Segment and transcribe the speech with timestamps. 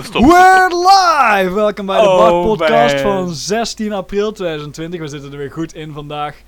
[0.00, 0.24] Oh, stop.
[0.24, 1.54] We're live!
[1.54, 3.02] Welkom bij de Oh, Bak Podcast man.
[3.02, 5.00] van 16 april 2020.
[5.00, 6.42] We zitten er weer goed in vandaag.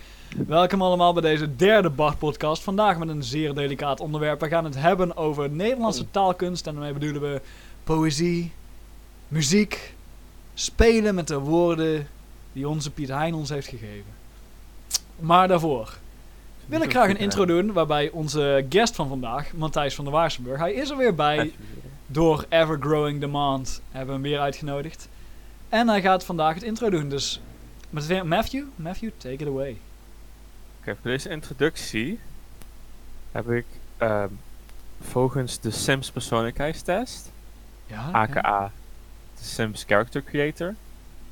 [0.47, 2.63] Welkom allemaal bij deze derde Bart Podcast.
[2.63, 4.41] Vandaag met een zeer delicaat onderwerp.
[4.41, 6.67] We gaan het hebben over Nederlandse taalkunst.
[6.67, 7.41] En daarmee bedoelen we
[7.85, 8.53] poëzie,
[9.29, 9.95] muziek,
[10.55, 12.09] spelen met de woorden
[12.53, 14.13] die onze Piet Hein ons heeft gegeven.
[15.19, 15.99] Maar daarvoor
[16.67, 20.59] wil ik graag een intro doen waarbij onze guest van vandaag, Matthijs van der Waarsenburg,
[20.59, 21.53] hij is er weer bij
[22.13, 25.09] door Ever Growing Demand hebben we hem weer uitgenodigd.
[25.69, 27.09] En hij gaat vandaag het intro doen.
[27.09, 27.41] Dus
[28.25, 29.77] Matthew, Matthew, take it away.
[30.81, 32.21] Oké, voor deze introductie
[33.33, 34.29] heb ik ehm,
[35.01, 37.33] volgens de Sims persoonlijkheidstest,
[37.87, 38.73] Ja, aka
[39.39, 40.75] de Sims Character Creator,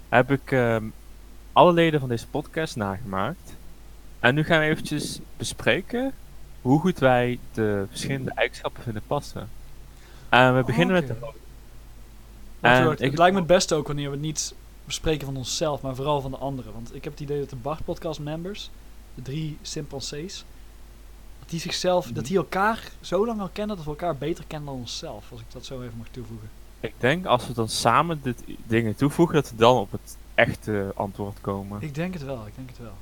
[0.08, 0.84] heb ik ehm,
[1.52, 3.55] alle leden van deze podcast nagemaakt.
[4.20, 6.12] En nu gaan we eventjes bespreken
[6.62, 9.48] hoe goed wij de verschillende eigenschappen vinden passen.
[10.30, 11.07] En we beginnen Oké.
[11.07, 11.39] met de hoofd.
[12.61, 15.37] Wacht, En ik- het lijkt me het beste ook wanneer we het niet bespreken van
[15.37, 16.72] onszelf, maar vooral van de anderen.
[16.72, 18.70] Want ik heb het idee dat de Bart Podcast members,
[19.14, 20.45] de drie chimpansees,
[21.39, 24.69] dat die zichzelf, dat die elkaar zo lang al kennen dat we elkaar beter kennen
[24.69, 25.25] dan onszelf.
[25.33, 26.48] Als ik dat zo even mag toevoegen.
[26.81, 30.92] Ik denk als we dan samen dit dingen toevoegen, dat we dan op het echte
[30.97, 31.83] antwoord komen.
[31.83, 32.94] Ik denk het wel, ik denk het wel.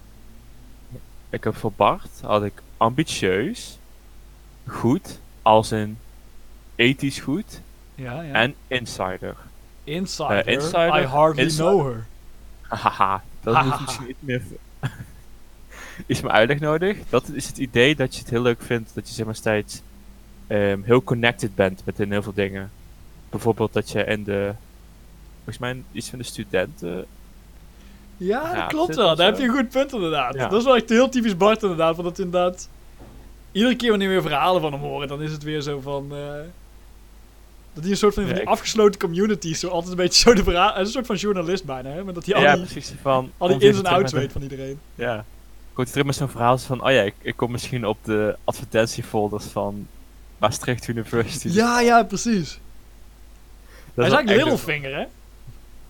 [1.30, 3.78] Ik heb voor Bart had ik ambitieus,
[4.66, 5.98] goed, als in
[6.78, 7.60] ethisch goed
[7.94, 8.32] Ja, ja.
[8.32, 9.36] en insider.
[9.84, 11.66] Insider, eh, insider, I hardly insider.
[11.66, 12.06] know her.
[12.60, 14.42] Hahaha, dat is misschien meer.
[16.06, 16.96] is mijn uitleg nodig?
[17.08, 19.80] Dat is het idee dat je het heel leuk vindt dat je zeg maar steeds
[20.46, 22.70] ehm, heel connected bent met heel veel dingen.
[23.30, 24.52] Bijvoorbeeld dat je in de,
[25.36, 27.06] volgens mij iets van de studenten
[28.16, 29.16] Ja, dat klopt wel.
[29.16, 30.34] Daar heb je een goed punt inderdaad.
[30.34, 30.48] Ja.
[30.48, 31.96] Dat is wel echt heel typisch Bart inderdaad.
[31.96, 32.68] Want dat inderdaad...
[33.52, 36.08] Iedere keer wanneer we verhalen van hem horen, dan is het weer zo van...
[36.12, 36.40] eh,
[37.78, 40.34] dat hij een soort van, van die ik- afgesloten community, zo altijd een beetje zo
[40.34, 40.78] de verhaal...
[40.78, 42.04] Een soort van journalist bijna, hè?
[42.04, 44.42] Maar dat hij al ja, die, precies van al die ins en outs weet van
[44.42, 44.68] iedereen.
[44.70, 45.18] een- Ja.
[45.70, 48.36] Ik hoorde terug met zo'n verhaal van, oh ja, ik, ik kom misschien op de
[48.44, 49.86] advertentiefolders van
[50.38, 51.48] Maastricht University.
[51.48, 52.58] Ja, ja, precies.
[53.94, 55.04] Dat hij is eigenlijk Littlefinger, hè?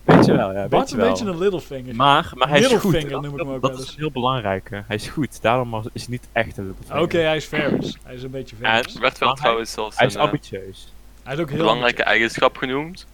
[0.04, 0.66] Weet je wel, ja.
[0.68, 1.94] Bart is een beetje een Littlefinger.
[1.94, 2.92] Maar, maar hij is goed.
[3.10, 4.82] Noem ik hem ook dat wel is heel belangrijke.
[4.86, 5.42] Hij is goed.
[5.42, 7.26] Daarom is hij niet echt een Oké, Littlefinger.
[7.26, 7.96] hij is Ferris.
[8.02, 8.94] Hij is een beetje En- Ferris.
[8.94, 10.92] Er werd wel Maar hij- trouwens zelfs Hij is eh, ambitieus.
[11.28, 13.06] Hij is ook heel belangrijke eigenschap genoemd.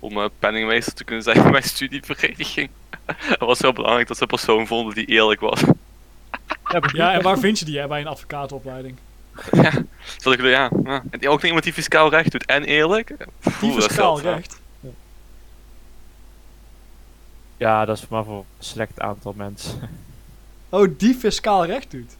[0.00, 2.70] Om eh, penningmeester te kunnen zijn bij mijn studievereniging.
[3.06, 5.60] Het was heel belangrijk dat ze een persoon vonden die eerlijk was.
[6.92, 8.96] Ja, en waar vind je die hè, bij een advocatenopleiding?
[9.52, 9.72] ja,
[10.16, 11.02] zal ik ja, ja.
[11.10, 13.08] En ook iemand die fiscaal recht doet en eerlijk.
[13.08, 14.60] Die Oeh, dat is fiscaal recht.
[17.56, 19.90] Ja, dat is maar voor een select aantal mensen.
[20.68, 22.16] Oh, die fiscaal recht doet.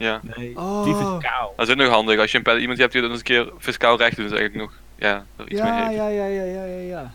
[0.00, 0.84] Ja, Nee, Oh.
[0.84, 1.52] die fiscaal.
[1.56, 2.18] dat is ook nog handig.
[2.18, 4.60] Als je een iemand hebt die dan eens een keer fiscaal recht doet, is eigenlijk
[4.70, 5.96] nog ja, er iets mee Ja, heeft.
[5.96, 7.12] ja, ja, ja, ja, ja, ja.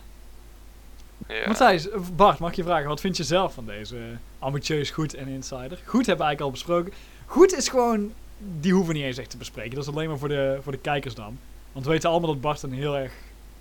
[1.27, 1.47] Ja.
[1.47, 4.03] Matthijs, eh, Bart, mag je vragen, wat vind je zelf van deze eh,
[4.39, 5.79] ambitieus, goed en insider?
[5.85, 6.93] Goed hebben we eigenlijk al besproken.
[7.25, 8.13] Goed is gewoon,
[8.59, 9.75] die hoeven we niet eens echt te bespreken.
[9.75, 11.37] Dat is alleen maar voor de, voor de kijkers dan.
[11.71, 13.11] Want we weten allemaal dat Bart een heel erg,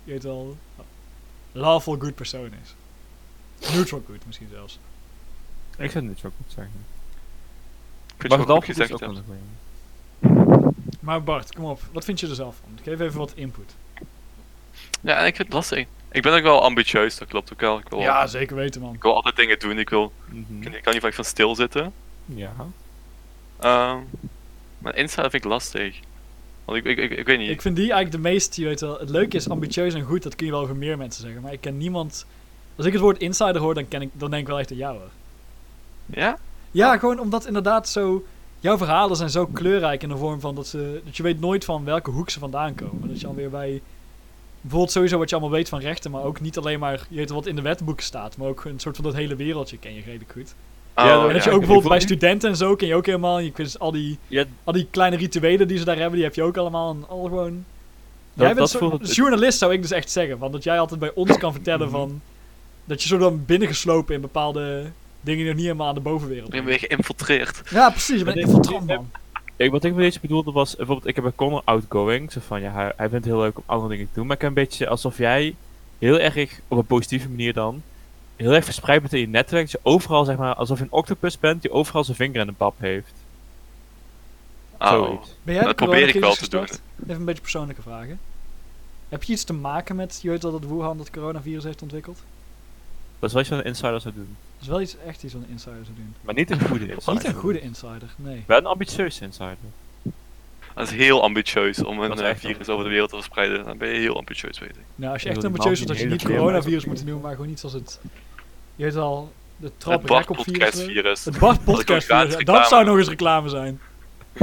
[0.03, 0.57] je weet wel,
[1.51, 2.75] lawful good persoon is.
[3.75, 4.79] Neutral good misschien zelfs.
[5.77, 6.85] Ik zou het niet zo goed zeggen.
[8.17, 8.31] Goed
[8.79, 10.73] is ook een goeie.
[10.99, 12.79] Maar Bart, kom op, wat vind je er zelf van?
[12.83, 13.75] Geef even wat input.
[15.01, 15.85] Ja, en ik vind het lastig.
[16.11, 17.77] Ik ben ook wel ambitieus, dat klopt ook wel.
[17.79, 18.93] Ik wil, Ja, zeker weten man.
[18.93, 19.79] ik wil altijd dingen doen.
[19.79, 20.61] Ik, wil, Mhm.
[20.73, 21.93] ik kan niet vaak van stilzitten.
[22.25, 22.53] Ja.
[23.59, 23.97] Ehm
[24.77, 25.99] maar insider vind ik lastig.
[26.65, 27.49] Want ik, ik, ik, ik weet niet.
[27.49, 30.23] Ik vind die eigenlijk de meest, je weet wel, het leuke is ambitieus en goed,
[30.23, 31.41] dat kun je wel over meer mensen zeggen.
[31.41, 32.25] Maar ik ken niemand,
[32.75, 34.77] als ik het woord insider hoor, dan, ken ik, dan denk ik wel echt aan
[34.77, 35.09] jou hoor.
[36.05, 36.37] Ja?
[36.75, 38.23] Ja, gewoon omdat inderdaad zo,
[38.59, 41.65] jouw verhalen zijn zo kleurrijk in de vorm van dat ze, dat je weet nooit
[41.65, 43.07] van welke hoek ze vandaan komen.
[43.09, 43.81] Dat je alweer bij,
[44.61, 47.29] bijvoorbeeld sowieso wat je allemaal weet van rechten, maar ook niet alleen maar, je weet
[47.29, 50.01] wat in de wetboeken staat, maar ook een soort van dat hele wereldje ken je
[50.01, 50.55] redelijk goed.
[50.97, 53.05] Oh, Ja, en dat ja, je ook bijvoorbeeld bij studenten en zo ken je ook
[53.05, 56.23] helemaal, je kunt al die Ja, al die kleine rituelen die ze daar hebben, die
[56.23, 56.89] heb je ook allemaal.
[56.91, 57.65] En al gewoon.
[58.33, 60.37] Dat- jij bent dat zo, journalist, zou ik dus echt zeggen.
[60.37, 61.95] Want dat jij altijd bij ons kan vertellen Mhm.
[61.95, 62.21] van.
[62.85, 64.91] Dat je zo dan binnengeslopen in bepaalde
[65.25, 67.61] dingen die nog niet helemaal aan de bovenwereld Ik ben geïnfiltreerd.
[67.69, 68.17] Ja, precies.
[68.17, 69.11] Je bent Maar een infiltrant, man.
[69.55, 72.31] ik, wat ik een beetje bedoelde was, bijvoorbeeld, ik heb een Connor outgoing.
[72.31, 74.25] Zo van, ja, hij, hij vindt het heel leuk om andere dingen te doen.
[74.27, 75.55] Maar ik heb een beetje alsof jij
[75.99, 77.81] heel erg, op een positieve manier dan,
[78.35, 79.61] heel erg verspreid bent in je netwerk.
[79.61, 82.47] Dat je overal, zeg maar, alsof je een octopus bent, die overal zijn vinger in
[82.47, 83.13] de pap heeft.
[84.79, 85.23] Oh.
[85.43, 86.63] Ben Dat probeer ik wel te doen.
[86.63, 86.79] Even
[87.15, 88.19] een beetje persoonlijke vragen.
[89.09, 92.19] Heb je iets te maken met, je weet wel dat Wuhan dat coronavirus heeft ontwikkeld?
[93.19, 94.35] Dat is wat je van een insider zou doen.
[94.55, 96.15] Dat is wel iets echt iets een insider zou doen.
[96.21, 97.13] Maar niet een goede insider.
[97.23, 98.43] Niet een goede insider, nee.
[98.47, 99.57] Wel een ambitieuze insider.
[100.75, 102.69] Dat is heel ambitieus om een eh, virus ambitieus.
[102.69, 103.65] over de wereld te verspreiden.
[103.65, 104.83] Dan ben je heel ambitieus, weet ik.
[104.95, 107.63] Nou, als je echt ambitieus wordt, dat je niet coronavirus moet noemen, maar gewoon iets
[107.63, 107.99] als het...
[108.75, 110.43] Je weet al, de Het trap Bart virus.
[110.43, 111.25] Podcast virus.
[111.25, 112.35] Het Bart Podcast virus.
[112.45, 113.79] Dat zou nog eens reclame zijn.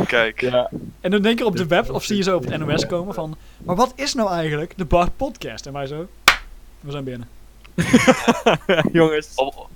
[0.07, 0.41] Kijk.
[0.41, 0.71] Ja.
[1.01, 3.15] En dan denk je op de web, of zie je zo op het NOS komen
[3.15, 3.37] van...
[3.59, 5.67] Maar wat is nou eigenlijk de Bart Podcast?
[5.67, 6.09] En wij zo...
[6.81, 7.29] We zijn binnen.
[8.93, 9.69] Jongens, Op,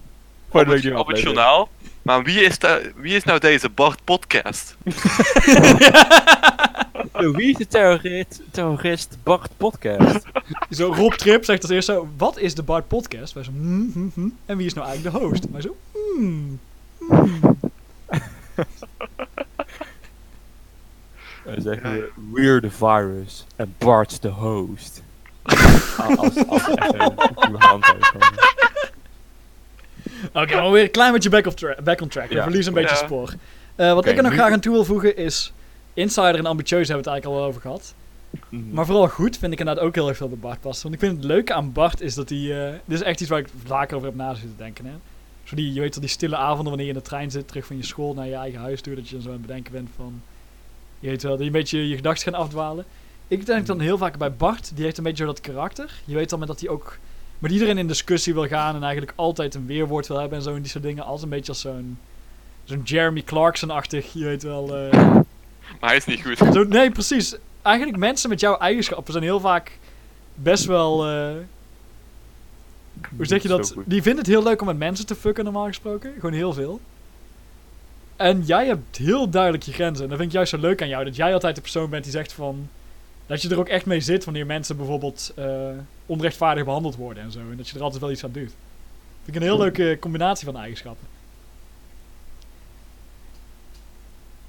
[0.60, 1.68] op, de het, op journaal.
[2.02, 2.58] Maar wie is,
[2.96, 4.76] wie is nou deze Bart Podcast?
[7.12, 10.24] Wie is de terrorist, terrorist Bart Podcast?
[10.70, 12.08] Zo, Rob Trip zegt als eerst zo...
[12.16, 13.32] Wat is de Bart Podcast?
[13.32, 13.50] Wij zo...
[13.50, 14.36] hmm, hmm, hmm.
[14.46, 15.44] En wie is nou eigenlijk de host?
[15.44, 15.76] En wij zo...
[15.92, 16.60] Hmm.
[16.98, 17.58] hmm.
[21.44, 25.02] Dan zeggen we, we're the virus en Bart's the host.
[25.96, 27.84] als, als, als echt een goede hand
[30.32, 32.28] Oké, maar weer een klein beetje back, of tra- back on track.
[32.28, 32.42] We Ja.
[32.42, 33.04] verliezen een beetje Ja.
[33.04, 33.34] spoor.
[33.74, 35.52] Eh, wat ik er nog nu- graag aan toe wil voegen is...
[35.94, 37.94] Insider en ambitieus hebben we het eigenlijk al over gehad.
[38.48, 38.70] Mhm.
[38.72, 40.82] Maar vooral goed vind ik inderdaad ook heel erg veel bij Bart passen.
[40.90, 42.38] Want ik vind het leuke aan Bart is dat hij...
[42.66, 44.84] eh, dit is echt iets waar ik vaker over heb na zitten denken.
[44.86, 44.92] Hè?
[45.44, 47.66] Zo die, je weet wel, die stille avonden wanneer je in de trein zit, terug
[47.66, 48.94] van je school naar je eigen huis toe.
[48.94, 50.22] Dat je dan zo aan het bedenken bent van...
[51.00, 52.84] Je weet wel, dat je een beetje je gedachten gaan afdwalen.
[53.28, 55.90] Ik denk dan heel vaak bij Bart, die heeft een beetje zo dat karakter.
[56.04, 56.98] Je weet dan met dat hij ook
[57.38, 60.54] met iedereen in discussie wil gaan en eigenlijk altijd een weerwoord wil hebben en zo
[60.54, 61.04] en die soort dingen.
[61.04, 61.98] Altijd een beetje als zo'n
[62.64, 64.76] zo'n Jeremy Clarkson-achtig, je weet wel.
[64.76, 64.92] eh,
[65.80, 66.38] Maar hij is niet goed.
[66.54, 67.34] zo, nee, precies.
[67.62, 69.78] Eigenlijk mensen met jouw eigenschappen zijn heel vaak
[70.34, 71.06] best wel.
[71.08, 71.34] eh,
[73.16, 73.74] hoe zeg je dat?
[73.84, 76.12] Die vinden het heel leuk om met mensen te fucken, normaal gesproken.
[76.14, 76.80] Gewoon heel veel.
[78.16, 80.02] En jij hebt heel duidelijk je grenzen.
[80.04, 81.04] En dat vind ik juist zo leuk aan jou.
[81.04, 82.68] Dat jij altijd de persoon bent die zegt van.
[83.26, 85.69] Dat je er ook echt mee zit wanneer mensen bijvoorbeeld eh,
[86.06, 87.38] onrechtvaardig behandeld worden en zo.
[87.38, 88.55] En dat je er altijd wel iets aan doet.
[89.25, 91.06] Vind ik een heel leuke combinatie van eigenschappen.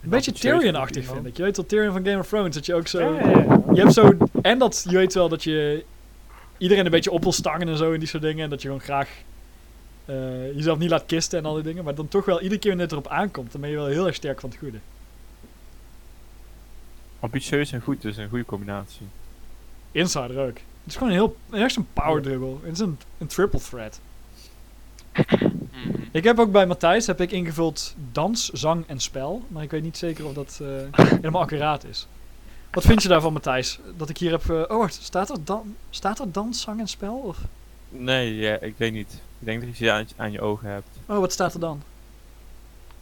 [0.02, 1.38] Een beetje Tyrion-achtig vind ik.
[1.38, 2.56] Je weet wel, Tyrion van Game of Thrones.
[2.56, 3.14] Dat je ook zo...
[3.14, 3.62] Ja, ja, ja.
[3.74, 4.18] Je hebt zo...
[4.42, 5.84] En dat, je weet wel dat je
[6.58, 8.44] iedereen een beetje op wil stangen en zo en die soort dingen.
[8.44, 9.10] En dat je gewoon graag
[10.06, 11.84] eh, jezelf niet laat kisten en al die dingen.
[11.84, 14.06] Maar dan toch wel iedere keer wanneer het erop aankomt, dan ben je wel heel
[14.06, 14.78] erg sterk van het goede.
[17.20, 19.08] Ambitieus en goed, dus een goede combinatie.
[19.92, 20.56] Insider ook.
[20.58, 21.38] Het is gewoon een heel...
[21.52, 22.56] Echt een power dribble.
[22.62, 24.00] Het is een, een triple threat.
[25.14, 26.02] Mhm.
[26.12, 29.44] Ik heb ook bij Matthijs heb ik ingevuld dans, zang en spel.
[29.48, 32.08] Maar ik weet niet zeker of dat eh, helemaal accuraat is.
[32.72, 33.80] Wat vind je daarvan, Matthijs?
[33.98, 34.50] Dat ik hier heb...
[34.50, 34.94] eh, oh, wacht.
[34.94, 37.16] Staat er, dan, staat er dans, zang en spel?
[37.16, 37.38] Of?
[37.90, 39.14] Nee, ja, ik weet niet.
[39.40, 40.88] Ik denk dat je ze aan, aan je ogen hebt.
[41.06, 41.82] Oh, wat staat er dan?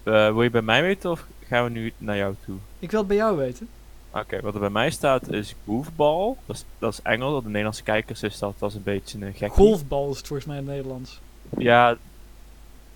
[0.03, 2.57] Eh, wil je bij mij weten of gaan we nu naar jou toe?
[2.79, 3.67] Ik wil het bij jou weten.
[4.15, 6.33] Oké, wat er bij mij staat is goofball.
[6.45, 9.33] Dat is, dat is Engels, de Nederlandse kijkers is dat, dat is een beetje een
[9.33, 9.51] gek.
[9.53, 11.19] Golfbal is het volgens mij in het Nederlands.
[11.57, 11.97] Ja,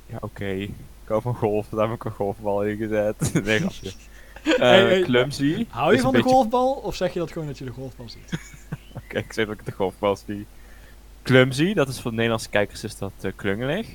[0.05, 0.45] ja oké.
[0.45, 0.71] Ik
[1.05, 3.33] hou van golf, daar heb ik een golfbal in gezet.
[3.45, 3.91] nee, grapje.
[4.43, 5.65] Eh, Hey, hey, clumsy.
[5.69, 6.71] Hou is je van de beetje- golfbal?
[6.71, 8.39] Of zeg je dat gewoon dat je de golfbal ziet?
[9.03, 10.45] Oké, ik zeg dat ik de golfbal zie.
[11.23, 13.87] Clumsy, dat is voor de Nederlandse kijkers is dat eh, klungelig.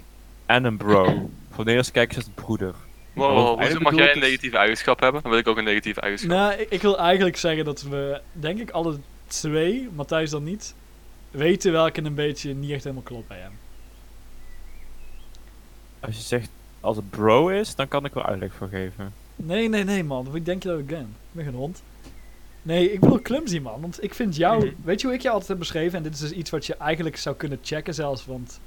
[0.47, 1.05] En een bro.
[1.05, 1.15] voor
[1.49, 2.75] de Nederlandse kijkers is het broeder.
[3.14, 5.22] Wow, wow, hoezo mag jij een is- negatieve eigenschap hebben?
[5.22, 6.31] Dan wil ik ook een negatieve eigenschap.
[6.31, 10.75] nou, ik, ik wil eigenlijk zeggen dat we, denk ik, alle twee, Matthijs dan niet,
[11.31, 13.52] weten welke een beetje niet echt helemaal klopt bij hem.
[16.00, 16.50] Als je zegt
[16.81, 19.12] als het bro is, dan kan ik wel uitleg voor geven.
[19.37, 20.31] Nee, nee, nee, man.
[20.31, 21.00] Wie denk je dat ik ben?
[21.00, 21.82] Ik ben geen hond.
[22.62, 23.81] Nee, ik bedoel clumsy, man.
[23.81, 24.66] Want ik vind jou...
[24.66, 24.75] Mhm.
[24.84, 25.96] Weet je hoe ik je altijd heb beschreven?
[25.96, 28.26] En dit is dus iets wat je eigenlijk zou kunnen checken zelfs.
[28.26, 28.61] Want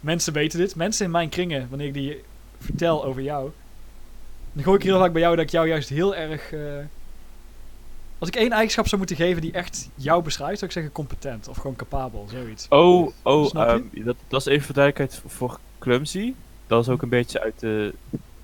[0.00, 0.76] mensen weten dit.
[0.76, 2.22] Mensen in mijn kringen, wanneer ik die
[2.58, 3.50] vertel over jou...
[4.58, 6.52] Dan gooi ik heel vaak bij jou dat ik jou juist heel erg...
[6.52, 6.60] eh,
[8.18, 11.48] als ik één eigenschap zou moeten geven die echt jou beschrijft, zou ik zeggen competent.
[11.48, 12.66] Of gewoon capabel, zoiets.
[12.68, 16.34] Oh, oh, ehm, dat, dat is even voor duidelijkheid voor, voor clumsy.
[16.66, 17.94] Dat is ook een beetje uit de...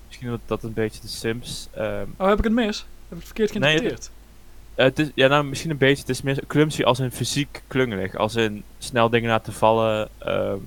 [0.07, 1.67] Misschien dat dat een beetje de Sims...
[1.73, 2.77] ehm, Oh, heb ik het mis?
[2.77, 4.11] Heb ik het verkeerd geïnterpreteerd?
[4.75, 6.01] Eh, het is, ja, nou, misschien een beetje.
[6.01, 8.15] Het is meer clumsy als in fysiek klungelig.
[8.15, 10.09] Als in snel dingen laten vallen.
[10.17, 10.57] ehm,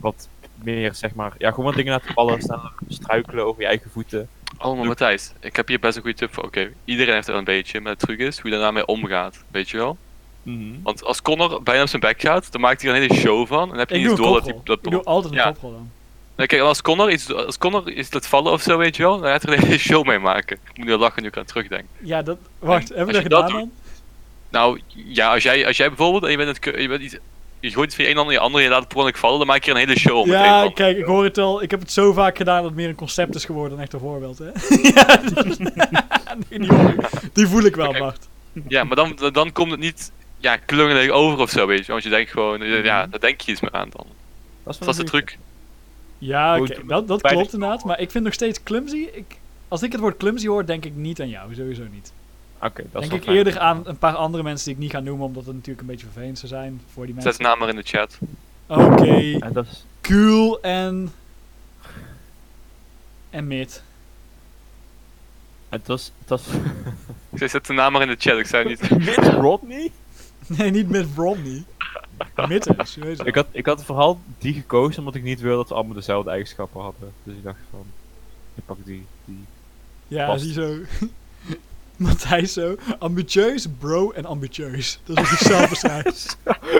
[0.00, 0.28] wat
[0.64, 1.32] meer, zeg maar.
[1.38, 2.42] Ja, gewoon wat dingen laten vallen.
[2.42, 4.28] Sneller struikelen over je eigen voeten.
[4.58, 6.44] Oh, maar Matthijs, ik heb hier best een goede tip voor.
[6.44, 9.44] Oké, iedereen heeft er een beetje, maar de truc is hoe je daarmee omgaat.
[9.50, 9.96] Weet je wel?
[10.42, 10.82] Mhm.
[10.82, 13.46] Want als Connor bijna op zijn bek gaat, dan maakt hij er een hele show
[13.46, 13.62] van.
[13.62, 14.56] En dan heb je Ik niet door dat hij...
[14.64, 15.50] Dat, Ik doe altijd een Ja.
[15.52, 15.90] koprol dan.
[16.36, 19.20] Nee, kijk, als Connor, iets, als Connor iets laat vallen of zo, weet je wel,
[19.20, 20.56] dan gaat hij er een hele show mee maken.
[20.70, 21.84] Ik moet nu lachen nu ik aan terugdenk.
[21.98, 22.38] Ja, dat...
[22.58, 23.70] Wacht, En hebben we dat gedaan dat dan?
[24.50, 27.16] Nou, ja, als jij, als jij bijvoorbeeld, en je bent, het, je bent iets...
[27.62, 29.16] Je gooit van je een ander in je ander en je laat het per ongeluk
[29.16, 31.62] vallen, dan maak je er een hele show Ja, kijk, ik hoor het al.
[31.62, 33.92] Ik heb het zo vaak gedaan dat het meer een concept is geworden dan echt
[33.92, 34.44] een voorbeeld, hè?
[34.94, 35.58] ja, dat-
[36.48, 36.68] nee,
[37.32, 37.92] die, voel ik wel.
[37.92, 38.28] Bart.
[38.68, 41.92] Ja, maar dan, dan- komt het niet ja, klungelig over of zo, weet je.
[41.92, 43.10] Want je denkt gewoon, eh, ja, Mhm.
[43.10, 44.06] daar denk je iets meer aan dan.
[44.64, 45.38] Dat is, wel Dat is de truc.
[46.18, 47.84] Ja, dat, dat klopt inderdaad.
[47.84, 49.06] Maar ik vind nog steeds clumsy.
[49.12, 49.24] Ik,
[49.68, 51.54] als ik het woord clumsy hoor, denk ik niet aan jou.
[51.54, 52.12] Sowieso niet.
[52.62, 53.36] Oké, dat is Denk ik fijn.
[53.36, 55.86] eerder aan een paar andere mensen die ik niet ga noemen, omdat het natuurlijk een
[55.86, 57.42] beetje vervelend zou zijn voor die Zet mensen.
[57.44, 58.18] naam maar in de chat.
[58.66, 59.84] Oké, En dat is...
[60.00, 61.12] cool en...
[63.30, 63.82] En mid.
[65.68, 66.12] Het was...
[66.18, 66.46] Het was...
[67.30, 68.90] Ik zei, zet de naam maar in de chat, ik zei niet.
[69.06, 69.90] Mitt Rodney?
[70.46, 71.64] Nee, niet Mitt Romney.
[72.48, 72.96] Mittens.
[73.24, 76.30] Ik had, ik had vooral die gekozen omdat ik niet wilde dat we allemaal dezelfde
[76.30, 77.12] eigenschappen hadden.
[77.22, 77.84] Dus ik dacht van...
[78.54, 79.06] Ik pak die.
[79.24, 79.44] die.
[80.08, 80.58] Ja, Past.
[82.02, 82.74] Matthijs zo.
[82.98, 85.00] Ambitieus, bro en ambitieus.
[85.04, 86.36] Dat is wat ik zelf beschrijf.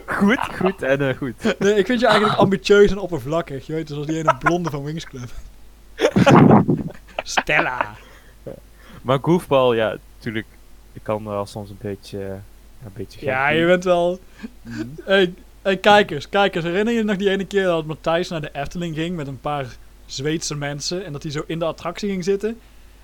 [0.06, 1.58] Goed, goed en eh, goed.
[1.58, 3.66] Nee, ik vind je eigenlijk ambitieus en oppervlakkig.
[3.66, 5.30] Je weet, zoals die ene blonde van Wings Club.
[7.22, 7.94] Stella.
[9.02, 10.46] Maar goofball, ja, natuurlijk.
[10.92, 12.18] Ik kan wel soms een beetje...
[12.84, 13.58] een beetje Ja, doen.
[13.58, 14.18] je bent wel...
[14.62, 14.82] Mhm.
[15.04, 16.64] Hey, hey, kijkers, kijkers.
[16.64, 19.40] Herinner je je nog die ene keer dat Matthijs naar de Efteling ging met een
[19.40, 19.66] paar
[20.06, 21.04] Zweedse mensen.
[21.04, 22.60] En dat hij zo in de attractie ging zitten.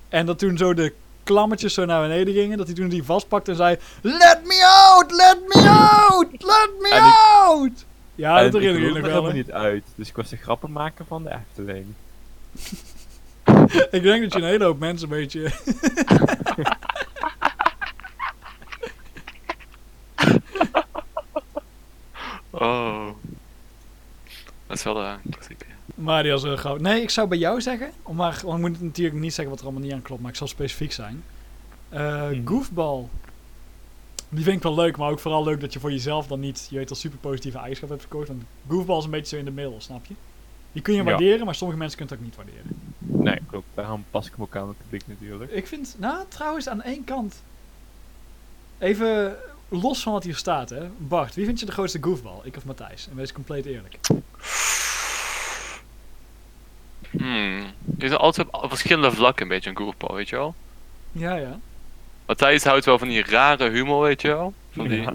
[0.09, 0.93] En dat toen zo de
[1.33, 2.57] klammetjes zo naar beneden gingen.
[2.57, 3.77] Dat hij toen die vastpakte en zei...
[4.01, 5.11] Let me out!
[5.11, 6.31] Let me out!
[6.31, 7.85] Let me En ik- out!
[8.15, 9.11] Ja, dat herinner je ik nog er wel.
[9.11, 9.83] helemaal niet uit.
[9.95, 11.85] Dus ik was de grappenmaker van de Efteling.
[13.91, 15.51] Ik denk dat je een hele hoop mensen een beetje...
[22.51, 23.07] Oh.
[24.67, 25.15] Dat is wel de.
[25.99, 26.81] Maar die was heel groot.
[26.81, 27.91] Nee, ik zou bij jou zeggen...
[28.11, 30.21] Maar, want ik moet natuurlijk niet zeggen wat er allemaal niet aan klopt.
[30.21, 31.23] Maar ik zal specifiek zijn.
[31.89, 32.47] Mhm.
[32.47, 33.05] Goofball.
[34.29, 36.67] Die vind ik wel leuk, maar ook vooral leuk dat je voor jezelf dan niet,
[36.69, 38.35] je weet al super positieve eigenschappen hebt gekozen.
[38.35, 40.13] Want goofball is een beetje zo in de middel, snap je?
[40.71, 41.05] Die kun je Ja.
[41.05, 42.77] waarderen, maar sommige mensen kunnen het ook niet waarderen.
[43.23, 43.65] Nee, klopt.
[43.73, 45.51] Daarom pas ik me ook aan het publiek natuurlijk.
[45.51, 47.43] Ik vind, nou trouwens aan één kant,
[48.77, 49.35] even
[49.69, 50.89] los van wat hier staat hè.
[50.97, 52.39] Bart, wie vind je de grootste goofball?
[52.43, 53.07] Ik of Matthijs?
[53.09, 53.97] En wees compleet eerlijk.
[57.11, 57.57] Hmm.
[57.97, 60.55] Je zit altijd op verschillende vlakken een beetje een goofball, weet je wel?
[61.11, 61.59] Ja, ja.
[62.25, 64.53] Matthijs houdt wel van die rare humor, weet je wel?
[64.71, 65.01] Van die...
[65.01, 65.13] Ja.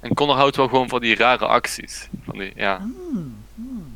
[0.00, 2.08] En Connor houdt wel gewoon van die rare acties.
[2.24, 2.78] Van die, ja.
[2.78, 3.92] Hmm, hmm.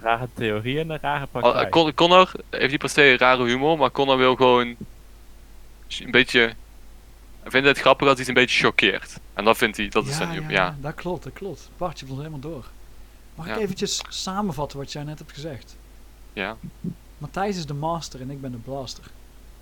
[0.00, 1.64] Rare theorie en een rare praktijk.
[1.64, 4.76] eh, Con- Connor heeft niet per se rare humor, maar Connor wil gewoon
[5.98, 6.40] een beetje.
[7.42, 9.18] Hij vindt het grappig als hij is een beetje choqueert.
[9.34, 10.50] En dat vindt hij, dat is ja, zijn ja, humor.
[10.50, 10.74] ja, Ja.
[10.80, 11.70] dat klopt, dat klopt.
[11.76, 12.64] Bart, je helemaal door.
[13.34, 13.60] Mag ik Ja.
[13.60, 15.76] eventjes samenvatten wat jij net hebt gezegd?
[16.38, 16.56] Ja.
[17.18, 19.04] Matthijs is de master en ik ben de blaster.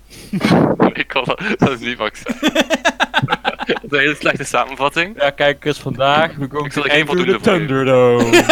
[0.93, 2.39] Ik kan dat, dat is niet wat ik zei.
[3.65, 5.21] dat is een hele slechte samenvatting.
[5.21, 8.43] Ja, kijkers, vandaag we Ik going zal er geen voldoende voor Thunderdome.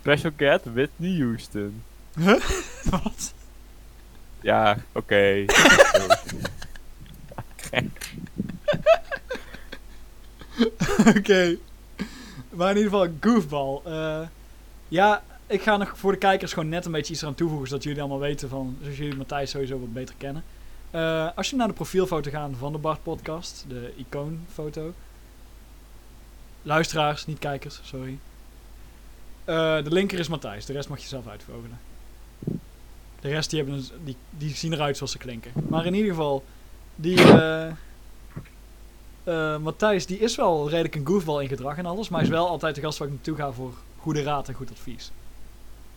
[0.00, 1.82] Special Cat Whitney Houston.
[2.84, 3.34] Wat?
[4.40, 5.44] Ja, oké.
[11.16, 11.56] Oké.
[12.50, 13.80] Maar in ieder geval, goofball.
[13.84, 14.20] Eh,
[14.90, 17.82] ja, ik ga nog voor de kijkers gewoon net een beetje iets eraan toevoegen, zodat
[17.82, 20.44] jullie allemaal weten van, zodat jullie Matthijs sowieso wat beter kennen.
[20.90, 24.92] Eh, als je naar de profielfoto gaat van de Bart podcast, de icoonfoto.
[26.62, 28.18] Luisteraars, niet kijkers, sorry.
[29.44, 31.78] Eh, de linker is Matthijs, de rest mag je zelf uitvogelen.
[33.20, 35.52] De rest die, hebben die, die zien eruit zoals ze klinken.
[35.68, 36.44] Maar in ieder geval,
[36.94, 37.22] die...
[39.24, 42.34] eh, Matthijs, die is wel redelijk een goofball in gedrag en alles, maar hij is
[42.34, 45.10] wel altijd de gast waar ik naartoe ga voor goede raad en goed advies.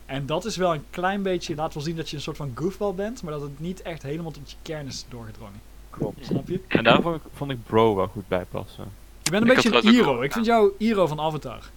[0.06, 2.52] En dat is wel een klein beetje, laat wel zien dat je een soort van
[2.56, 5.62] goofball bent, maar dat het niet echt helemaal tot je kern is doorgedrongen.
[5.90, 6.26] Klopt.
[6.26, 6.60] Snap je?
[6.68, 8.84] En daar vond ik, vond ik Bro wel goed bij passen.
[9.24, 10.22] Je bent een Ik beetje een Iro.
[10.22, 11.70] Ik vind jou Iro van Avatar.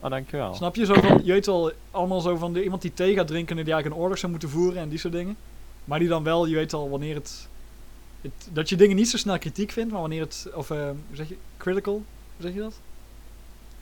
[0.00, 0.54] Oh, dankjewel.
[0.54, 0.84] Snap je?
[0.84, 3.64] Zo van, je weet wel, allemaal zo van de, iemand die thee gaat drinken en
[3.64, 5.36] die eigenlijk een oorlog zou moeten voeren en die soort dingen.
[5.84, 7.48] Maar die dan wel, je weet al, wanneer het,
[8.20, 11.16] het dat je dingen niet zo snel kritiek vindt, maar wanneer het, of eh, hoe
[11.16, 11.94] zeg je, critical,
[12.36, 12.80] hoe zeg je dat?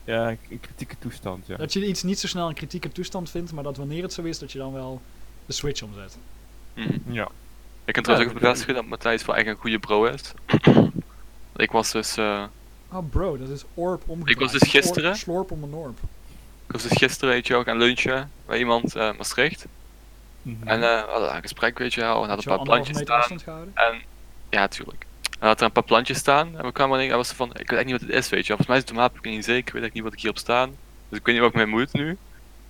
[0.03, 1.57] Ja, een een kritieke toestand, ja.
[1.57, 4.21] Dat je iets niet zo snel een kritieke toestand vindt, maar dat wanneer het zo
[4.21, 5.01] is, dat je dan wel
[5.45, 6.17] de switch omzet.
[6.73, 6.97] Mhm.
[7.13, 7.27] Ja.
[7.85, 10.21] Ik kan trouwens Ja, ook bevestigen dat Matthijs wel echt een goede bro is.
[11.55, 12.43] ik was dus, eh,
[12.91, 14.29] Oh bro, dat is orp omgedraaid.
[14.29, 15.97] Ik was dus orp- gisteren- Slorp om een orp.
[16.65, 19.65] ik was dus gisteren weet je wel gaan lunchen bij iemand eh Maastricht.
[20.41, 20.67] Mhm.
[20.67, 22.97] En eh, we hadden een gesprek weet je wel, en hadden Had een paar plantjes
[22.97, 23.17] staan.
[23.17, 23.71] afstand gehouden?
[23.75, 24.01] En
[24.49, 25.05] ja, tuurlijk.
[25.41, 26.57] En had er een paar plantjes staan.
[26.57, 28.39] En we kwamen en ik was van, ik weet echt niet wat het is, weet
[28.39, 28.47] je.
[28.47, 29.67] Volgens mij is het tomaat, ik weet niet zeker.
[29.67, 30.69] Ik weet echt niet wat ik hierop staan.
[31.09, 32.09] Dus ik weet niet wat ik mee moet nu.
[32.09, 32.17] En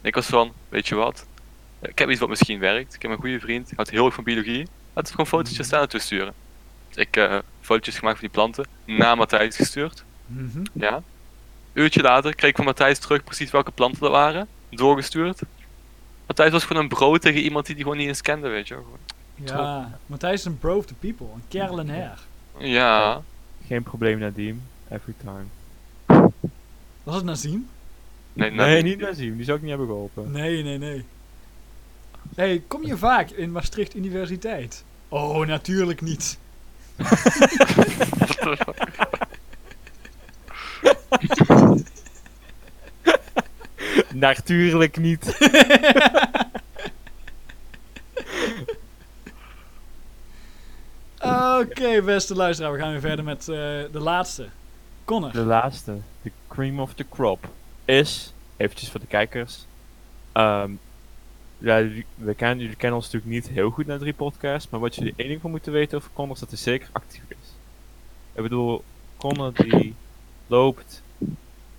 [0.08, 1.26] ik was van, weet je wat.
[1.82, 2.94] Ik heb iets wat misschien werkt.
[2.96, 3.66] Ik heb een goede vriend.
[3.66, 4.68] Hij houdt heel erg van biologie.
[4.94, 6.34] Laten we gewoon fotootjes staan naartoe sturen.
[6.88, 8.66] Dus ik eh fotootjes gemaakt van die planten.
[8.86, 10.04] Naar Matthijs gestuurd.
[10.26, 10.64] Mhm.
[10.74, 11.02] Ja.
[11.74, 14.48] Uurtje later kreeg ik van Matthijs terug precies welke planten er waren.
[14.70, 15.42] Doorgestuurd.
[16.28, 18.74] Matthijs was gewoon een bro tegen iemand die die gewoon niet eens kende, weet je.
[18.74, 18.98] Gewoon.
[19.36, 21.26] Ja, Matthijs is een bro of the people.
[21.26, 22.20] Een kerel en her.
[22.62, 23.22] Ja.
[23.68, 24.62] Geen probleem, Nadim.
[24.90, 25.46] Every time.
[27.04, 27.68] Was het Nazim?
[28.34, 28.84] Nee, Nee, nee.
[28.84, 29.36] niet Nazim.
[29.36, 30.32] Die zou ik niet hebben geholpen.
[30.32, 31.06] Nee, nee, nee.
[32.36, 34.84] hey, kom je vaak in Maastricht Universiteit?
[35.10, 36.38] Oh, natuurlijk niet.
[44.14, 45.38] Natuurlijk niet.
[51.24, 53.56] Oké, beste luisteraar, we gaan weer verder met eh,
[53.92, 54.48] de laatste.
[55.06, 55.32] Connor.
[55.32, 57.48] De laatste, de cream of the crop,
[57.86, 59.66] is, eventjes voor de kijkers.
[60.32, 60.72] ehm,
[61.58, 64.96] ja, we kennen, jullie kennen ons natuurlijk niet heel goed naar drie podcasts, maar wat
[64.96, 67.48] jullie één ding van moeten weten over Connor is dat hij zeker actief is.
[68.34, 68.84] Ik bedoel,
[69.18, 69.96] Connor die
[70.48, 71.02] loopt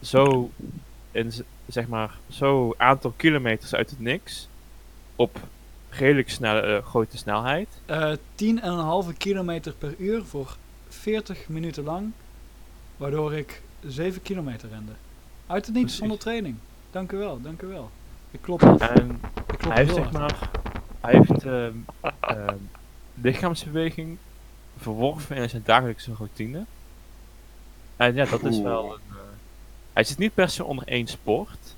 [0.03, 0.51] zo
[1.11, 1.33] in
[1.67, 4.49] zeg maar zo aantal kilometers uit het niks
[5.17, 5.39] op
[5.93, 7.69] redelijk snelle eh, grote snelheid.
[7.87, 8.13] Eh
[9.13, 10.57] 10,5 kilometer per uur voor
[10.89, 12.11] 40 minuten lang.
[12.97, 14.93] Waardoor ik 7 kilometer rende.
[15.47, 16.57] Uit het niets, zonder training.
[16.91, 17.91] Dank u wel, dank u wel.
[18.31, 18.81] Ik klop af.
[18.81, 19.21] En
[19.51, 20.51] Ik klop hij heeft zeg maar,
[21.01, 22.57] hij heeft ehm,
[23.15, 24.17] lichaamsbeweging
[24.79, 26.65] verworven in zijn dagelijkse routine.
[27.97, 29.17] En ja, dat is wel een, eh,
[29.93, 31.75] hij zit niet per se onder één sport.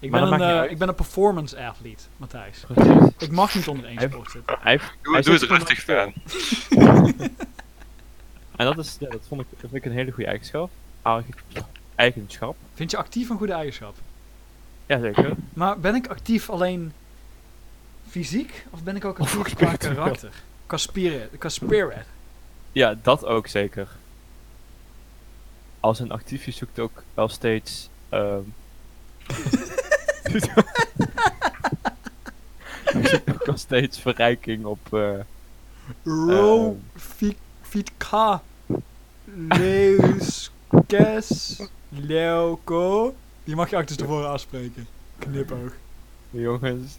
[0.00, 2.64] Ik maar ben, een, eh, ik ben een performance athlete, Matthijs.
[2.74, 3.10] Precies.
[3.18, 4.56] Ik mag niet onder één sport zitten.
[4.60, 6.12] Hij Doe, hij doe er rustig, fan.
[8.56, 10.70] En dat, is, ja, dat, vond ik, dat vind ik een hele goede eigenschap.
[11.02, 11.34] Eigen-
[11.94, 12.56] Eigenschap.
[12.74, 13.94] Vind je actief een goede eigenschap?
[14.86, 15.32] Jazeker.
[15.54, 16.92] Maar ben ik actief alleen
[18.08, 18.66] fysiek?
[18.70, 20.30] Of ben ik ook actief ook qua karakter?
[20.66, 21.28] Qua spirit?
[21.38, 22.04] Qua spirit?
[22.72, 23.88] Ja, dat ook zeker.
[25.80, 27.88] Als een actiefje zoekt ook wel steeds.
[30.22, 30.38] Ehm
[33.08, 34.94] zoekt ook wel steeds verrijking op.
[34.94, 35.10] eh,
[36.04, 38.42] Ro, fi- Fitka,
[39.48, 40.50] Leuskes,
[41.88, 43.14] Leuko.
[43.44, 44.86] Die mag je achterstevoren afspreken.
[45.18, 45.72] Knipoog.
[46.30, 46.98] jongens.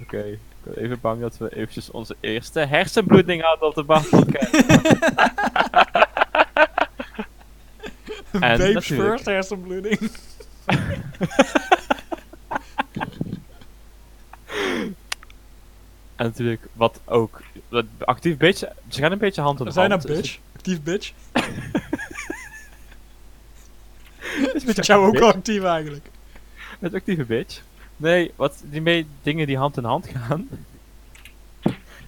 [0.00, 4.54] Oké, ik ben even bang dat we eventjes onze eerste hersenbloeding hadden op de Bach-podcast.
[8.40, 10.10] En Babes first hersenbloeding.
[16.16, 17.40] En natuurlijk, wat ook.
[17.98, 18.72] Actief beetje.
[18.88, 19.74] Ze gaan een beetje hand in We hand.
[19.74, 20.38] zijn een Dus bitch.
[20.56, 21.12] Actief bitch.
[24.54, 26.06] is vind jou ook actief eigenlijk.
[26.80, 27.60] Is actieve bitch.
[27.96, 30.48] Nee, wat die mee, dingen die hand in hand gaan.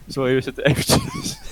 [0.08, 1.38] Sorry, we zitten eventjes.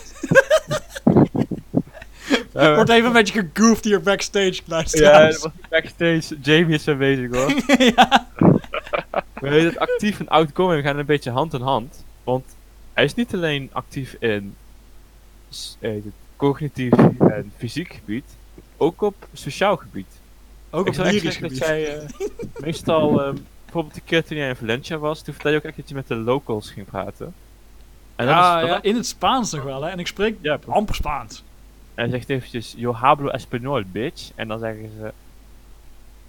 [2.57, 6.37] Eh, Wordt even een beetje gegoofd hier backstage, ja, dat was backstage.
[6.43, 7.55] Jamie is bezig hoor.
[7.97, 8.27] ja.
[9.41, 12.05] We weten actief en outgoing gaan een beetje hand in hand.
[12.25, 12.45] Want
[12.93, 14.55] hij is niet alleen actief in
[15.79, 16.05] eh, het
[16.37, 18.25] cognitief en fysiek gebied,
[18.77, 20.07] ook op sociaal gebied.
[20.71, 21.67] Ook Ik op lyrisch zeggen dat gebied.
[21.67, 22.09] jij eh,
[22.61, 25.89] meestal, bijvoorbeeld de keer toen jij in Valencia was, toen vertelde je ook echt dat
[25.89, 27.35] je met de locals ging praten.
[28.17, 29.91] En dat Ja, in het Spaans nog wel, hè.
[29.91, 31.43] En ik spreek Ja, amper Spaans.
[31.97, 34.31] En hij zegt eventjes, yo hablo español, bitch.
[34.35, 35.13] En dan zeggen ze,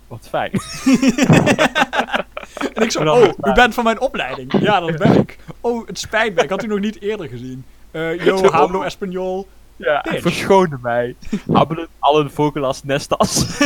[0.07, 0.51] wat fijn.
[2.73, 4.59] En ik zo, oh, u bent van mijn opleiding.
[4.59, 5.37] Ja, dat ben ik.
[5.61, 7.65] Oh, het spijt me, ik had u nog niet eerder gezien.
[7.91, 9.47] Eh yo, hablo español.
[9.75, 10.21] Ja, Bitch.
[10.31, 11.15] verschoonde mij.
[11.51, 13.59] Hablo alle vogelas nestas.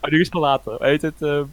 [0.00, 1.22] maar nu is het later, weet het.
[1.22, 1.44] ehm.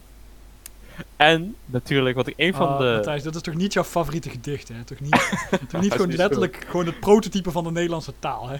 [1.16, 2.84] En natuurlijk, wat ik een van Ah, de...
[2.94, 4.84] Matthijs, dit is toch niet jouw favoriete gedicht, hè?
[4.84, 5.10] Toch niet,
[5.68, 8.56] toch niet gewoon niet letterlijk gewoon het prototype van de Nederlandse taal, hè?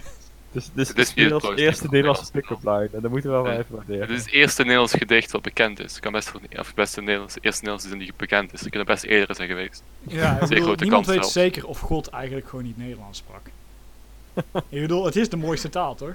[0.51, 1.39] Dus, dus Het is eerste
[1.81, 2.89] van Nederlandse line.
[2.93, 3.57] En dat moeten we wel Ja.
[3.57, 4.01] even waarderen.
[4.01, 5.91] Het is het eerste Nederlands gedicht wat bekend is.
[5.91, 8.61] Het kan best, wel- of het beste Nederlands, eerste Nederlandse zin die bekend is.
[8.61, 9.83] Er kunnen best eerder zijn geweest.
[10.01, 11.33] Ja, ik Zeer bedoel, grote niemand kans weet zelfs.
[11.33, 13.41] zeker of God eigenlijk gewoon niet Nederlands sprak.
[14.69, 16.13] ik bedoel, het is de mooiste taal, toch?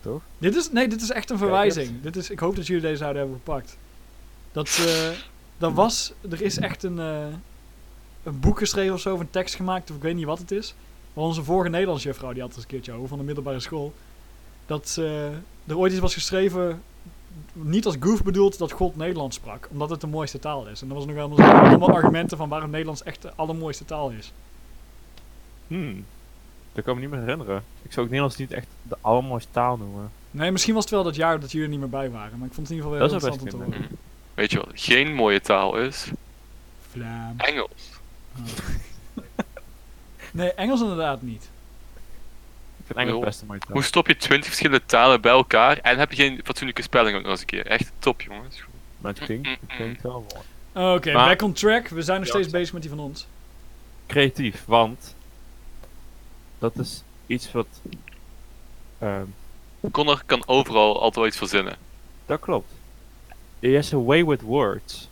[0.00, 0.22] Toch?
[0.38, 2.02] Dit is, nee, dit is echt een verwijzing.
[2.02, 3.76] Dit is, ik hoop dat jullie deze zouden hebben gepakt.
[4.52, 5.18] Dat, eh
[5.62, 7.26] dat was, er is echt een, eh,
[8.22, 10.50] een boek geschreven of zo, of een tekst gemaakt, of ik weet niet wat het
[10.50, 10.74] is.
[11.12, 13.60] Maar onze vorige Nederlands juffrouw, die had het eens een keertje over, van de middelbare
[13.60, 13.92] school.
[14.66, 15.26] Dat eh,
[15.66, 16.82] er ooit iets was geschreven,
[17.52, 19.68] niet als goof bedoeld, dat God Nederlands sprak.
[19.70, 20.82] Omdat het de mooiste taal is.
[20.82, 24.32] En er was nog wel allemaal argumenten van waarom Nederlands echt de allermooiste taal is.
[25.66, 26.04] Hmm.
[26.72, 27.64] Dat kan ik me niet meer herinneren.
[27.82, 30.10] Ik zou ook Nederlands niet echt de allermooiste taal noemen.
[30.30, 32.38] Nee, misschien was het wel dat jaar dat jullie er niet meer bij waren.
[32.38, 33.98] Maar ik vond het in ieder geval Dat heel interessant om te horen.
[34.42, 36.06] Weet je wat geen mooie taal is?
[36.90, 37.34] Vlaam.
[37.36, 37.82] Engels.
[40.32, 41.42] Nee, Engels inderdaad niet.
[42.76, 43.72] Ik vind Engels best een mooie taal.
[43.72, 47.22] Hoe stop je 20 verschillende talen bij elkaar en heb je geen fatsoenlijke spelling ook
[47.22, 47.66] nog eens een keer?
[47.66, 48.62] Echt top, jongens.
[48.98, 50.26] Maar het klinkt, het klinkt wel
[50.72, 50.94] mooi.
[50.94, 51.88] Oké, Maar- back on track.
[51.88, 53.26] We zijn nog steeds bezig met die van ons.
[54.06, 55.14] Creatief, want
[56.58, 57.66] dat is iets wat.
[58.98, 59.24] ehm,
[59.90, 61.76] Connor kan overal altijd wel iets verzinnen.
[62.26, 62.72] dat klopt.
[63.62, 65.08] He has a way with words.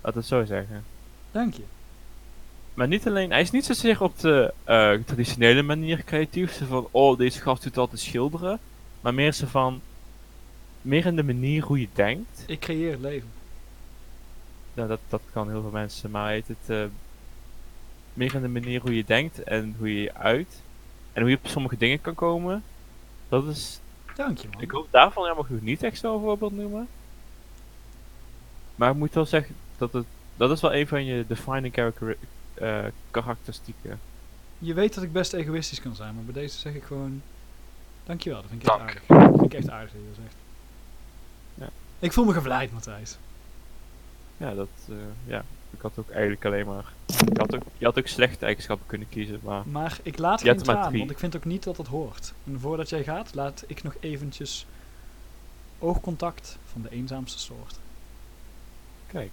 [0.00, 0.84] Laat het zo zeggen.
[1.30, 1.62] Dank je.
[2.74, 6.52] Maar niet alleen, hij is niet zozeer op de eh, traditionele manier creatief.
[6.52, 8.58] Zo van, oh, deze gast doet altijd schilderen.
[9.00, 9.80] Maar meer zo van,
[10.82, 12.44] meer in de manier hoe je denkt.
[12.46, 13.28] Ik creëer het leven.
[14.74, 16.84] Nou, dat, dat kan heel veel mensen, maar heet het eh,
[18.14, 20.62] meer in de manier hoe je denkt en hoe je je uit.
[21.12, 22.62] En hoe je op sommige dingen kan komen.
[23.28, 23.80] Dat is,
[24.14, 24.62] Dank je man.
[24.62, 26.88] ik hoop daarvan genoeg niet echt zo'n voorbeeld noemen.
[28.78, 30.04] Maar ik moet wel zeggen, dat, het,
[30.36, 32.16] dat is wel een van je defining character,
[32.54, 34.00] eh, karakteristieken.
[34.58, 37.22] Je weet dat ik best egoïstisch kan zijn, maar bij deze zeg ik gewoon...
[38.04, 38.90] Dankjewel, dat vind ik echt Dank.
[38.90, 39.06] aardig.
[39.06, 40.36] Dat vind ik echt aardig dat je dat zegt.
[41.54, 41.68] Ja.
[41.98, 43.18] Ik voel me gevleid, Matthijs.
[44.36, 44.94] Ja, dat, eh,
[45.26, 45.44] ja.
[45.70, 46.92] Ik had ook eigenlijk alleen maar...
[47.06, 49.62] Je had ook, je had ook slechte eigenschappen kunnen kiezen, maar...
[49.66, 50.98] Maar ik laat geen traan, drie.
[50.98, 52.32] want ik vind ook niet dat dat hoort.
[52.46, 54.66] En voordat jij gaat, laat ik nog eventjes
[55.78, 57.78] oogcontact van de eenzaamste soort.
[59.12, 59.30] Kijk.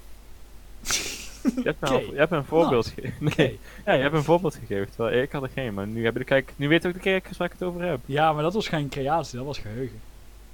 [1.55, 2.11] Je hebt me, al- Oké.
[2.11, 3.31] je hebt me een voorbeeld gegeven.
[3.38, 3.59] Nee.
[3.85, 5.73] Ja, je hebt me een voorbeeld gegeven, terwijl ik had er geen.
[5.73, 7.67] Maar nu, heb je de, kijk, nu weet je ook de kijkers waar ik het
[7.67, 7.99] over heb.
[8.05, 9.99] Ja, maar dat was geen creatie, dat was geheugen.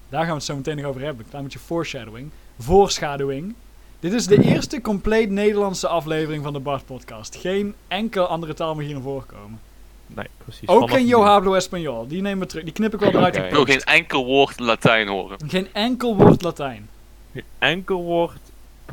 [0.09, 1.23] Daar gaan we het zo meteen nog over hebben.
[1.23, 2.29] Een klein beetje foreshadowing.
[2.59, 3.55] Voorschaduwing.
[3.99, 7.35] Dit is de eerste compleet Nederlandse aflevering van de Bart podcast.
[7.35, 9.59] Geen enkele andere taal mag hierin voorkomen.
[10.07, 10.67] Nee, precies.
[10.67, 11.05] Ook geen.
[11.05, 12.07] Yo Hablo Español.
[12.07, 12.63] Die nemen we terug.
[12.63, 13.35] Die knip ik wel eruit.
[13.35, 13.39] Oké.
[13.43, 15.37] in Ik wil geen enkel woord Latijn horen.
[15.47, 16.89] geen enkel woord Latijn.
[17.33, 18.39] Geen enkel woord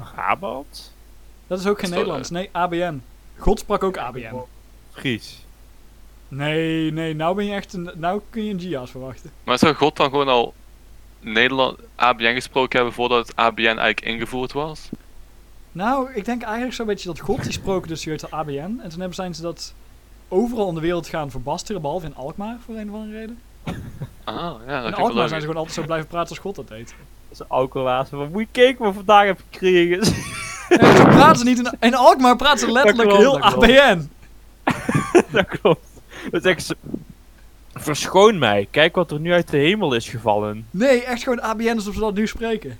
[0.00, 0.92] Brabant?
[1.46, 2.30] Dat is ook geen Is dat, Nederlands.
[2.30, 3.02] Nee, ABN.
[3.36, 4.34] God sprak ook ABN.
[4.92, 5.46] Fries.
[6.28, 9.30] Nee, nee, nou ben je echt een, nou kun je een Gia's verwachten.
[9.44, 10.54] Maar zou God dan gewoon al
[11.20, 14.88] Nederland ABN gesproken hebben voordat het ABN eigenlijk ingevoerd was?
[15.72, 18.58] Nou, ik denk eigenlijk zo'n beetje dat God die sprak dus uit de ABN.
[18.58, 19.74] En toen hebben zijn ze dat
[20.28, 23.38] overal in de wereld gaan verbasteren, behalve in Alkmaar voor een of andere reden.
[24.24, 26.68] Ah, ja, dat In Alkmaar zijn ze gewoon altijd zo blijven praten als God dat
[26.68, 26.94] deed.
[27.28, 30.04] Dat is een alcoholaas van, moet je kijken wat vandaag heb gekregen.
[30.68, 33.78] Zo praten ze niet in, in Alkmaar praten ze letterlijk klopt, heel dat klopt.
[33.78, 34.10] ABN.
[35.36, 35.86] dat klopt.
[36.30, 36.76] Dan zeggen ze,
[37.74, 40.66] verschoon mij, kijk wat er nu uit de hemel is gevallen.
[40.70, 42.78] Nee, echt gewoon ABN alsof ze dat nu spreken.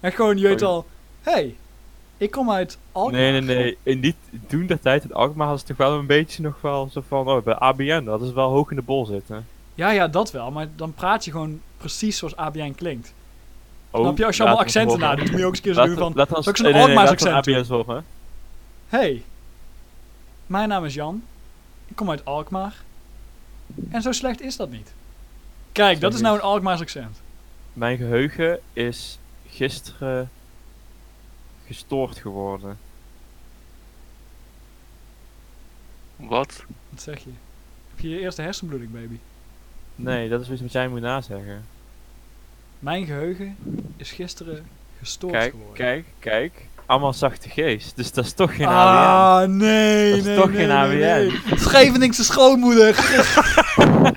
[0.00, 0.86] Echt gewoon, je weet al,
[1.20, 1.56] hey,
[2.16, 3.20] ik kom uit Alkmaar.
[3.20, 3.78] Nee, nee, nee.
[3.82, 4.14] In die,
[4.46, 7.28] toen dat tijd in Alkmaar had ze toch wel een beetje nog wel zo van,
[7.28, 9.46] oh, bij ABN, dat is wel hoog in de bol zitten.
[9.74, 13.12] Ja, ja, dat wel, maar dan praat je gewoon precies zoals ABN klinkt.
[13.90, 14.26] Oh, Snap je?
[14.26, 16.42] Als je allemaal accenten nadoet, moet je ook eens een keer zo doen van...
[16.42, 18.04] zal ik zo'n nee, nee, nee, Alkmaars accent horen.
[18.88, 19.22] Hey,
[20.46, 21.22] mijn naam is Jan.
[21.86, 22.74] Ik kom uit Alkmaar.
[23.90, 24.92] En zo slecht is dat niet.
[25.72, 27.20] Kijk, dat is nou een Alkmaars accent.
[27.72, 30.30] Mijn geheugen is gisteren
[31.66, 32.78] gestoord geworden.
[36.16, 36.64] Wat?
[36.88, 37.30] Wat zeg je?
[37.90, 39.18] Heb je je eerste hersenbloeding, baby?
[39.94, 41.64] Nee, dat is iets wat jij moet nazeggen.
[42.78, 43.56] Mijn geheugen
[43.96, 44.66] is gisteren
[44.98, 45.74] gestoord Kijk, geworden.
[45.76, 46.52] kijk, kijk.
[46.86, 47.96] Allemaal zachte geest.
[47.96, 48.72] Dus dat is toch geen ABN.
[48.72, 50.96] ah, nee, Dat is nee, toch nee, geen nee, ABN.
[51.48, 51.58] nee.
[51.58, 52.96] Scheveningse schoonmoeder.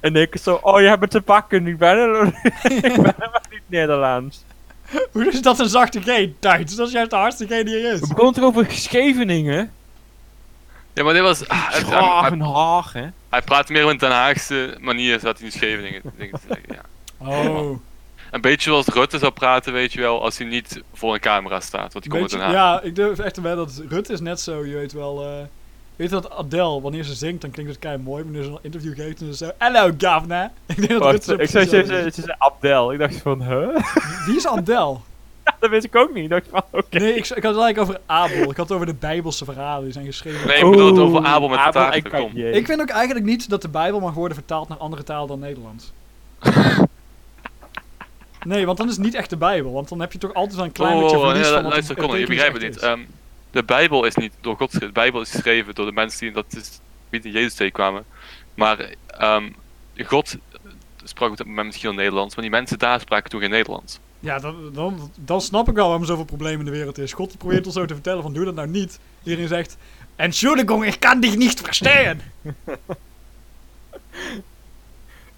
[0.00, 1.66] En ik zo, oh je hebt het te pakken.
[1.66, 2.26] Ik ben, er-
[2.62, 4.44] ik ben helemaal niet Nederlands.
[5.12, 6.28] Hoe is dat een zachte G?
[6.38, 8.00] Duits, dat is juist de hardste G die er is.
[8.00, 9.70] We begonnen toch over Scheveningen?
[10.94, 11.48] Ja, maar dit was...
[11.48, 13.06] ah, het- hij, Graag hij, en Haag, hè?
[13.28, 16.82] hij praat meer met Den Haagse manier, zodat hij in Scheveningen dingen te zeggen, ja.
[17.26, 17.78] Oh,
[18.30, 21.60] Een beetje zoals Rutte zou praten, weet je wel, als hij niet voor een camera
[21.60, 21.92] staat.
[21.92, 22.80] Want die komt uit Beetje- Den Haag.
[22.82, 25.24] ja, ik durf echt te wedden dat Rutte is net zo, je weet wel.
[25.24, 25.28] eh
[25.96, 28.22] weet je dat Adele, wanneer ze zingt, dan klinkt het kei mooi.
[28.22, 30.50] Wanneer ze een interview geeft, en ze zo, Hello, governor.
[30.66, 32.14] Ik denk dat Wacht, Rutte zo ik zei, ze, is.
[32.14, 32.92] ze zei Abdel.
[32.92, 33.76] Ik dacht van, huh?
[34.26, 34.96] Wie is Adele?
[35.60, 36.24] Dat wist ik ook niet.
[36.24, 36.98] Ik dacht van, oké.
[36.98, 38.50] Nee, ik, ik had het eigenlijk over Abel.
[38.50, 40.46] Ik had het over de Bijbelse verhalen die zijn geschreven.
[40.46, 42.08] Nee, ik bedoel het over Abel met Abel de taart.
[42.08, 42.50] Kanye.
[42.50, 45.38] Ik vind ook eigenlijk niet dat de Bijbel mag worden vertaald naar andere taal dan
[45.38, 45.92] Nederlands.
[48.44, 49.72] Nee, want dan is het niet echt de Bijbel.
[49.72, 51.72] Want dan heb je toch altijd een klein Oh, beetje oh, verlies nee, van wat
[51.72, 52.78] luister, kom, je begrijpt het niet.
[52.78, 53.00] Ehm,
[53.50, 54.94] de Bijbel is niet door God geschreven.
[54.94, 58.04] De Bijbel is geschreven door de mensen die dat is, niet in Jezus tegenkwamen.
[58.54, 59.50] Maar ehm,
[59.96, 60.36] God
[61.04, 63.98] sprak op dat moment misschien al Nederlands, maar die mensen daar spraken toen geen Nederlands.
[64.20, 67.12] Ja, dan, dan, dan snap ik wel waarom zoveel problemen in de wereld is.
[67.12, 68.98] God probeert ons zo te vertellen van doe dat nou niet.
[69.22, 69.76] Iedereen zegt,
[70.16, 72.20] Entschuldigung, ik kan dich niet verstaan.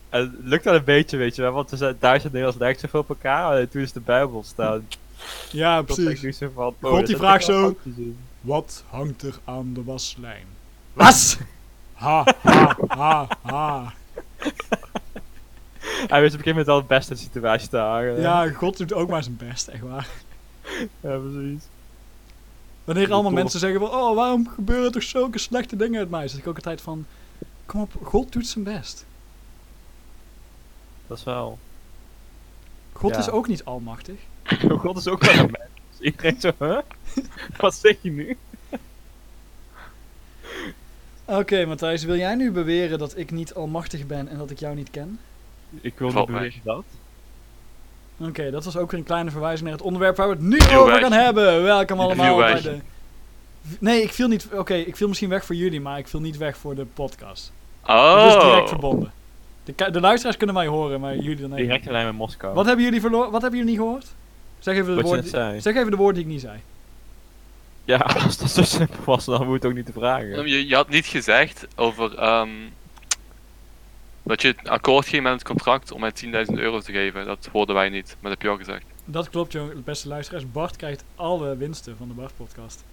[0.09, 1.53] Het lukt wel een beetje, weet je wel.
[1.53, 3.57] Want er zijn Duits en Nederlands lijkt zoveel op elkaar.
[3.57, 4.89] En toen is de Bijbel staan.
[5.51, 6.39] Ja, Dat precies.
[6.39, 7.77] van, oh, God dat die vraagt zo-.
[8.41, 10.47] Wat hangt er aan de waslijn?
[10.93, 11.37] Was?
[12.03, 13.95] Ha, ha, ha, ha.
[16.07, 18.21] Hij wist op een gegeven moment wel het beste situatie te hangen.
[18.21, 20.09] Ja, God doet ook maar zijn best, echt waar.
[21.01, 21.63] ja precies.
[22.85, 23.41] Wanneer allemaal Tof.
[23.41, 26.29] mensen zeggen van, oh, waarom gebeuren toch zulke slechte dingen uit mij?
[26.29, 27.07] Zeg ik ook altijd van,
[27.67, 29.05] kom op, God doet zijn best.
[31.07, 31.59] Dat is wel.
[32.93, 33.19] God Ja.
[33.19, 34.15] is ook niet almachtig.
[34.83, 35.71] God is ook wel een mens.
[35.99, 36.79] Dus Iedereen zo, huh?
[37.57, 38.37] Wat zeg je nu?
[41.25, 44.75] Oké, Matthijs, wil jij nu beweren dat ik niet almachtig ben en dat ik jou
[44.75, 45.19] niet ken?
[45.81, 46.85] Ik wil niet Valt beweren dat.
[48.19, 50.77] Oké, dat was ook weer een kleine verwijzing naar het onderwerp waar we het nu
[50.77, 51.63] over gaan hebben.
[51.63, 52.79] Welkom allemaal bij de...
[53.79, 54.49] Nee, ik viel niet...
[54.53, 57.53] Oké, ik viel misschien weg voor jullie, maar ik viel niet weg voor de podcast.
[57.87, 58.25] Oh.
[58.25, 59.13] Het is direct verbonden.
[59.65, 61.67] De, de luisteraars kunnen mij horen, maar jullie dan even.
[61.67, 62.55] Direct lijn met Moskou.
[62.55, 63.31] Wat hebben jullie verloren?
[63.31, 64.07] Wat hebben jullie niet gehoord?
[64.59, 65.61] Zeg even, de zei.
[65.61, 66.61] zeg even de woorden die ik niet zei.
[67.85, 70.49] Ja, als dat zo simpel was, dan moet het ook niet te vragen.
[70.49, 72.51] Je, je had niet gezegd over ehm,
[74.33, 77.25] dat je het akkoord ging met het contract om mij 10.000 euro te geven.
[77.25, 78.85] Dat hoorden wij niet, maar dat heb je al gezegd.
[79.05, 80.53] Dat klopt, joh, beste luisteraars.
[80.53, 82.85] Bart krijgt alle winsten van de Bart-podcast.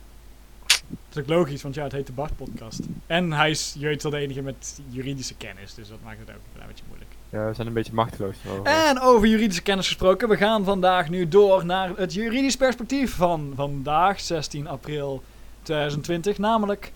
[0.88, 2.80] Dat is ook logisch, want ja, het heet de Bart-podcast.
[3.08, 6.30] En hij is, je weet wel, de enige met juridische kennis, dus dat maakt het
[6.30, 7.12] ook een klein beetje moeilijk.
[7.30, 8.36] Ja, we zijn een beetje machteloos.
[8.64, 13.54] En over juridische kennis gesproken, we gaan vandaag nu door naar het juridisch perspectief van
[13.56, 15.24] vandaag, 16 april
[15.62, 16.38] 2020.
[16.38, 16.92] Namelijk,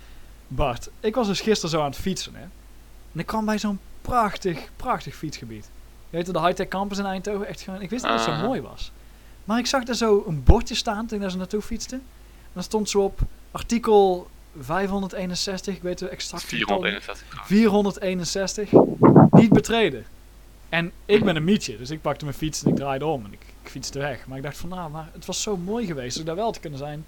[0.47, 2.43] Bart, ik was dus gisteren zo aan het fietsen, hè.
[3.13, 5.69] En ik kwam bij zo'n prachtig, prachtig fietsgebied.
[6.09, 8.35] Je weet de high-tech campus in Eindhoven, echt gewoon, ik wist niet dat het zo
[8.35, 8.45] Aha.
[8.47, 8.91] mooi was.
[9.45, 11.95] Maar ik zag daar zo een bordje staan toen ik daar zo naartoe fietste.
[11.95, 13.19] En daar stond zo op,
[13.51, 14.27] artikel
[14.59, 17.01] 561, ik weet het exact getal niet.
[17.01, 17.47] 461 trouwens.
[17.47, 18.71] 461
[19.31, 20.05] niet betreden.
[20.69, 23.33] En ik ben een mietje, dus ik pakte mijn fiets en ik draaide om en
[23.33, 24.27] ik, ik fietste weg.
[24.27, 26.59] Maar ik dacht van, nou, maar het was zo mooi geweest om daar wel te
[26.59, 27.05] kunnen zijn.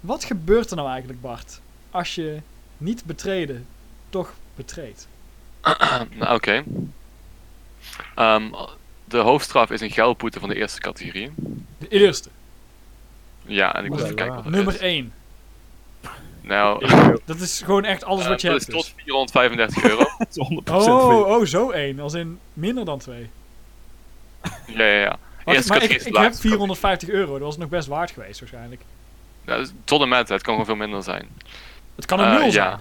[0.00, 2.40] Wat gebeurt er nou eigenlijk, Bart, als je
[2.78, 3.66] niet betreden
[4.08, 5.08] toch betreedt?
[5.62, 6.64] Nou, oké.
[8.14, 8.44] Ehm,
[9.04, 11.30] de hoofdstraf is een geldboete van de eerste categorie.
[11.78, 12.28] De eerste,
[13.42, 14.80] Ja, en ik moet even kijken wat dat nummer is.
[14.80, 15.12] 1.
[16.42, 16.86] Nou,
[17.24, 18.66] Dat is gewoon echt alles wat je eh, hebt.
[18.66, 18.92] dat is dus.
[18.94, 19.98] tot 435 euro.
[20.18, 22.00] Dat is 100% Oh, oh, zo één.
[22.00, 23.30] Als in minder dan twee.
[24.66, 25.18] ja, ja, ja.
[25.44, 27.68] Wacht, Eerste maar ik, categorie is de ik heb laagste 450 euro, dat was nog
[27.68, 28.80] best waard geweest waarschijnlijk.
[29.46, 31.28] Ja, dus tot en met, het kan gewoon veel minder zijn.
[31.96, 32.78] Het kan een Eh, nul zijn.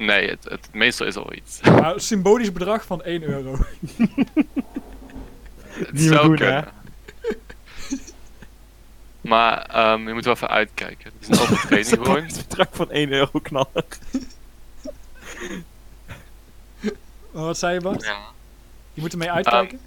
[0.00, 1.60] Nee, het, het meestal is al iets.
[1.60, 3.56] Maar een symbolisch bedrag van 1 euro.
[5.58, 6.68] Het Niet meer zou doen, kunnen.
[9.20, 11.12] Maar ehm, je moet wel even uitkijken.
[11.18, 12.22] Het is een overtreding gewoon.
[12.22, 13.84] het bedrag van 1 euro knallen.
[17.30, 18.04] Maar wat zei je, Bart?
[18.04, 18.18] Ja.
[18.92, 19.80] Je moet ermee uitkijken?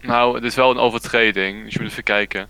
[0.00, 2.48] Nou, het is wel een overtreding, dus je moet even kijken.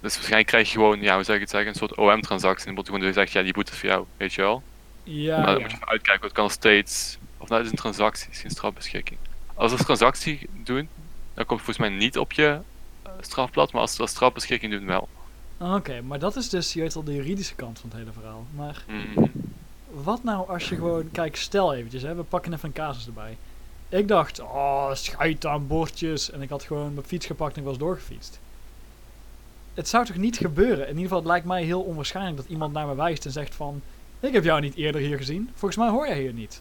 [0.00, 2.68] Dus waarschijnlijk krijg je gewoon, ja, hoe zou ik het zeggen, een soort OM-transactie.
[2.68, 4.62] En dan wordt gewoon gezegd, ja, die boete voor jou, weet je wel.
[5.08, 5.58] Ja, maar ja.
[5.60, 7.18] moet je even uitkijken, want het kan steeds...
[7.38, 9.18] Of nou, het is een transactie, het is geen strafbeschikking.
[9.54, 10.88] Als we een transactie doen,
[11.34, 12.58] dan komt het volgens mij niet op je
[13.02, 15.08] eh, strafblad, maar als we een strafbeschikking doen, wel.
[15.58, 18.46] Oké, maar dat is dus, je weet al, de juridische kant van het hele verhaal.
[18.54, 19.26] Maar Mhm.
[19.90, 23.36] wat nou als je gewoon, kijk, stel eventjes, hè, we pakken even een casus erbij.
[23.88, 26.30] Ik dacht, oh, scheid aan bordjes.
[26.30, 28.38] En ik had gewoon mijn fiets gepakt en ik was doorgefietst.
[29.74, 30.82] Het zou toch niet gebeuren?
[30.84, 33.54] In ieder geval, het lijkt mij heel onwaarschijnlijk dat iemand naar me wijst en zegt
[33.54, 33.82] van...
[34.20, 35.50] Ik heb jou niet eerder hier gezien.
[35.54, 36.60] Volgens mij hoor jij hier niet.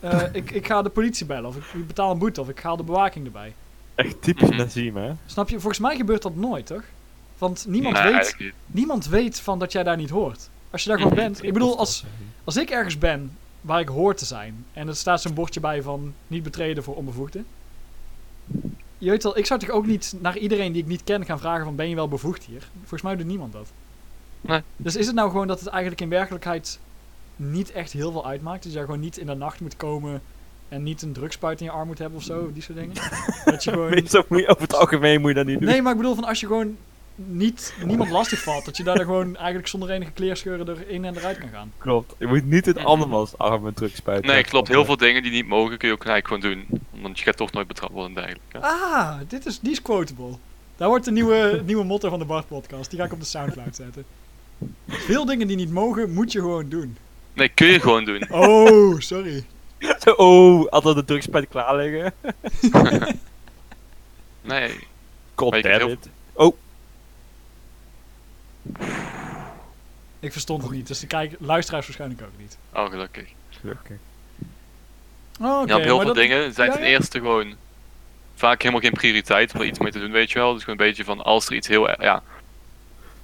[0.00, 2.76] Eh, ik, ik ga de politie bellen of ik, betaal een boete of ik haal
[2.76, 3.54] de bewaking erbij.
[3.94, 4.56] Echt typisch Mhm.
[4.56, 5.12] Nazim, hè?
[5.26, 5.60] Snap je?
[5.60, 6.82] Volgens mij gebeurt dat nooit, toch?
[7.38, 10.48] Want niemand Nee, weet niemand weet van dat jij daar niet hoort.
[10.70, 11.42] Als je daar gewoon bent.
[11.42, 12.04] Ik bedoel, als,
[12.44, 14.64] als ik ergens ben waar ik hoor te zijn.
[14.72, 17.46] En er staat zo'n bordje bij van niet betreden voor onbevoegden.
[18.98, 21.38] Je weet wel, ik zou toch ook niet naar iedereen die ik niet ken gaan
[21.38, 22.68] vragen van ben je wel bevoegd hier?
[22.78, 23.68] Volgens mij doet niemand dat.
[24.40, 24.60] Nee.
[24.76, 26.78] Dus is het nou gewoon dat het eigenlijk in werkelijkheid
[27.36, 28.62] niet echt heel veel uitmaakt?
[28.62, 30.22] Dus je gewoon niet in de nacht moet komen
[30.68, 32.94] en niet een drugspuit in je arm moet hebben of zo, die soort dingen?
[33.44, 33.90] dat je gewoon...
[33.90, 35.68] Meestal moet je, over het algemeen moet je dat niet doen.
[35.68, 36.76] Nee, maar ik bedoel van als je gewoon
[37.14, 41.16] niet, niemand lastig valt, dat je daar dan gewoon eigenlijk zonder enige kleerscheuren erin en
[41.16, 41.72] eruit kan gaan.
[41.78, 42.14] Klopt.
[42.18, 44.30] Je moet niet het andermans arm met drugs spuiten.
[44.30, 44.68] Nee, klopt.
[44.68, 46.80] Heel veel dingen die niet mogen kun je ook eigenlijk gewoon doen.
[47.02, 48.58] Want je gaat toch nooit betrapt worden en dergelijke.
[48.60, 50.34] Ah, dit is, die is quotable.
[50.76, 52.90] Daar wordt de nieuwe, nieuwe motto van de Bart podcast.
[52.90, 54.04] Die ga ik op de Soundcloud zetten.
[54.88, 56.96] Veel dingen die niet mogen, moet je gewoon doen.
[57.36, 58.26] Nee, kun je gewoon doen.
[58.42, 59.44] Oh, sorry.
[60.16, 62.12] Oh, altijd de drugspijt klaar liggen.
[64.42, 64.78] Nee.
[65.34, 66.08] God damn heel- it.
[70.20, 72.58] Ik verstond het niet, dus de kijk, luisteraars waarschijnlijk ook niet.
[72.74, 73.28] Oh, gelukkig.
[73.60, 73.96] Gelukkig.
[75.40, 75.70] Oh, oké.
[75.72, 76.88] ja, op heel maar veel dat- dingen zijn ja, ten ja.
[76.90, 77.54] eerste gewoon
[78.34, 80.52] vaak helemaal geen prioriteit om er iets mee te doen, weet je wel.
[80.52, 82.22] Dus gewoon een beetje van als er iets heel, er- ja.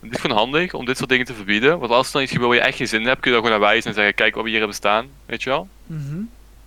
[0.02, 1.78] Het is gewoon handig om dit soort dingen te verbieden.
[1.78, 3.36] Want als er dan iets gebeurt waar je echt geen zin in hebt, kun je
[3.36, 5.68] daar gewoon naar wijzen en zeggen, kijk wat we hier hebben staan, weet je wel.
[5.86, 6.20] Mhm.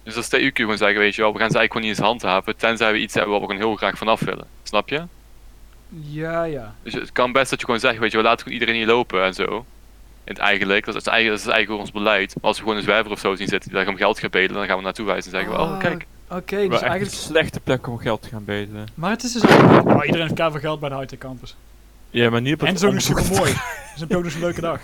[0.03, 1.97] Dus als kun je gewoon zeggen, weet je wel, we gaan ze eigenlijk gewoon niet
[1.97, 4.47] eens handhaven, tenzij we iets hebben waar we gewoon heel graag vanaf willen.
[4.63, 5.03] Snap je?
[5.89, 6.75] Ja, ja.
[6.83, 8.85] Dus het kan best dat je gewoon zegt, weet je wel, laat gewoon iedereen hier
[8.85, 9.65] lopen en zo.
[10.23, 12.33] En het eigenlijk, dat is eigenlijk, dat is eigenlijk ons beleid.
[12.35, 14.31] Maar als we gewoon een zwerver of zo zien zitten die daar om geld gaat
[14.31, 16.05] bedelen, dan gaan we naartoe wijzen en zeggen oh kijk.
[16.29, 17.21] Oké, Wel dus echt een eigenlijk...
[17.21, 18.87] slechte plek om geld te gaan bedelen.
[18.93, 19.87] Maar het is dus eigenlijk...
[19.87, 21.55] Oh, iedereen heeft veel geld bij de high-tech campus.
[22.15, 23.51] Ja, maar niet op het En het is super onbevoegd- mooi.
[23.95, 24.80] Het is ook nog eens een leuke dag.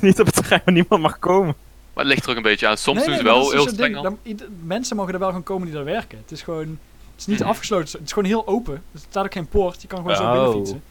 [0.00, 1.54] niet op het terrein waar niemand mag komen.
[1.94, 2.76] Maar het ligt er ook een beetje aan.
[2.76, 4.00] Soms Nee, doen ze wel is heel dus het streng.
[4.02, 4.18] Dan-
[4.64, 6.18] mensen mogen er wel gewoon komen die daar werken.
[6.18, 6.68] Het is gewoon...
[6.68, 7.48] Het is niet Mhm.
[7.48, 7.92] afgesloten.
[7.98, 8.74] Het is gewoon heel open.
[8.92, 9.82] Er staat ook geen poort.
[9.82, 10.32] Je kan gewoon zo Oh.
[10.32, 10.82] binnen fietsen.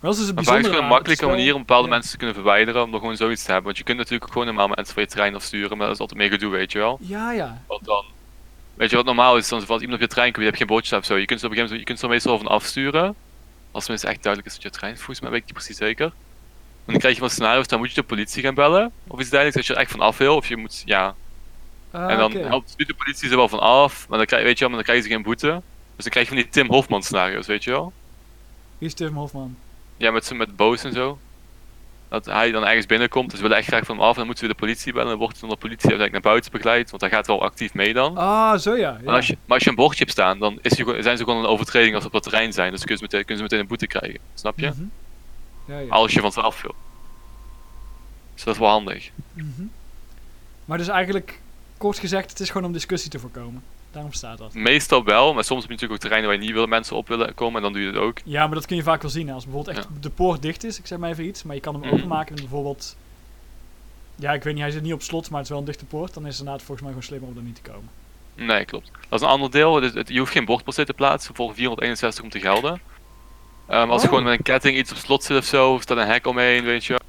[0.00, 0.82] Maar dat is dus het Maar vaak is bijzondere het gewoon een.
[0.82, 1.94] Het makkelijke is wel- manier om bepaalde ja.
[1.94, 2.82] mensen te kunnen verwijderen.
[2.82, 3.64] Om er gewoon zoiets te hebben.
[3.64, 5.76] Want je kunt natuurlijk ook gewoon normaal mensen van je terrein afsturen.
[5.76, 6.98] Maar dat is altijd meer gedoe, weet je wel.
[7.00, 7.62] Ja, ja.
[7.66, 8.04] Want dan.
[8.74, 9.48] Weet je wat normaal is?
[9.48, 11.16] Dan als iemand op je trein komt, je hebt geen bordjes of zo.
[11.16, 13.14] Je kunt ze op een gegeven moment je kunt ze er meestal van afsturen.
[13.74, 15.76] Als tenminste echt duidelijk is dat je trein is, volgens mij weet ik niet precies
[15.76, 16.06] zeker.
[16.06, 18.92] En dan krijg je van scenario's, dan moet je de politie gaan bellen.
[19.06, 20.36] Of iets dergelijks, dat je er echt van af wil.
[20.36, 21.14] Of je moet, ja.
[21.90, 24.08] Ah, en dan helpt nu de politie er wel van af.
[24.08, 25.62] Maar dan krijg, weet je wel, maar dan krijgen ze geen boete.
[25.96, 27.92] Dus dan krijg je van die Tim Hofman scenario's, weet je wel.
[28.78, 29.56] Wie is Tim Hofman?
[29.96, 31.18] Ja, met, met boos en zo.
[32.14, 34.10] Dat hij dan ergens binnenkomt, dus we willen echt graag van hem af.
[34.10, 35.04] En dan moeten we de politie bellen.
[35.04, 36.90] En dan wordt hij door de politie uiteindelijk naar buiten begeleid.
[36.90, 38.16] Want hij gaat wel actief mee dan.
[38.16, 38.90] Ah, zo ja.
[38.90, 38.98] ja.
[39.04, 41.24] Maar, als je, maar als je een bordje hebt staan, dan is je, zijn ze
[41.24, 42.70] gewoon een overtreding als ze op dat terrein zijn.
[42.70, 44.20] Dus kun je ze meteen, kunnen ze meteen een boete krijgen.
[44.34, 44.66] Snap je?
[44.66, 44.84] Mhm.
[45.66, 45.88] Ja, ja.
[45.88, 46.74] Als je van zelf wil.
[48.34, 49.10] Dus dat is wel handig.
[49.32, 49.62] Mhm.
[50.64, 51.40] Maar dus eigenlijk,
[51.78, 53.62] kort gezegd, het is gewoon om discussie te voorkomen.
[53.94, 54.54] Daarom staat dat.
[54.54, 57.08] Meestal wel, maar soms heb je natuurlijk ook terreinen waar je niet wil, mensen op
[57.08, 57.56] willen komen.
[57.56, 58.18] En dan doe je het ook.
[58.24, 59.26] Ja, maar dat kun je vaak wel zien.
[59.28, 59.34] hè.
[59.34, 61.74] Als bijvoorbeeld echt de poort dicht is, ik zeg maar even iets, maar je kan
[61.74, 61.94] hem Mhm.
[61.94, 62.96] openmaken en bijvoorbeeld...
[64.16, 65.84] Ja, ik weet niet, hij zit niet op slot, maar het is wel een dichte
[65.84, 66.14] poort.
[66.14, 67.88] Dan is het inderdaad volgens mij gewoon slimmer om er niet te komen.
[68.34, 68.90] Nee, klopt.
[69.08, 69.82] Dat is een ander deel.
[69.82, 72.80] Het, het- je hoeft geen bord per se te plaatsen voor 461 om te gelden.
[73.68, 74.14] Ehm, als er Oh.
[74.14, 76.64] gewoon met een ketting iets op slot zit of zo, of staat een hek omheen,
[76.64, 77.00] weet je.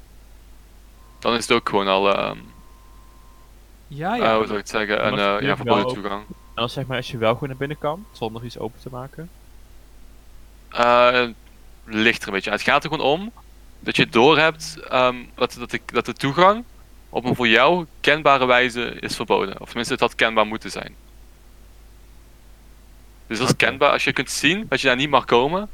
[1.18, 2.36] Dan is het ook gewoon al, ehm
[3.88, 4.36] Ja, eh, ja.
[4.36, 6.22] hoe zou ik het zeggen, een eh, ja, is verboden toegang.
[6.56, 8.88] En als, zeg maar, als je wel gewoon naar binnen kan, zonder iets open te
[8.90, 9.30] maken.
[10.68, 11.28] Eh,
[11.84, 12.50] ligt er een beetje.
[12.50, 13.32] Het gaat er gewoon om
[13.80, 16.64] dat je doorhebt ehm dat, dat, de, dat de toegang
[17.08, 19.60] op een voor jou kenbare wijze is verboden.
[19.60, 20.94] Of tenminste, het had kenbaar moeten zijn.
[23.26, 23.90] Dus dat is kenbaar.
[23.90, 25.68] Als je kunt zien dat je daar niet mag komen,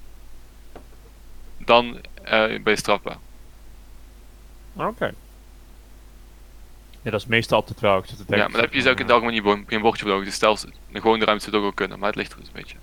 [1.59, 3.19] dan eh, ben je strafbaar.
[4.77, 5.15] Oké.
[7.03, 9.03] Ja, dat is meestal zit te denken, Ja, maar dan heb je dus ook in
[9.05, 10.27] het algemeen niet geen bordje voor nodig.
[10.27, 10.57] Dus stel,
[10.93, 12.77] de gewone ruimte zou het ook wel kunnen, maar het ligt er dus een beetje.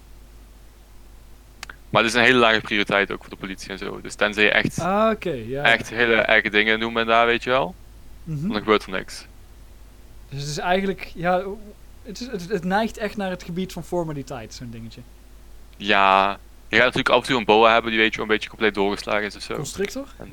[1.90, 4.02] Maar het is een hele lage prioriteit ook voor de politie en zo.
[4.02, 5.64] Dus tenzij je echt, Ah, oké, ja.
[5.64, 7.76] echt hele erge dingen doet men daar, weet je wel,
[8.24, 8.48] Mhm.
[8.48, 9.26] dan gebeurt er niks.
[10.30, 11.44] Dus het is eigenlijk, ja,
[12.04, 15.02] het, is, het, het neigt echt naar het gebied van formaliteit, zo'n dingetje.
[15.78, 16.30] Ja,
[16.68, 18.50] je gaat natuurlijk af en toe een boa hebben die weet je wel een beetje
[18.50, 19.56] compleet doorgeslagen is of zo.
[19.56, 20.08] Constrictor?
[20.20, 20.30] Nee,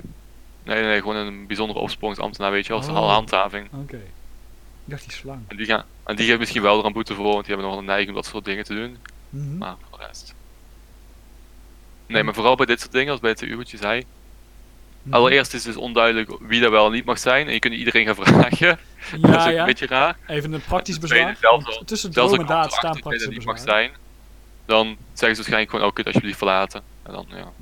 [0.66, 2.94] nee, nee, gewoon een bijzondere opsporingsambtenaar, weet je wel, als Oh.
[2.96, 3.68] een handhaving.
[3.72, 3.96] Oké.
[3.96, 5.40] Ik dacht die slang.
[5.48, 7.70] En die, gaan, en die geeft misschien wel er een boete voor, want die hebben
[7.70, 8.96] nog een neiging om dat soort dingen te doen.
[9.31, 9.59] Mhm.
[9.59, 10.35] Maar voor de rest.
[12.07, 14.05] Nee, maar vooral bij dit soort dingen, als bij het TU wat je zei.
[15.02, 15.14] Mhm.
[15.14, 17.46] Allereerst is het dus onduidelijk wie dat wel en niet mag zijn.
[17.46, 18.79] En je kunt iedereen gaan vragen.
[19.20, 19.61] dat is Ja, ook ja.
[19.61, 20.16] een beetje raar.
[20.26, 21.37] Even een praktisch bezwaar.
[21.40, 23.90] zelfs Tussen Zelfs droom als en daad staan het niet mag zijn.
[24.66, 26.83] Dan zeggen ze waarschijnlijk gewoon, oh, kun je alsjeblieft verlaten.
[27.02, 27.52] En dan, ja.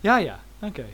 [0.00, 0.84] Ja, ja, oké.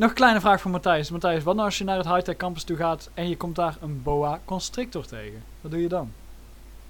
[0.00, 1.10] Nog een kleine vraag van Matthijs.
[1.10, 3.76] Matthijs, wat nou als je naar het Hightech Campus toe gaat en je komt daar
[3.80, 5.42] een boa constrictor tegen?
[5.60, 6.12] Wat doe je dan?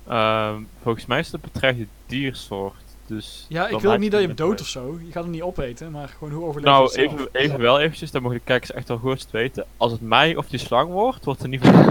[0.08, 2.82] Ehm, volgens mij is het een bedreigde diersoort.
[3.06, 4.98] Dus Ja, ik wil niet dat je hem dood of zo.
[5.06, 7.12] Je gaat hem niet opeten, maar gewoon hoe overleef je Nou, het zelf?
[7.12, 9.66] even, even wel eventjes, dan mogen de kijkers echt wel goed weten.
[9.76, 11.84] Als het mij of die slang wordt, wordt het niet van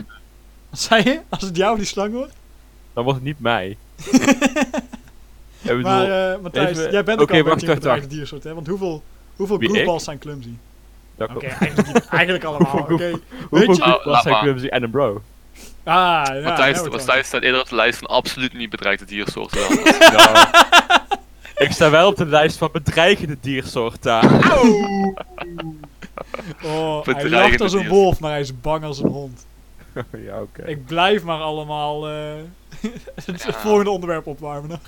[0.69, 1.21] Wat zei je?
[1.29, 2.33] Als het jou of die slang wordt?
[2.93, 3.77] Dan wordt het niet mij.
[5.61, 8.53] Bedoel, maar eh, Matthijs, even- jij bent ook al een beetje bedreigde diersoort, hè?
[8.53, 9.03] Want hoeveel,
[9.35, 10.53] hoeveel zijn clumsy?
[11.21, 13.19] Oké, eigenlijk, eigenlijk allemaal, oké.
[13.49, 13.83] Hoeveel Weet je?
[13.83, 14.41] Oh, goed was laat hij maar.
[14.41, 15.21] clumsy en een bro?
[15.83, 16.39] Ah, ja.
[16.43, 19.59] Matthijs, Matthijs staat eerder op de lijst van absoluut niet bedreigde diersoorten.
[19.69, 19.83] dan.
[20.13, 20.47] Nou,
[21.67, 24.19] ik sta wel op de lijst van bedreigende diersoorten.
[24.21, 24.59] al.
[26.63, 29.45] Oh, hij Bedreigende lacht als een wolf, maar hij is bang als een hond.
[30.25, 30.61] ja, oké.
[30.65, 32.33] Ik blijf maar allemaal eh,
[33.25, 33.53] het Ja.
[33.53, 34.79] volgende onderwerp opwarmen.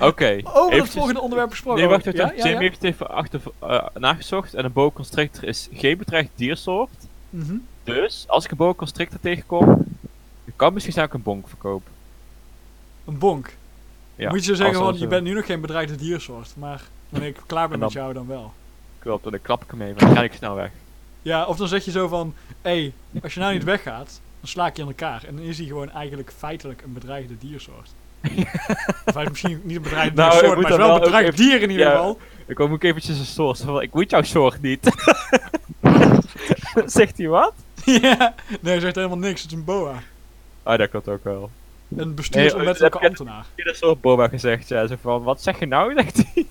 [0.00, 0.40] Oké.
[0.44, 1.80] Over het volgende onderwerp gesproken.
[1.80, 2.36] Nee, wacht even.
[2.36, 7.06] Ja, Ja, heeft even achter, eh, nagezocht en een boa constrictor is geen bedreigd diersoort.
[7.30, 7.54] Mhm.
[7.84, 9.84] Dus, als ik een boa constrictor tegenkom,
[10.56, 11.92] kan misschien zou ik een bonk verkopen.
[13.04, 13.52] Een bonk.
[14.16, 16.52] Ja, Moet je zo zeggen, als, je eh, bent nu nog geen bedreigde diersoort.
[16.56, 18.52] Maar wanneer ik klaar ben En met jou, dan wel.
[18.98, 20.70] Klopt, dan klap ik hem even en dan ga ik snel weg.
[21.22, 22.34] Ja, of dan zeg je zo van...
[22.62, 22.92] Hé, hey,
[23.22, 25.24] als je nou niet weggaat, dan sla ik je in elkaar.
[25.24, 27.90] En dan is hij gewoon eigenlijk feitelijk een bedreigde diersoort.
[28.22, 31.62] Is misschien niet een bedreigde Nou, ik moet maar wel een bedreigd ook even- dier
[31.62, 31.92] in ieder Ja.
[31.92, 32.18] geval.
[32.46, 34.90] Ik kom ook eventjes een soort van, ik moet jouw soort niet.
[36.86, 37.52] Zegt hij wat?
[37.84, 39.42] ja, nee, hij zegt helemaal niks.
[39.42, 39.94] Het is een boa.
[40.62, 41.50] Ah, dat klopt ook wel.
[41.96, 43.44] Een bestuursonwettelijke heb je- ambtenaar.
[43.54, 46.46] Ieder soort boba gezegd, ja, zo van, wat zeg je nou, zegt hij.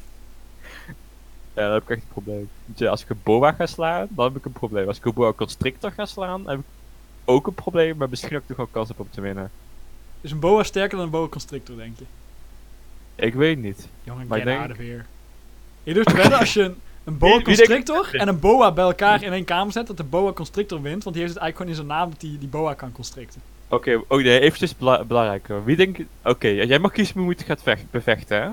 [1.53, 2.49] Ja, dan heb ik echt een probleem.
[2.89, 4.87] Als ik een boa ga slaan, dan heb ik een probleem.
[4.87, 6.65] Als ik een boa constrictor ga slaan, heb ik
[7.25, 9.51] ook een probleem, maar misschien ook nog wel kans op om te winnen.
[10.21, 12.05] Is een boa sterker dan een boa constrictor, denk je?
[13.15, 13.87] Ik weet niet.
[14.03, 15.03] Jongen, Maar get ik denk- here.
[15.83, 19.33] Je durft wedden als je een, een boa constrictor en een boa bij elkaar in
[19.33, 21.75] één kamer zet, dat de boa constrictor wint, want die heeft het eigenlijk gewoon in
[21.75, 23.41] zijn naam dat die, die boa kan constricten.
[23.67, 25.63] Oké, oh nee, eventjes bela- belangrijk hoor.
[25.65, 26.01] Wie denkt...
[26.23, 28.49] Oké, jij mag kiezen wie moet gaat vecht, bevechten, hè?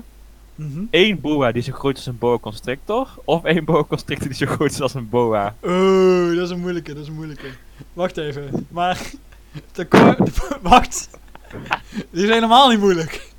[0.55, 0.81] Mhm.
[0.91, 4.37] Eén boa die zo groot is als een boa constrictor, of één boa constrictor die
[4.37, 5.55] zo groot is als een boa.
[5.59, 7.47] Oh, dat is een moeilijke, dat is een moeilijke.
[7.93, 9.01] Wacht even, maar...
[9.73, 10.15] De-
[10.61, 11.09] wacht!
[12.11, 13.31] Die is helemaal niet moeilijk.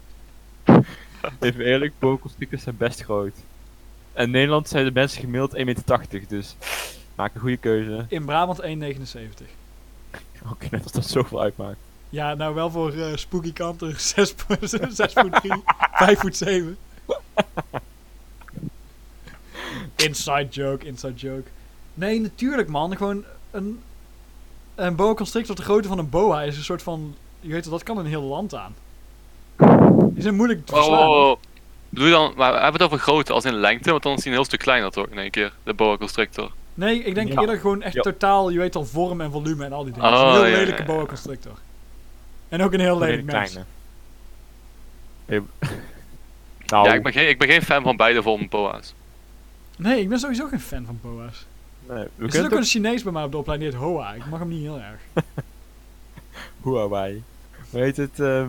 [1.41, 3.35] Even eerlijk, constrictors zijn best groot.
[4.13, 6.57] En in Nederland zijn de mensen gemiddeld 1,80 meter, dus
[7.15, 8.05] maak een goede keuze.
[8.09, 8.67] In Brabant 1,79.
[10.53, 11.79] Oké, net als dat zoveel uitmaakt.
[12.11, 14.35] Ja, nou wel voor eh, spooky kanter 6
[15.15, 16.79] voet 3, 5 voet 7.
[19.97, 21.49] Inside joke, inside joke.
[21.95, 22.97] Nee, natuurlijk man.
[22.97, 23.81] Gewoon een,
[24.75, 27.15] een boa constrictor de grootte van een boa is een soort van...
[27.41, 28.74] Je weet wel, dat kan een heel land aan.
[30.12, 31.09] Die zijn moeilijk te verslaan.
[31.09, 31.36] oh, oh.
[31.89, 34.18] Bedoel je dan, maar we hebben het over grootte als in lengte, want dan is
[34.18, 36.51] hij een heel stuk kleiner toch in één keer, de boa constrictor.
[36.74, 37.41] Nee, ik denk Ja.
[37.41, 38.03] eerder gewoon echt Ja.
[38.03, 40.09] totaal, je weet al, vorm en volume en al die dingen.
[40.09, 40.86] Oh, Het is een heel ja, ja, lelijke ja.
[40.89, 41.53] boa constrictor.
[42.49, 43.51] En ook een heel lelijk mens.
[43.51, 43.66] kleine.
[46.66, 48.95] Nou, Ja, ik ben, geen, ik ben geen fan van beide vormen boa's.
[49.76, 51.47] Nee, ik ben sowieso geen fan van boa's.
[51.89, 53.89] nee, we Er zit kunnen ook een Chinees bij mij op de opleiding, die heet
[53.89, 54.12] Hoa.
[54.12, 55.01] Ik mag hem niet heel erg.
[56.69, 57.23] Huawei.
[57.71, 58.49] Weet het, ehm,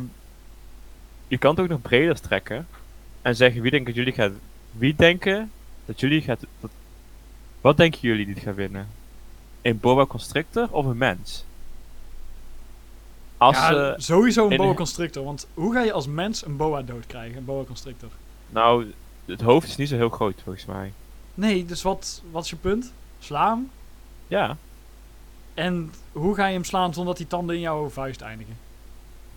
[1.28, 2.68] je kan het ook nog breder trekken
[3.22, 4.32] en zeggen wie denken dat jullie gaat,
[4.72, 5.52] wie denken
[5.86, 6.72] dat jullie gaat, dat-
[7.62, 8.88] wat denken jullie die het gaat winnen?
[9.62, 11.44] Een boa constrictor of een mens?
[13.38, 15.24] Als, ja, eh, sowieso een boa constrictor.
[15.24, 17.38] Want hoe ga je als mens een boa doodkrijgen?
[17.38, 18.10] Een boa constrictor.
[18.50, 18.94] nou,
[19.26, 20.92] het hoofd is niet zo heel groot volgens mij.
[21.34, 22.94] Nee, dus wat, wat is je punt?
[23.20, 23.70] Slaan.
[24.28, 24.58] Ja,
[25.54, 28.58] En hoe ga je hem slaan zonder dat die tanden in jouw vuist eindigen?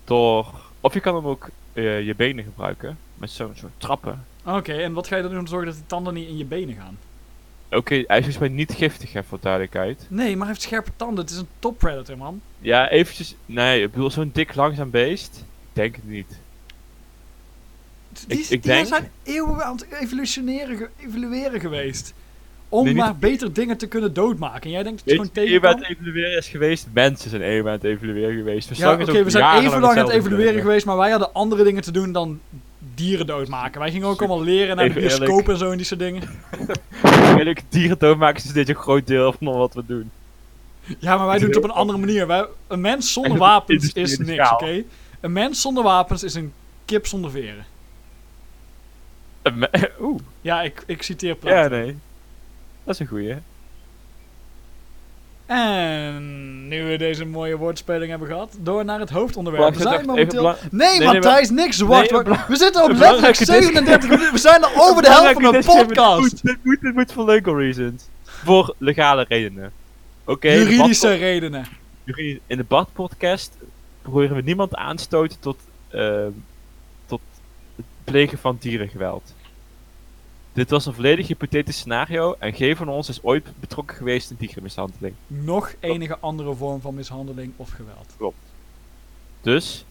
[0.05, 4.25] door, of je kan hem ook eh, je benen gebruiken, met zo'n soort trappen.
[4.45, 6.37] Oké, en wat ga je dan doen om te zorgen dat die tanden niet in
[6.37, 6.97] je benen gaan?
[7.71, 10.05] Oké, hij is volgens mij niet giftig, hè, voor duidelijkheid.
[10.09, 11.23] Nee, maar hij heeft scherpe tanden.
[11.23, 12.41] Het is een top predator, man.
[12.59, 15.43] Ja, eventjes, nee, ik bedoel, zo'n dik langzaam beest, ik
[15.73, 16.27] denk het niet.
[18.09, 22.13] Die, Ik- die ik denk- zijn eeuwen aan het evolutioneren, ge- evolueren geweest.
[22.73, 24.61] Om Nee, maar beter dingen te kunnen doodmaken.
[24.61, 26.87] En jij denkt dat je Weet gewoon tegen aan het evalueren is geweest?
[26.93, 28.69] Mensen zijn even aan het evalueren geweest.
[28.69, 31.63] Ja, Verslag oké, we zijn even lang aan het evalueren geweest, maar wij hadden andere
[31.63, 32.39] dingen te doen dan
[32.95, 33.79] dieren doodmaken.
[33.79, 35.47] Wij gingen ook allemaal leren naar de bioscoop eerlijk.
[35.47, 36.23] en zo en die soort dingen.
[37.03, 40.11] Eigenlijk, dieren doodmaken is dit een groot deel van wat we doen.
[40.99, 42.27] Ja, maar wij doen het op een andere manier.
[42.27, 44.83] Wij, een mens zonder En wapens is niks, oké?
[45.19, 46.53] Een mens zonder wapens is een
[46.85, 47.65] kip zonder veren.
[49.41, 49.69] Eh, me-
[50.01, 51.57] Oeh, Ja, ik, ik citeer Plato.
[51.57, 51.95] ja nee.
[52.83, 53.35] Dat is een goeie.
[55.45, 59.63] En nu we deze mooie woordspeling hebben gehad, door naar het hoofdonderwerp.
[59.63, 60.55] Wacht, We zijn momenteel...
[60.71, 62.11] Nee, nee, Matthijs, niks zwart.
[62.11, 62.47] Nee, wacht.
[62.47, 64.33] we zitten op een letterlijk belangrijke dis- 37 minuten.
[64.33, 66.21] We zijn al over de helft van de disclaimer, podcast.
[66.21, 68.03] Dit moet, dit moet, dit moet voor legal reasons.
[68.23, 69.71] Voor legale redenen.
[70.23, 71.65] Oké, Juridische redenen.
[72.47, 73.57] in de Bart podcast
[74.01, 75.57] proberen we niemand aanstoten tot,
[75.89, 76.31] ehm,
[77.05, 77.21] tot
[77.75, 79.33] het plegen van dierengeweld.
[80.53, 84.35] Dit was een volledig hypothetisch scenario en geen van ons is ooit betrokken geweest in
[84.39, 85.15] dierenmishandeling.
[85.27, 88.33] Nog enige andere vorm van mishandeling of geweld.
[89.41, 89.85] Dus,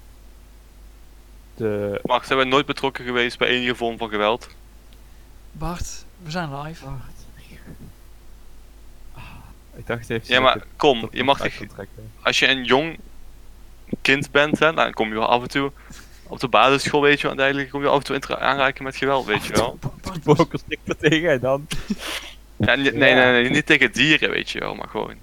[1.55, 2.01] de...
[2.03, 4.49] Maar zijn we nooit betrokken geweest bij enige vorm van geweld?
[5.53, 6.87] Bart, we zijn live.
[9.75, 10.35] Ik dacht even...
[10.35, 11.41] Ja, maar kom, je mag
[12.23, 12.99] als je een jong
[14.01, 15.73] kind bent, hè, dan kom je wel af en toe
[16.33, 18.85] op de basisschool, weet je wel, en dergelijke, kom je af en toe in aanraken
[18.85, 19.79] met geweld, weet je wel.
[19.81, 21.67] Bart, Focus ik er tegen en dan...
[22.57, 25.15] Ja, nee, nee, nee, niet tegen dieren, weet je wel, maar gewoon.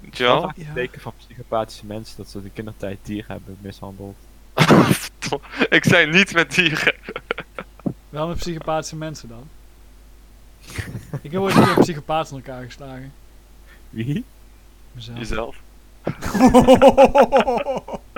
[0.00, 0.52] Weet je wel?
[0.56, 0.72] Ja.
[0.74, 4.16] Teken van psychopathische mensen dat ze in de kindertijd dieren hebben mishandeld.
[5.68, 6.94] Ik zei niet met dieren.
[8.08, 9.48] Wel met psychopathische mensen dan.
[11.22, 13.12] Ik heb ooit een keer een psychopaat in elkaar geslagen.
[13.90, 14.24] Wie?
[14.92, 15.18] Mezelf.
[15.18, 15.56] Jezelf.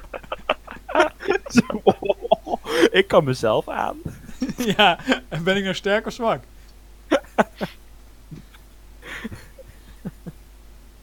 [3.01, 3.97] ik kan mezelf aan.
[4.77, 4.99] ja,
[5.29, 6.45] en ben ik nou sterk of zwak?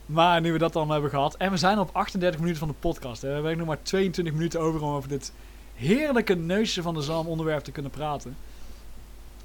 [0.06, 1.36] maar nu we dat dan hebben gehad.
[1.36, 3.22] En we zijn op 38 minuten van de podcast.
[3.22, 3.28] Hè.
[3.28, 5.32] We hebben nog maar 22 minuten over om over dit
[5.74, 8.36] heerlijke neusje van de zalm onderwerp te kunnen praten.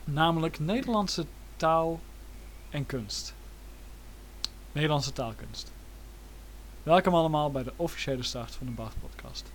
[0.03, 1.25] Namelijk Nederlandse
[1.55, 1.99] taal
[2.69, 3.34] en kunst.
[4.71, 5.71] Nederlandse taalkunst.
[6.84, 9.51] Welkom allemaal bij de officiële start van de Bart podcast.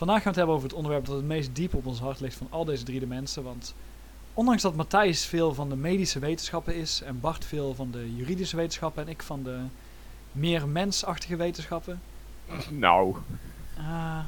[0.00, 2.20] Vandaag gaan we het hebben over het onderwerp dat het meest diep op ons hart
[2.20, 3.42] ligt van al deze drie de mensen.
[3.42, 3.74] Want
[4.34, 8.56] ondanks dat Matthijs veel van de medische wetenschappen is en Bart veel van de juridische
[8.56, 9.60] wetenschappen en ik van de
[10.32, 12.02] meer mensachtige wetenschappen,
[12.70, 13.16] Nou.
[13.78, 14.24] ah,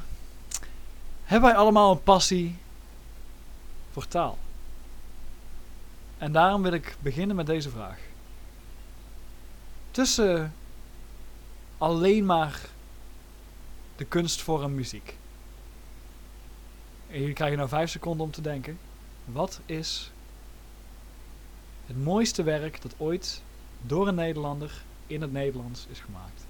[1.23, 2.55] hebben wij allemaal een passie
[3.91, 4.37] voor taal.
[6.17, 7.99] En daarom wil ik beginnen met deze vraag.
[9.91, 10.53] Tussen
[11.77, 12.61] alleen maar
[13.95, 15.21] de kunstvorm muziek.
[17.13, 18.79] En jullie krijgen nou vijf seconden om te denken.
[19.25, 20.11] Wat is
[21.85, 23.41] het mooiste werk dat ooit
[23.81, 24.71] door een Nederlander
[25.07, 26.45] in het Nederlands is gemaakt?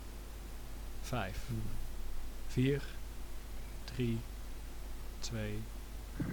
[1.02, 1.38] Vijf,
[2.48, 2.82] vier,
[3.96, 4.20] drie,
[5.20, 5.60] twee,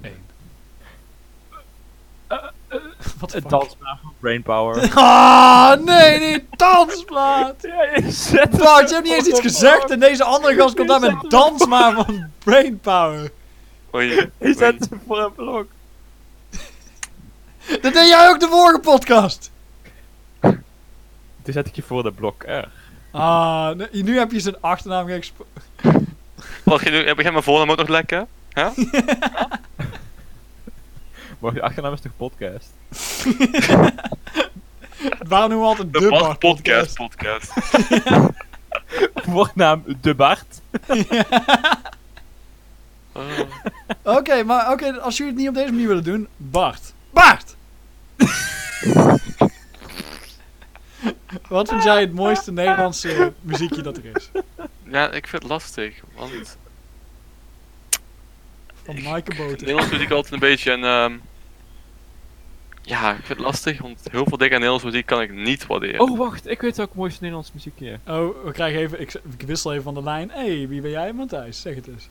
[0.01, 0.25] één.
[3.21, 3.49] Wat Het fuck?
[3.49, 4.91] dansbaar van Brainpower.
[4.95, 7.63] Ah, nee, die dansplaat!
[7.63, 10.89] ja, je zet Bart, je hebt niet eens iets gezegd en deze andere gast komt
[10.89, 13.31] daar met dansmaar van Brainpower.
[13.95, 14.31] Oei.
[14.59, 15.67] Zet ze voor een blok.
[17.83, 19.51] Dat deed jij ook de vorige podcast.
[21.43, 22.69] Toen zet ik je voor de blok R.
[23.11, 25.47] Ah, nu heb je zijn achternaam geëxpo...
[26.65, 28.27] Wat, ga je nu- heb jij mijn voornaam ook nog lekker?
[31.39, 32.71] Maar je achternaam is toch podcast?
[35.29, 37.53] Waarom noemen we altijd de, De Bart Bart Podcast Podcast.
[39.15, 40.61] Voornaam De Bart.
[43.13, 43.23] Oh.
[44.19, 46.93] Oké, maar oké, als jullie het niet op deze manier willen doen, Bart.
[47.11, 47.57] Bart!
[51.49, 54.31] Wat vind jij het mooiste Nederlandse muziekje dat er is?
[54.85, 56.57] Ja, ik vind het lastig, want
[58.83, 59.59] Van Maaike Boter.
[59.59, 60.85] Nederlands muziek altijd een beetje een...
[60.85, 61.17] ehm,
[62.83, 65.67] ja, ik vind het lastig, want heel veel dingen aan Nederlands muziek kan ik niet
[65.67, 66.01] waarderen.
[66.01, 66.47] Oh, wacht.
[66.49, 67.99] Ik weet ook mooiste Nederlands muziekje.
[68.07, 70.31] Oh, we krijgen even, ik, ik wissel even van de lijn.
[70.31, 71.61] Hé, hey, wie ben jij, Matthijs?
[71.61, 72.09] Zeg het eens.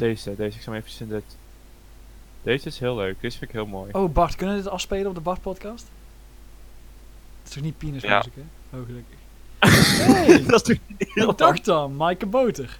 [0.00, 0.56] Deze, deze.
[0.56, 1.36] Ik zal hem even in dit.
[2.42, 3.20] Deze is heel leuk.
[3.20, 3.92] Deze vind ik heel mooi.
[3.92, 5.86] Oh, Bart, kunnen we dit afspelen op de Bart-podcast?
[7.38, 8.78] Het is toch niet penismuziek, hè?
[8.78, 9.18] Oh, gelukkig.
[10.00, 12.78] Hey, dat is toch niet heel dag dan, Maaike Boter.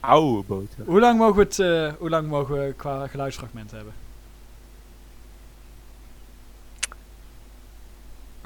[0.00, 0.84] oude boter.
[0.84, 3.94] Hoe lang mogen we het, eh, hoe lang mogen we qua geluidsfragmenten hebben?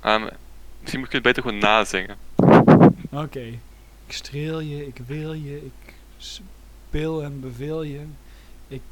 [0.01, 0.35] Ehm,
[0.81, 2.17] misschien moet je het beter gewoon nazingen.
[3.11, 3.41] Oké.
[4.07, 5.95] Ik streel je, ik wil je, ik
[6.89, 8.01] speel en beveel je.
[8.69, 8.83] Ik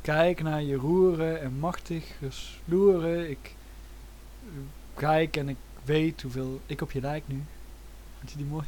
[0.00, 3.30] kijk naar je roeren en machtig gesloeren.
[3.30, 3.54] Ik
[4.94, 7.44] kijk en ik weet hoeveel ik op je lijk nu.
[8.18, 8.66] Vond je die mooi?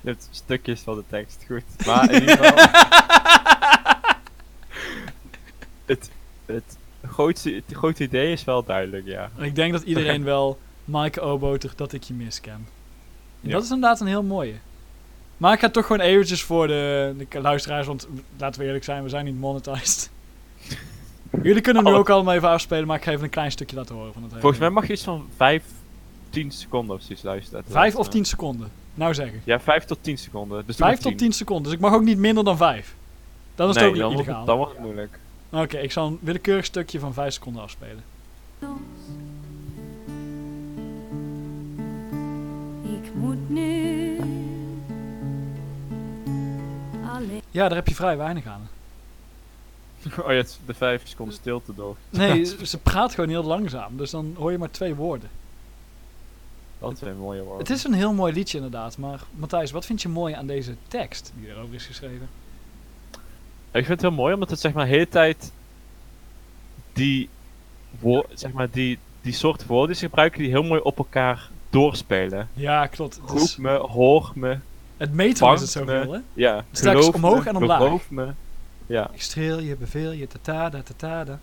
[0.00, 1.86] Je hebt stukjes van de tekst, goed.
[1.86, 2.66] Maar in ieder geval,
[5.92, 6.10] het,
[6.46, 6.76] het,
[7.08, 9.30] grootste, het grote idee is wel duidelijk, ja.
[9.36, 12.52] Ik denk dat iedereen wel Maaike Oboter dat ik je mis ken.
[12.52, 12.68] En
[13.40, 13.52] Ja.
[13.52, 14.54] Dat is inderdaad een heel mooie.
[15.36, 18.08] Maar ik ga toch gewoon eventjes voor de, de luisteraars, want
[18.38, 20.10] laten we eerlijk zijn, we zijn niet monetized.
[21.42, 21.96] Jullie kunnen nu Oh.
[21.96, 24.30] ook allemaal even afspelen, maar ik ga even een klein stukje laten horen van het
[24.30, 25.62] hele Volgens mij mag je iets van 5,
[26.30, 27.64] 10 seconden of zoiets luisteren.
[27.68, 28.70] Vijf of tien seconden.
[28.94, 29.40] Nou zeggen.
[29.44, 30.56] Ja, 5 tot 10 seconden.
[30.66, 32.94] Dus doe Vijf maar tot tien seconden, dus ik mag ook niet minder dan vijf.
[33.54, 34.44] Dan is het nee, ook wordt, illegaal.
[34.44, 35.18] dan wordt het moeilijk.
[35.50, 38.02] Oké, ik zal een willekeurig stukje van vijf seconden afspelen.
[42.82, 43.95] Ik moet nu
[47.56, 48.68] Ja, daar heb je vrij weinig aan.
[50.20, 51.96] Oh ja, het is de 5 seconden stilte door.
[52.10, 55.30] Nee, ze praat gewoon heel langzaam, dus dan hoor je maar twee woorden.
[56.78, 57.58] Dat zijn mooie woorden.
[57.58, 60.74] Het is een heel mooi liedje inderdaad, maar Matthijs, wat vind je mooi aan deze
[60.88, 62.28] tekst die erover is geschreven?
[63.70, 65.52] Ik vind het heel mooi omdat het zeg maar de hele tijd
[66.92, 67.28] die,
[68.34, 72.48] zeg maar, die, die soort woorden die ze gebruiken die heel mooi op elkaar doorspelen.
[72.52, 73.20] Ja, klopt.
[73.34, 74.58] Is, me, hoor me,
[74.96, 76.20] het metrum is het zoveel, hè?
[76.32, 76.64] ja.
[76.72, 77.78] Straks geloof omhoog me, en omlaag.
[77.78, 78.28] Geloof me.
[78.86, 81.38] Ja, Ik streel je, beveel je, tatada, tatada.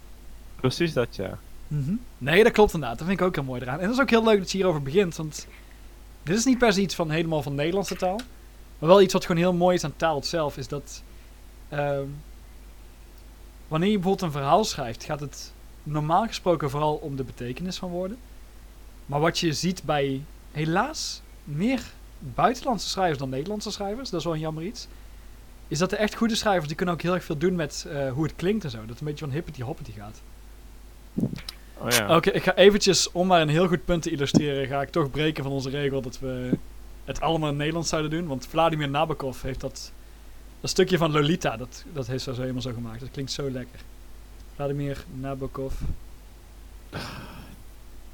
[0.55, 1.37] precies dat ja.
[1.67, 1.93] Mhm.
[2.17, 2.97] Nee, dat klopt inderdaad.
[2.97, 3.79] Dat vind ik ook heel mooi eraan.
[3.79, 5.47] En dat is ook heel leuk dat je hierover begint, want
[6.23, 8.19] dit is niet per se iets van helemaal van Nederlandse taal.
[8.79, 11.03] Maar wel iets wat gewoon heel mooi is aan taal zelf, is dat
[11.69, 12.05] ehm,
[13.67, 15.51] wanneer je bijvoorbeeld een verhaal schrijft, gaat het
[15.83, 18.17] normaal gesproken vooral om de betekenis van woorden.
[19.05, 21.83] Maar wat je ziet bij helaas meer
[22.33, 24.87] buitenlandse schrijvers dan Nederlandse schrijvers, dat is wel een jammer iets,
[25.67, 28.11] is dat de echt goede schrijvers, die kunnen ook heel erg veel doen met eh,
[28.11, 28.77] hoe het klinkt en zo.
[28.79, 30.21] Dat het een beetje van hippity hoppity gaat.
[31.77, 32.15] Oh ja.
[32.15, 35.11] Oké, ik ga eventjes, om maar een heel goed punt te illustreren, ga ik toch
[35.11, 36.57] breken van onze regel dat we
[37.05, 38.27] het allemaal in Nederlands zouden doen.
[38.27, 39.91] Want Vladimir Nabokov heeft dat,
[40.61, 42.99] dat stukje van Lolita, dat, dat heeft zo zo helemaal zo gemaakt.
[42.99, 43.79] Dat klinkt zo lekker.
[44.55, 45.73] Vladimir Nabokov.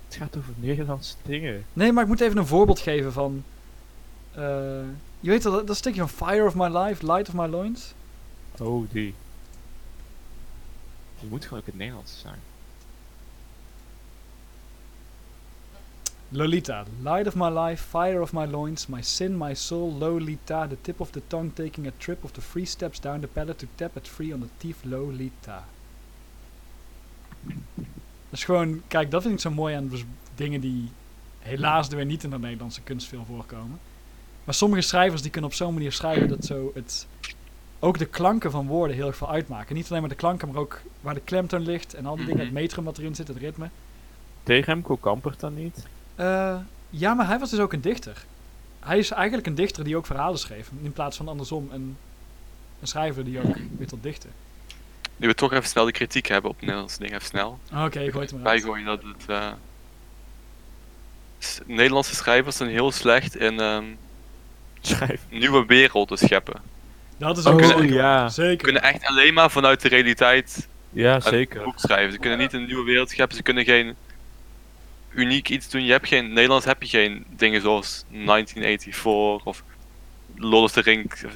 [0.05, 1.65] Het gaat over Nederlandse dingen.
[1.73, 3.43] Nee, maar ik moet even een voorbeeld geven van...
[4.39, 4.85] eh,
[5.19, 7.93] je weet dat, dat stukje van Fire of My Life, Light of My Loins?
[8.59, 9.13] Oh, die.
[11.19, 12.39] Die moet gewoon ook het Nederlands zijn.
[16.31, 20.77] Lolita, light of my life, fire of my loins, my sin, my soul, Lolita, the
[20.81, 23.67] tip of the tongue taking a trip of the three steps down the palate to
[23.75, 25.65] tap it free on the teeth, Lolita.
[28.29, 30.89] Dat is gewoon, kijk, dat vind ik zo mooi aan dus dingen die
[31.39, 33.79] helaas er weer niet in de Nederlandse kunst veel voorkomen.
[34.49, 37.07] Maar sommige schrijvers die kunnen op zo'n manier schrijven dat zo het,
[37.79, 39.75] ook de klanken van woorden heel erg veel uitmaken.
[39.75, 42.37] Niet alleen maar de klanken, maar ook waar de klemtoon ligt en al die dingen,
[42.45, 42.45] Mhm.
[42.45, 43.69] het metrum wat erin zit, het ritme.
[44.43, 45.85] Tegen Remco Kampert dan niet?
[46.15, 46.55] Eh,
[46.89, 48.25] ja, maar hij was dus ook een dichter.
[48.79, 50.69] Hij is eigenlijk een dichter die ook verhalen schreef.
[50.81, 51.97] In plaats van andersom een,
[52.81, 54.29] een schrijver die ook weer tot dichten.
[55.17, 57.59] Nu we toch even snel de kritiek hebben op Nederlandse dingen, even snel.
[57.73, 58.61] Oké, ik gooi het maar uit.
[58.61, 59.25] Bijgooien dat het.
[59.29, 59.51] eh,
[61.39, 63.83] s- Nederlandse schrijvers zijn heel slecht in ehm,
[64.81, 65.21] Schrijf.
[65.29, 66.61] nieuwe werelden scheppen.
[67.17, 68.29] Dat is We ook kunnen- ja.
[68.29, 68.51] Zeker.
[68.51, 71.63] Ze kunnen echt alleen maar vanuit de realiteit Ja, een zeker.
[71.63, 72.11] boek schrijven.
[72.13, 73.95] Ze kunnen niet een nieuwe wereld scheppen, ze kunnen geen
[75.09, 75.85] uniek iets doen.
[75.85, 79.63] Je hebt geen, in Nederland heb je geen dingen zoals 1984 of
[80.35, 81.31] Lord of the Rings, of,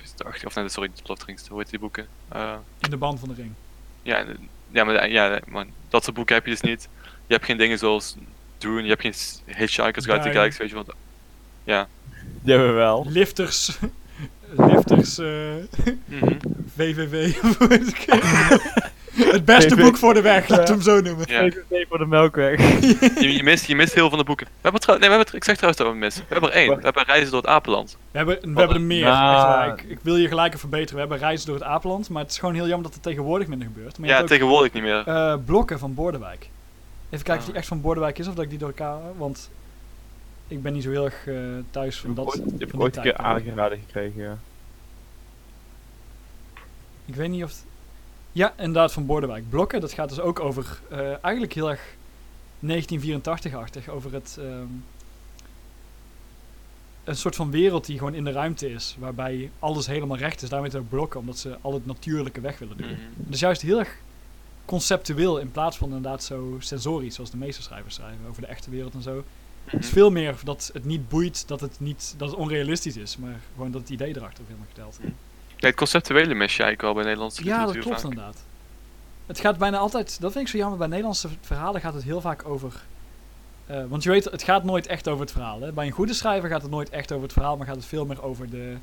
[0.45, 2.07] of nee, sorry, niet Lord of the Rings, hoe heet die boeken?
[2.29, 3.51] Eh, In de band van de ring.
[4.01, 4.25] ja,
[4.71, 6.87] ja, maar, ja, maar dat soort boeken heb je dus niet.
[7.27, 8.15] Je hebt geen dingen zoals
[8.57, 9.13] Dune, je hebt geen
[9.55, 10.33] Hitchhiker's Guide to the.
[10.35, 10.93] Galaxy, weet je wat.
[11.63, 11.87] Ja.
[12.65, 13.05] We wel.
[13.09, 13.77] Lifters.
[14.57, 15.17] Lifters.
[15.17, 15.27] eh
[16.07, 16.33] Mhm.
[16.75, 17.41] VVV.
[17.69, 18.61] heet het?
[19.31, 19.81] het beste VV.
[19.81, 21.25] boek voor de weg, we hem zo noemen.
[21.29, 21.41] ja.
[21.49, 22.59] VVV voor de Melkweg.
[23.21, 24.45] Je, je, mist, je mist heel veel van de boeken.
[24.47, 26.23] We hebben trouw, nee, we hebben, ik zeg trouwens dat we missen.
[26.27, 26.75] We hebben er één.
[26.75, 27.97] We hebben Reizen door het Apenland.
[28.11, 29.03] We hebben, we hebben er meer.
[29.03, 29.33] Nou.
[29.35, 29.67] echt waar.
[29.67, 30.93] Ik, ik wil je gelijk even verbeteren.
[30.93, 32.09] We hebben reizen door het Apenland.
[32.09, 33.97] Maar het is gewoon heel jammer dat er tegenwoordig minder gebeurt.
[33.99, 35.03] Maar Ja, ook, tegenwoordig niet meer.
[35.07, 36.49] eh, blokken van Bordewijk.
[37.09, 37.45] Even kijken of Ah.
[37.45, 38.97] die echt van Bordewijk is of dat ik die door elkaar...
[39.17, 39.49] Want
[40.54, 41.36] ik ben niet zo heel erg eh,
[41.72, 42.26] thuis van dat.
[42.26, 44.38] ooit, heb ik ooit een keer aangeraden gekregen, ja.
[47.06, 47.49] Ik weet niet of...
[47.49, 47.66] het-
[48.32, 49.49] Ja, inderdaad, van Bordewijk.
[49.49, 50.80] Blokken, dat gaat dus ook over...
[50.89, 51.82] eh, eigenlijk heel erg
[52.66, 53.88] 1984-achtig.
[53.89, 54.38] Over het...
[54.39, 54.66] ehm,
[57.04, 58.95] een soort van wereld die gewoon in de ruimte is.
[58.99, 60.49] Waarbij alles helemaal recht is.
[60.49, 62.88] Daarmee ook blokken, omdat ze al het natuurlijke weg willen doen.
[62.91, 62.99] Mhm.
[63.16, 63.97] Dus juist heel erg
[64.66, 68.70] conceptueel in plaats van inderdaad zo sensorisch zoals de meeste schrijvers schrijven over de echte
[68.70, 69.24] wereld en zo.
[69.66, 69.95] Het is Mhm.
[69.95, 73.72] veel meer dat het niet boeit, dat het, niet, dat het onrealistisch is, maar gewoon
[73.72, 74.97] dat het idee erachter veel meer geteld.
[75.57, 78.03] Ja, het conceptuele mis je eigenlijk wel bij Nederlandse Ja, dat klopt vaak.
[78.11, 78.43] inderdaad.
[79.26, 82.22] Het gaat bijna altijd, dat vind ik zo jammer, bij Nederlandse verhalen gaat het heel
[82.22, 82.84] vaak over...
[83.66, 85.61] eh, want je weet, het gaat nooit echt over het verhaal.
[85.61, 85.72] Hè?
[85.72, 88.05] Bij een goede schrijver gaat het nooit echt over het verhaal, maar gaat het veel
[88.05, 88.76] meer over de...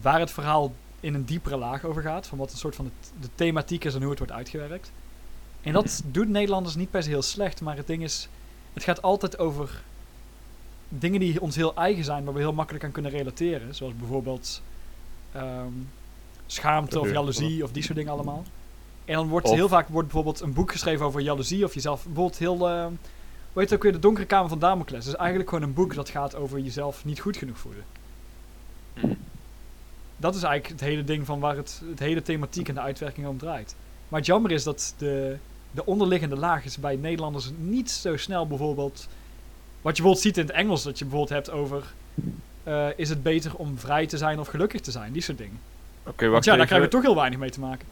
[0.00, 3.12] Waar het verhaal in een diepere laag over gaat, van wat een soort van het,
[3.20, 4.92] de thematiek is en hoe het wordt uitgewerkt.
[5.62, 8.28] En dat doet Nederlanders niet per se heel slecht, maar het ding is,
[8.72, 9.82] het gaat altijd over
[10.88, 13.74] dingen die ons heel eigen zijn, waar we heel makkelijk aan kunnen relateren.
[13.74, 14.62] Zoals bijvoorbeeld
[15.32, 15.72] ehm,
[16.46, 17.12] schaamte of Ja.
[17.12, 18.44] jaloezie of die soort dingen allemaal.
[19.04, 22.04] En dan wordt Of- heel vaak wordt bijvoorbeeld een boek geschreven over jaloezie of jezelf.
[22.04, 22.58] Bijvoorbeeld heel.
[22.58, 22.90] hoe
[23.54, 23.92] heet het ook weer?
[23.92, 25.04] De Donkere Kamer van Damocles.
[25.04, 27.84] Dus eigenlijk gewoon een boek dat gaat over jezelf niet goed genoeg voelen.
[28.94, 29.12] Mhm.
[30.16, 33.26] Dat is eigenlijk het hele ding van waar het, het hele thematiek en de uitwerking
[33.26, 33.74] om draait.
[34.08, 35.36] Maar het jammer is dat de,
[35.78, 39.08] de onderliggende laag is bij Nederlanders niet zo snel bijvoorbeeld.
[39.82, 41.82] Wat je bijvoorbeeld ziet in het Engels, dat je bijvoorbeeld hebt over.
[42.62, 45.12] eh, is het beter om vrij te zijn of gelukkig te zijn?
[45.12, 45.58] Die soort dingen.
[46.06, 47.86] Oké, Want wacht ja, daar krijgen we toch heel weinig mee te maken.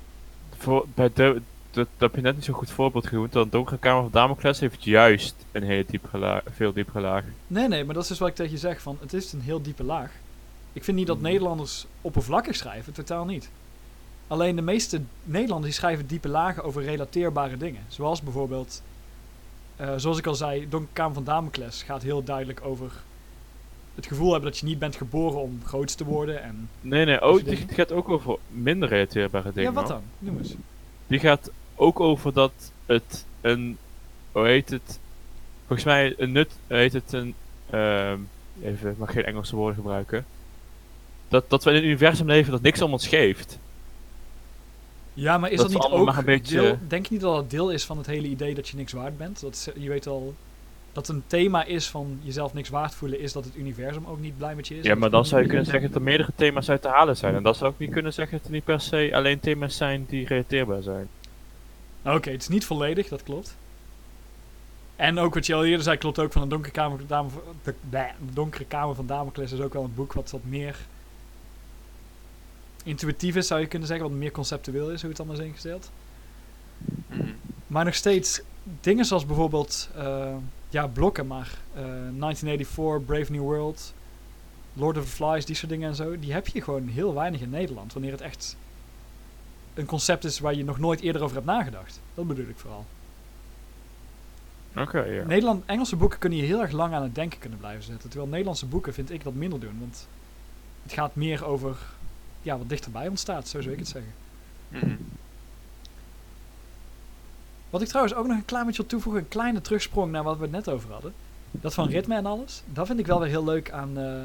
[0.56, 3.32] Voor, bij de, dat, dat heb je net niet zo'n goed voorbeeld genoemd.
[3.32, 7.24] Dat Donkere Kamer van Damocles heeft juist een hele diepere laag, veel diepere laag.
[7.46, 8.80] Nee, nee, maar dat is dus wat ik tegen je zeg.
[8.80, 10.10] Van, het is een heel diepe laag.
[10.72, 11.26] Ik vind niet dat Mhm.
[11.26, 13.48] Nederlanders oppervlakkig schrijven, totaal niet.
[14.26, 17.82] Alleen de meeste Nederlanders die schrijven diepe lagen over relateerbare dingen.
[17.88, 18.82] Zoals bijvoorbeeld,
[19.76, 22.92] eh, zoals ik al zei, Donkere Kamer van Damocles gaat heel duidelijk over
[23.94, 26.42] het gevoel hebben dat je niet bent geboren om groot te worden.
[26.42, 29.70] En, Nee, nee, oh, die gaat ook over minder relateerbare dingen.
[29.70, 30.02] ja, wat dan?
[30.18, 30.54] Noem eens.
[31.06, 33.78] Die gaat ook over dat het een,
[34.32, 34.98] hoe heet het?
[35.66, 37.34] Volgens mij een nut, heet het een,
[37.70, 38.18] ehm,
[38.62, 40.24] even, ik mag geen Engelse woorden gebruiken.
[41.28, 43.58] Dat, dat we in een universum leven dat niks om ons geeft.
[45.18, 47.34] Ja, maar is Dat dat, niet allemaal ook een beetje- deel, denk je niet dat
[47.34, 49.40] dat deel is van het hele idee dat je niks waard bent?
[49.40, 50.34] Dat is- je weet al
[50.92, 54.36] dat een thema is van jezelf niks waard voelen, is dat het universum ook niet
[54.38, 54.84] blij met je is.
[54.84, 57.34] Ja, maar dan zou je kunnen zeggen dat er meerdere thema's uit te halen zijn.
[57.34, 60.04] En dan zou ik niet kunnen zeggen dat er niet per se alleen thema's zijn
[60.08, 61.08] die relateerbaar zijn.
[62.04, 63.56] Oké, het is niet volledig, dat klopt.
[64.96, 67.28] En ook wat je al eerder zei, klopt ook van de Donkere Kamer, Dame,
[67.62, 70.76] de, de Donkere Kamer van Damocles is ook wel een boek wat wat meer
[72.86, 75.90] intuïtief is, zou je kunnen zeggen, wat meer conceptueel is, hoe het allemaal is ingesteld.
[77.06, 77.32] Mhm.
[77.66, 78.40] Maar nog steeds,
[78.80, 80.34] dingen zoals bijvoorbeeld, eh,
[80.68, 83.94] ja, blokken, maar eh, 1984, Brave New World,
[84.72, 87.40] Lord of the Flies, die soort dingen en zo, die heb je gewoon heel weinig
[87.40, 88.56] in Nederland, wanneer het echt
[89.74, 92.00] een concept is waar je nog nooit eerder over hebt nagedacht.
[92.14, 92.86] Dat bedoel ik vooral.
[94.76, 95.24] Oké, ja.
[95.24, 98.08] Nederland, Engelse boeken kunnen je heel erg lang aan het denken kunnen blijven zetten.
[98.08, 99.76] Terwijl Nederlandse boeken vind ik dat minder doen.
[99.80, 100.08] Want
[100.82, 101.76] het gaat meer over
[102.46, 104.12] ja, wat dichterbij ons staat, zo zou ik het zeggen.
[104.68, 104.86] Mhm.
[104.86, 104.96] Wat
[107.70, 110.36] Wat ik trouwens ook nog een klein beetje wil toevoegen, een kleine terugsprong naar wat
[110.36, 111.14] we het net over hadden.
[111.50, 112.62] Dat van ritme en alles.
[112.72, 114.20] Dat vind ik wel weer heel leuk aan, eh,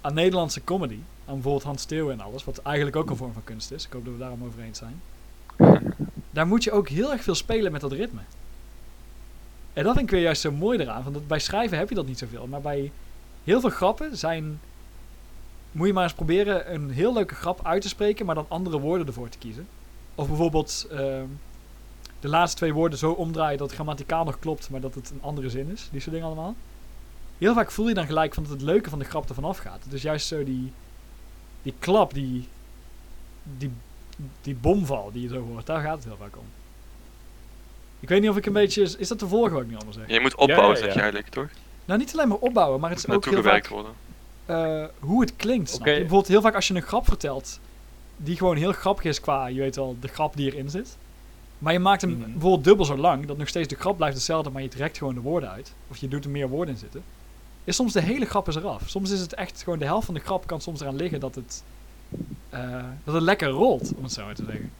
[0.00, 0.98] aan Nederlandse comedy.
[1.24, 2.44] Aan bijvoorbeeld Hans Steeuwen en alles.
[2.44, 3.86] Wat eigenlijk ook een vorm van kunst is.
[3.86, 5.00] Ik hoop dat we daarom over eens zijn.
[6.30, 8.20] Daar moet je ook heel erg veel spelen met dat ritme.
[9.72, 11.02] En dat vind ik weer juist zo mooi eraan.
[11.02, 12.46] Want bij schrijven heb je dat niet zoveel.
[12.46, 12.92] Maar bij
[13.44, 14.60] heel veel grappen zijn...
[15.76, 18.26] Moet je maar eens proberen een heel leuke grap uit te spreken...
[18.26, 19.68] maar dan andere woorden ervoor te kiezen.
[20.14, 20.86] Of bijvoorbeeld...
[20.90, 21.26] ehm,
[22.20, 25.22] de laatste twee woorden zo omdraaien dat het grammaticaal nog klopt, maar dat het een
[25.22, 25.88] andere zin is.
[25.90, 26.54] Die soort dingen allemaal.
[27.38, 29.82] Heel vaak voel je dan gelijk van dat het leuke van de grap ervan afgaat.
[29.88, 30.72] Dus juist zo die,
[31.62, 32.48] die klap, die,
[33.42, 33.70] die,
[34.42, 36.46] die bomval die je zo hoort, daar gaat het heel vaak om.
[38.00, 38.82] Ik weet niet of ik een beetje...
[38.98, 40.08] Is dat te volgen wat ik nu allemaal zeg?
[40.08, 41.48] Je moet opbouwen, Ja, ja, zeg je eigenlijk, toch?
[41.84, 43.92] Nou, niet alleen maar opbouwen, maar het is ook heel vaak worden.
[44.46, 45.78] Eh, hoe het klinkt.
[45.82, 47.60] Bijvoorbeeld heel vaak als je een grap vertelt,
[48.16, 50.96] die gewoon heel grappig is qua, je weet wel, de grap die erin zit.
[51.58, 52.20] Maar je maakt hem Mhm.
[52.32, 55.14] bijvoorbeeld dubbel zo lang, dat nog steeds de grap blijft hetzelfde, maar je trekt gewoon
[55.14, 55.72] de woorden uit.
[55.88, 57.02] Of je doet er meer woorden in zitten.
[57.64, 58.82] Is soms de hele grap is eraf.
[58.88, 61.34] Soms is het echt gewoon de helft van de grap kan soms eraan liggen dat
[61.34, 61.62] het,
[62.48, 64.72] eh, dat het lekker rolt, om het zo maar te zeggen.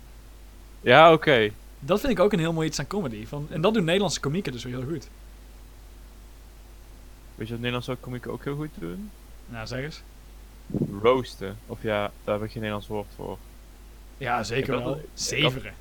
[0.81, 1.51] Ja, oké.
[1.81, 3.27] Dat vind ik ook een heel mooi iets aan comedy.
[3.27, 5.09] Van, en dat doen Nederlandse komieken dus heel goed.
[7.35, 9.11] Weet je wat Nederlands ook komieken ook heel goed doen?
[9.47, 10.03] Nou, zeg eens.
[11.03, 11.59] Roosten.
[11.67, 13.39] Of ja, daar heb ik geen Nederlands woord voor.
[14.19, 15.01] Ja, zeker wel.
[15.15, 15.73] Zeveren.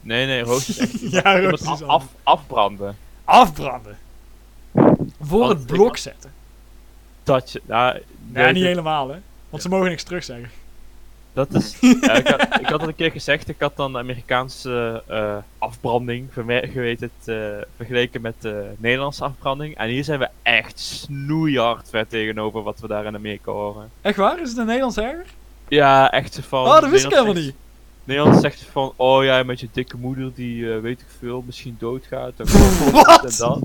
[0.00, 2.96] Nee, nee, roosten ja, roosters af, afbranden.
[3.24, 3.98] Afbranden.
[5.20, 6.32] Voor Want het blok zetten.
[7.22, 7.62] Dat je...
[7.64, 9.18] Nou, Nee, niet helemaal, hè.
[9.50, 10.50] Want ze mogen niks terugzeggen.
[11.32, 11.76] Dat is...
[12.00, 15.36] ja, ik, had, ik had het een keer gezegd, ik had dan de Amerikaanse eh,
[15.58, 17.36] afbranding verme- gewet het, eh,
[17.76, 19.76] vergeleken met de Nederlandse afbranding.
[19.76, 23.90] En hier zijn we echt snoeihard ver tegenover wat we daar in Amerika horen.
[24.00, 24.40] Echt waar?
[24.40, 25.24] Is het in Nederlands erger?
[25.68, 26.64] Ja, echt zo van...
[26.66, 27.54] Oh, dat wist ik helemaal niet.
[28.04, 31.42] Nederland zegt ze van, oh ja, met je dikke moeder die, eh, weet ik veel,
[31.46, 32.32] misschien doodgaat.
[32.36, 32.46] En,
[32.92, 33.24] Wat?
[33.24, 33.60] en dat.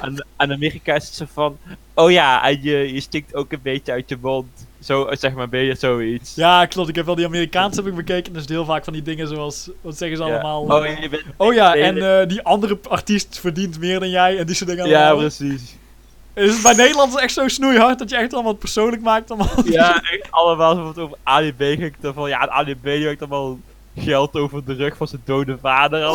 [0.00, 1.58] En, en Amerika is het zo van,
[1.94, 4.66] oh ja, en je, je stikt ook een beetje uit je mond.
[4.84, 6.34] Zo, eh, zeg maar, ben je zoiets.
[6.34, 6.88] Ja, klopt.
[6.88, 8.32] Ik heb wel die Amerikaanse heb ik bekeken.
[8.32, 9.70] Dus heel vaak van die dingen zoals...
[9.80, 10.30] Wat zeggen ze Ja.
[10.40, 10.60] allemaal?
[10.62, 14.38] Oh, je bent, oh ja, en eh, die andere artiest verdient meer dan jij.
[14.38, 15.76] En die soort dingen ja, precies.
[16.34, 19.30] Is het bij Nederlanders echt zo snoeihard dat je echt allemaal persoonlijk maakt?
[19.30, 19.64] Allemaal?
[19.64, 23.58] Ja, echt allemaal wat over ADB ging ik dan van, ja, ADB die hangt allemaal
[23.96, 26.02] geld over de rug van zijn dode vader.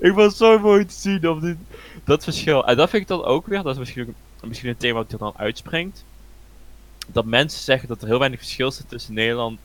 [0.00, 1.56] Ik het zo mooi te zien op dit,
[2.04, 2.66] dat verschil.
[2.66, 5.18] En dat vind ik dan ook weer, dat is misschien, misschien een thema dat er
[5.18, 6.04] dan uitspringt.
[7.06, 9.58] Dat mensen zeggen dat er heel weinig verschil zit tussen Nederland,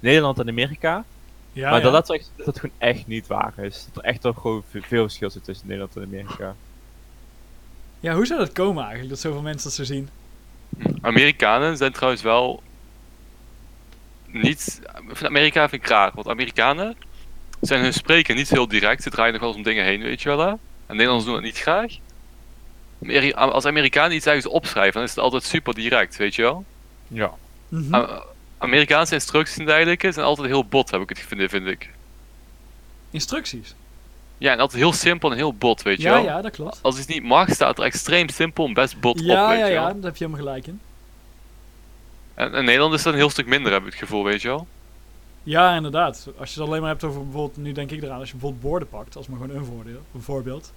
[0.00, 1.04] Nederland en Amerika.
[1.52, 1.90] Ja, maar ja.
[1.90, 3.86] dat, dat, echt- dat gewoon echt niet waar is.
[3.92, 6.54] Dat er echt wel gewoon ve- veel verschil zit tussen Nederland en Amerika.
[8.00, 9.10] ja, hoe zou dat komen eigenlijk?
[9.10, 10.08] Dat zoveel mensen dat zo zien?
[11.00, 12.62] Amerikanen zijn trouwens wel
[14.26, 14.80] niet.
[15.06, 16.96] Vind Amerika vind ik raar, want Amerikanen
[17.60, 19.02] zijn hun spreken niet heel direct.
[19.02, 20.38] Ze draaien nog wel eens om dingen heen, weet je wel.
[20.38, 20.54] Hè?
[20.86, 21.92] En Nederlanders doen het niet graag.
[23.02, 26.64] Ameri- Als Amerikanen iets ergens opschrijven, dan is het altijd super direct, weet je wel.
[27.08, 27.32] Ja.
[27.68, 27.94] Mhm.
[27.94, 28.22] A-
[28.58, 31.90] Amerikaanse instructies en dergelijke zijn altijd heel bot, heb ik het gevonden, vind ik.
[33.10, 33.74] Instructies.
[34.38, 36.22] Ja, en altijd heel simpel en heel bot, weet je Ja, wel.
[36.24, 36.78] ja, dat klopt.
[36.82, 39.66] Als iets niet mag, staat er extreem simpel en best bot Ja, op, weet ja,
[39.66, 39.94] je ja, wel.
[39.94, 40.80] daar heb je helemaal gelijk in.
[42.34, 44.48] En in Nederland is dat een heel stuk minder, heb ik het gevoel, weet je
[44.48, 44.66] wel.
[45.44, 46.28] Ja, inderdaad.
[46.38, 48.62] Als je het alleen maar hebt over bijvoorbeeld, nu denk ik eraan, als je bijvoorbeeld
[48.62, 50.62] borden pakt, als maar gewoon een, voordeel, een voorbeeld.
[50.62, 50.72] Dus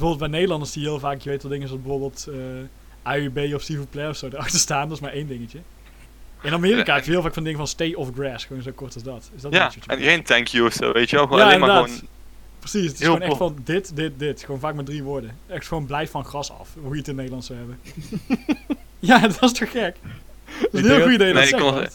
[0.00, 2.36] bijvoorbeeld bij Nederlanders die heel vaak, je weet wel dingen zoals bijvoorbeeld eh
[3.02, 5.58] AUB of vous plaît of zo erachter staan, dat is maar één dingetje.
[6.42, 8.94] In Amerika heb je heel vaak van dingen van stay off grass, gewoon zo kort
[8.94, 9.30] als dat.
[9.34, 11.24] Is dat Ja, en geen thank you of zo, weet je wel.
[11.24, 11.94] Gewoon Ja, alleen maar inderdaad.
[11.94, 12.10] gewoon...
[12.58, 14.44] Precies, het is heel gewoon echt van dit, dit, dit.
[14.44, 15.36] Gewoon vaak met drie woorden.
[15.46, 17.78] Echt gewoon blijf van gras af, hoe je het in Nederlands zou hebben.
[18.98, 19.96] ja, dat is toch gek?
[20.60, 21.86] Dat is een heel dat- idee dat Nee, ik kon-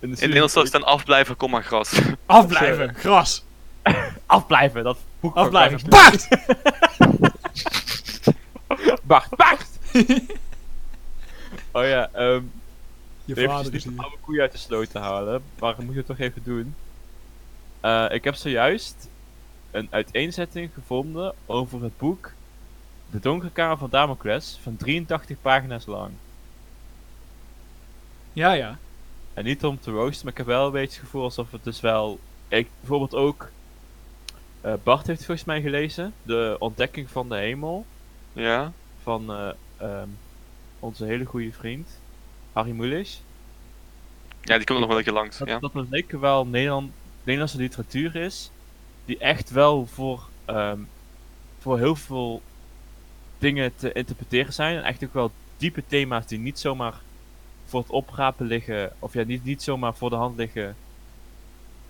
[0.00, 2.00] In, de In Nederland zou staan afblijven, kom maar gras.
[2.26, 3.44] Afblijven, gras.
[4.26, 5.80] Afblijven, dat boek Afblijven.
[5.88, 6.28] Bart!
[9.02, 9.68] Bart, Bart!
[11.72, 12.42] oh ja, ehm
[13.24, 15.42] Je even vader is die oude koeien uit de sloot te halen.
[15.58, 16.74] Maar moet het toch even doen.
[17.80, 19.08] Eh, ik heb zojuist
[19.70, 22.32] een uiteenzetting gevonden over het boek
[23.10, 26.10] De Donkere Kamer van Damocles van 83 pagina's lang.
[28.32, 28.78] Ja, ja.
[29.38, 31.64] En niet om te roosten, maar ik heb wel een beetje het gevoel alsof het
[31.64, 32.18] dus wel...
[32.48, 33.50] Ik bijvoorbeeld ook...
[34.60, 37.86] eh, Bart heeft volgens mij gelezen, De Ontdekking van de Hemel.
[38.32, 38.72] Ja.
[39.02, 40.08] van eh, ehm,
[40.78, 42.00] onze hele goede vriend
[42.52, 43.20] Harry Mulisch.
[44.40, 45.38] Ja, die komt nog wel lekker langs.
[45.38, 45.58] Dat, Ja.
[45.58, 48.50] dat het zeker wel Nederland, Nederlandse literatuur is,
[49.04, 50.78] die echt wel voor, ehm,
[51.58, 52.42] voor heel veel
[53.38, 54.76] dingen te interpreteren zijn.
[54.76, 57.00] En echt ook wel diepe thema's die niet zomaar
[57.68, 60.76] voor het oprapen liggen, of ja, niet, niet zomaar voor de hand liggen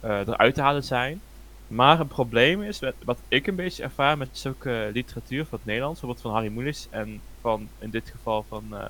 [0.01, 1.21] eh, eruit te halen zijn.
[1.69, 5.67] Maar een probleem is, wat, wat ik een beetje ervaar met zulke literatuur van het
[5.67, 8.85] Nederlands, bijvoorbeeld van Harry Mulisch en van, in dit geval van eh,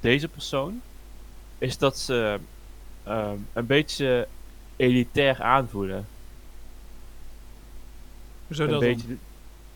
[0.00, 0.80] deze persoon,
[1.58, 2.38] is dat ze
[3.04, 4.28] ehm, een beetje
[4.76, 6.06] elitair aanvoelen.
[8.50, 9.16] Zo een dat beetje,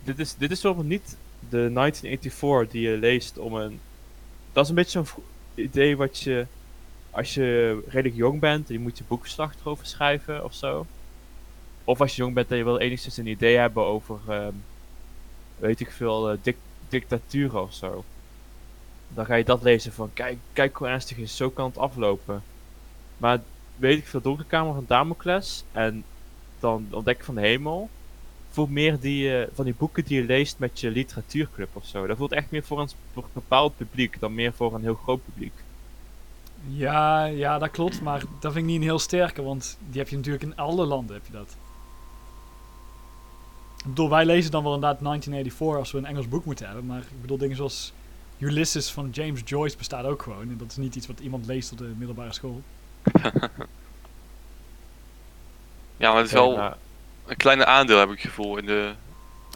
[0.05, 1.17] dit, is, dit is bijvoorbeeld niet
[1.49, 3.81] de 1984 die je leest om een...
[4.53, 5.25] Dat is een beetje zo'n
[5.55, 6.47] idee wat je...
[7.11, 10.87] Als je redelijk jong bent en je moet je boekverslag erover schrijven of zo.
[11.85, 14.19] Of als je jong bent en je wil enigszins een idee hebben over...
[14.29, 14.55] ehm,
[15.59, 16.39] weet ik veel,
[16.89, 18.05] dictaturen of zo.
[19.09, 22.43] Dan ga je dat lezen van, kijk, kijk hoe ernstig is, zo kan het aflopen.
[23.17, 23.43] Maar
[23.77, 26.05] weet ik veel, Donkerkamer van Damocles en
[26.61, 27.89] dan Ontdekken van de Hemel
[28.55, 32.07] voelt meer die, eh, van die boeken die je leest met je literatuurclub of zo.
[32.07, 34.83] Dat voelt echt meer voor een, sp- voor een bepaald publiek dan meer voor een
[34.83, 35.53] heel groot publiek.
[36.69, 40.09] Ja, ja, dat klopt, maar dat vind ik niet een heel sterke, want die heb
[40.09, 41.57] je natuurlijk in alle landen, heb je dat.
[43.79, 46.87] Ik bedoel, wij lezen dan wel inderdaad 1984 als we een Engels boek moeten hebben,
[46.87, 47.93] maar ik bedoel, dingen zoals
[48.39, 50.41] Ulysses van James Joyce bestaat ook gewoon.
[50.41, 52.63] En dat is niet iets wat iemand leest op de middelbare school.
[55.97, 56.75] Ja, maar het is wel
[57.27, 58.93] een kleine aandeel, heb ik het gevoel, in de,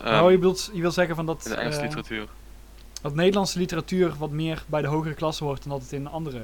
[0.05, 2.27] ehm, oh, je, bedoelt, je wil zeggen van dat, in de Engelse eh, literatuur.
[3.03, 6.39] dat Nederlandse literatuur wat meer bij de hogere klasse hoort dan dat het in andere...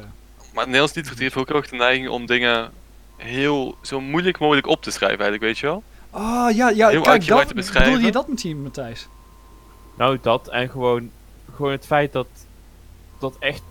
[0.54, 2.70] Maar de Nederlandse literatuur heeft ook heel erg de neiging om dingen
[3.16, 5.82] heel zo moeilijk mogelijk op te schrijven, eigenlijk, weet je wel?
[6.10, 7.92] Oh, ja, ja, Heel kijk, dat, te beschrijven.
[7.92, 9.08] bedoel je dat meteen, Matthijs?
[9.96, 11.10] Nou, dat en gewoon,
[11.54, 12.26] gewoon het feit dat,
[13.18, 13.62] dat echt,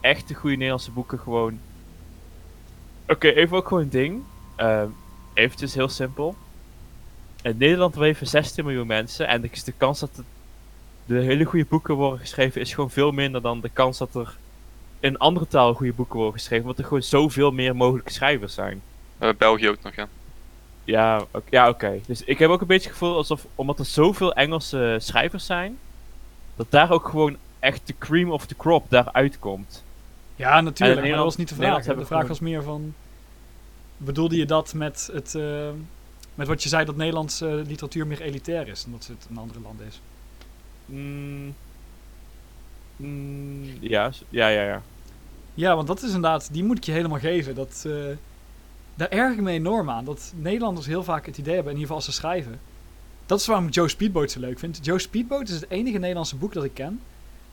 [0.00, 1.60] echt de goede Nederlandse boeken gewoon...
[3.08, 4.22] Oké, even ook gewoon een ding.
[4.56, 4.88] Ehm
[5.38, 6.36] eventjes heel simpel.
[7.42, 10.22] In Nederland leven 16 miljoen mensen en de, de kans dat
[11.04, 14.36] de hele goede boeken worden geschreven is gewoon veel minder dan de kans dat er
[15.00, 16.64] in andere taal goede boeken worden geschreven.
[16.66, 18.82] Want er gewoon zoveel meer mogelijke schrijvers zijn.
[19.18, 20.08] Hebben België ook nog, ja.
[20.84, 21.46] Ja, oké.
[21.50, 22.00] ja, oké.
[22.06, 25.78] Dus ik heb ook een beetje het gevoel alsof, omdat er zoveel Engelse schrijvers zijn,
[26.56, 29.84] dat daar ook gewoon echt de cream of the crop daaruit komt.
[30.36, 31.84] Ja, natuurlijk, maar dat Nederland- was niet de vraag.
[31.84, 32.94] De vraag was meer van...
[33.96, 35.68] Bedoelde je dat met, het, eh,
[36.38, 39.60] met wat je zei dat Nederlandse literatuur meer elitair is dan dat het in andere
[39.60, 40.00] landen is?
[40.86, 41.54] Mm,
[42.96, 44.82] mm, ja, ja, ja, ja.
[45.54, 47.54] Ja, want dat is inderdaad, die moet ik je helemaal geven.
[47.54, 47.92] Dat, eh,
[48.94, 50.04] daar erg ik me enorm aan.
[50.04, 52.60] Dat Nederlanders heel vaak het idee hebben, in ieder geval als ze schrijven.
[53.26, 54.84] Dat is waarom ik Joe Speedboat zo leuk vind.
[54.84, 57.00] Joe Speedboat is het enige Nederlandse boek dat ik ken.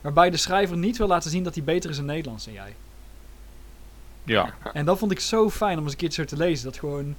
[0.01, 2.75] Waarbij de schrijver niet wil laten zien dat hij beter is in Nederlands dan jij.
[4.23, 4.53] Ja.
[4.73, 6.65] En dat vond ik zo fijn om eens een keertje zo te lezen.
[6.65, 7.15] Dat gewoon,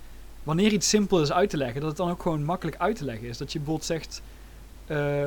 [0.47, 3.05] wanneer iets simpel is uit te leggen, dat het dan ook gewoon makkelijk uit te
[3.05, 3.38] leggen is.
[3.38, 4.22] Dat je bijvoorbeeld zegt,
[4.86, 5.26] eh,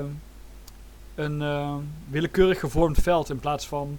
[1.16, 1.76] een eh,
[2.10, 3.98] willekeurig gevormd veld in plaats van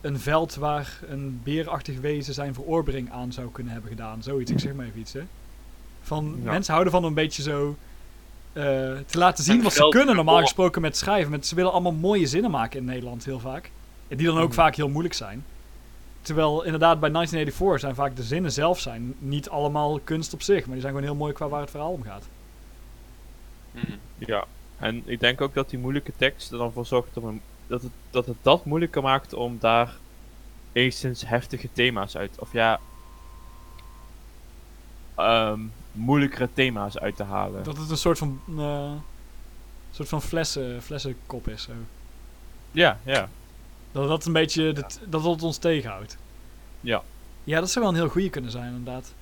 [0.00, 4.22] een veld waar een beerachtig wezen zijn verorbering aan zou kunnen hebben gedaan.
[4.22, 5.22] Zoiets, ik zeg maar even iets, hè.
[6.02, 6.50] Van, Ja.
[6.50, 7.76] mensen houden van een beetje zo
[8.52, 8.62] eh,
[9.06, 11.30] te laten zien wat ze kunnen normaal gesproken met schrijven.
[11.30, 13.70] Met, ze willen allemaal mooie zinnen maken in Nederland heel vaak.
[14.08, 14.54] En die dan ook Mhm.
[14.54, 15.44] vaak heel moeilijk zijn.
[16.22, 20.64] Terwijl inderdaad bij 1984 zijn vaak de zinnen zelf zijn niet allemaal kunst op zich.
[20.64, 22.28] Maar die zijn gewoon heel mooi qua waar het verhaal om gaat.
[23.70, 23.92] Mhm.
[24.18, 24.44] Ja.
[24.78, 27.82] En ik denk ook dat die moeilijke tekst er dan voor zorgt om een, dat,
[27.82, 29.96] het, dat het dat moeilijker maakt om daar
[30.72, 32.80] enigszins heftige thema's uit, of ja,
[35.14, 35.60] ehm,
[35.92, 37.62] moeilijkere thema's uit te halen.
[37.62, 38.92] Dat het een soort van, eh,
[39.90, 41.62] soort van flessen, flessenkop is.
[41.62, 41.72] Zo.
[42.70, 43.28] Ja, ja.
[43.92, 46.16] Dat dat een beetje de t- dat het ons tegenhoudt.
[46.80, 47.02] Ja.
[47.44, 49.14] Ja, dat zou wel een heel goede kunnen zijn, inderdaad.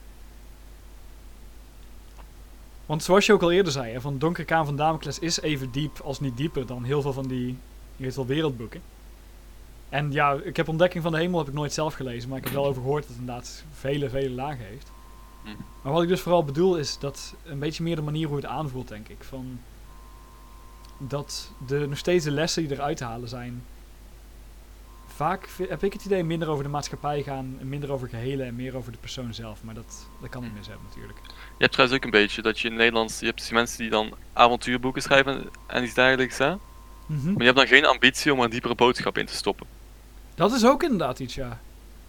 [2.87, 5.71] Want zoals je ook al eerder zei, hè, van Donkere Kaan van Damocles is even
[5.71, 7.47] diep, als niet dieper, dan heel veel van die,
[7.97, 8.81] je weet wel, wereldboeken.
[9.89, 12.45] En ja, ik heb Ontdekking van de Hemel heb ik nooit zelf gelezen, maar ik
[12.45, 14.91] heb wel over gehoord dat het inderdaad vele, vele lagen heeft.
[15.45, 15.55] Mhm.
[15.83, 18.47] Maar wat ik dus vooral bedoel is dat een beetje meer de manier hoe het
[18.47, 19.17] aanvoelt, denk ik.
[19.21, 19.61] Van
[20.99, 23.65] dat de, nog steeds de lessen die eruit te halen zijn.
[25.19, 28.57] Vaak heb ik het idee minder over de maatschappij gaan, en minder over gehelen en
[28.57, 29.63] meer over de persoon zelf.
[29.63, 31.19] Maar dat, dat kan niet meer zijn natuurlijk.
[31.27, 34.15] Je hebt trouwens ook een beetje dat je in Nederland, je hebt mensen die dan
[34.33, 36.55] avontuurboeken schrijven en iets dergelijks, hè?
[37.07, 37.25] Mhm.
[37.25, 39.67] Maar je hebt dan geen ambitie om er een diepere boodschap in te stoppen.
[40.35, 41.61] Dat is ook inderdaad iets, ja.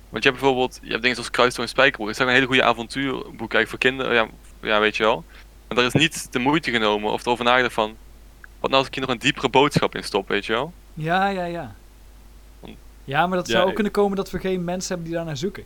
[0.10, 2.08] Want je hebt bijvoorbeeld, je hebt dingen zoals Kruisdoor en Spijkerbroek.
[2.08, 4.28] Dat zijn een hele goede avontuurboeken eigenlijk voor kinderen, ja,
[4.62, 5.24] ja, weet je wel.
[5.68, 7.96] Maar daar is niet de moeite genomen of erover nagedacht van,
[8.60, 10.74] wat nou als ik hier nog een diepere boodschap in stop, weet je wel?
[10.94, 11.76] Ja, ja, ja.
[13.10, 15.16] Ja, maar dat Ja, zou ook ik- kunnen komen dat we geen mensen hebben die
[15.16, 15.64] daar naar zoeken.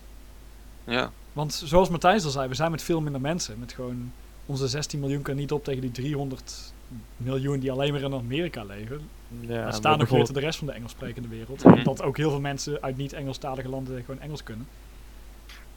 [0.83, 1.11] Ja.
[1.33, 3.59] Want zoals Matthijs al zei, we zijn met veel minder mensen.
[3.59, 4.11] Met gewoon
[4.45, 6.73] onze 16 miljoen kan niet op tegen die 300
[7.17, 9.01] miljoen die alleen maar in Amerika leven.
[9.39, 11.63] Ja, maar staan nog weer de rest van de Engelssprekende wereld.
[11.63, 11.83] Mhm.
[11.83, 14.67] Dat ook heel veel mensen uit niet-Engelstalige landen gewoon Engels kunnen.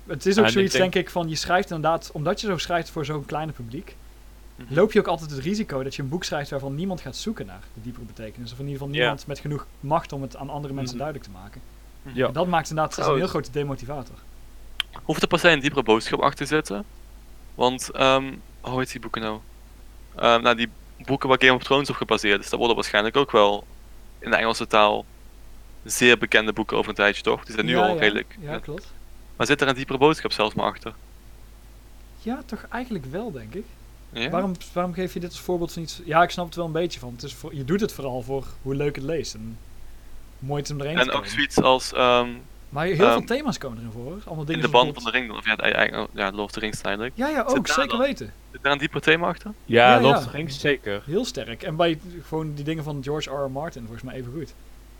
[0.07, 2.57] Het is Ja, ook zoiets, denk- denk ik, van je schrijft inderdaad, omdat je zo
[2.59, 3.97] schrijft voor zo'n kleine publiek.
[4.69, 7.47] Loop je ook altijd het risico dat je een boek schrijft waarvan niemand gaat zoeken
[7.47, 8.53] naar de diepere betekenis.
[8.53, 11.05] Of in ieder geval niemand met genoeg macht om het aan andere mensen Mhm.
[11.05, 11.61] duidelijk te maken.
[12.15, 12.27] Ja.
[12.27, 14.17] En dat maakt inderdaad is een heel grote demotivator.
[15.03, 16.85] Hoeft er per se een diepere boodschap achter te zitten.
[17.55, 19.39] Want, ehm hoe heet die boeken nou?
[20.15, 20.69] Ehm, nou, die
[21.07, 23.67] boeken waar Game of Thrones op gebaseerd is, dat worden waarschijnlijk ook wel
[24.19, 25.05] in de Engelse taal
[25.85, 27.45] zeer bekende boeken over een tijdje, toch?
[27.45, 28.01] Die zijn nu ja, al ja.
[28.01, 28.37] redelijk.
[28.41, 28.93] Ja, klopt.
[29.37, 30.95] Maar zit er een diepere boodschap zelfs maar achter?
[32.19, 33.65] Ja, toch eigenlijk wel, denk ik.
[34.13, 34.31] Ja?
[34.31, 36.01] Waarom, waarom geef je dit als voorbeeld van iets...
[36.05, 37.13] Ja, ik snap het wel een beetje van.
[37.13, 39.35] Het is voor, je doet het vooral voor hoe leuk het leest.
[39.35, 39.59] En
[40.39, 42.29] mooi het is om te En ook zoiets als ehm,
[42.69, 44.03] Maar heel veel ehm, thema's komen erin voor.
[44.03, 44.21] hoor.
[44.25, 46.39] Allemaal in dingen de zoals band van de ring, of ja, het- eigenlijk- ja, Lord
[46.45, 47.17] of the Rings eigenlijk.
[47.17, 47.67] Ja, ja, ook.
[47.67, 47.99] Zeker dan?
[47.99, 48.33] weten.
[48.53, 49.53] Zit daar een dieper thema achter?
[49.65, 50.25] Ja, Ja, Lord ja.
[50.25, 51.03] of the Rings zeker.
[51.07, 51.63] Heel sterk.
[51.63, 53.45] En bij gewoon die dingen van George R.
[53.45, 53.51] R.
[53.51, 54.55] Martin volgens mij even goed.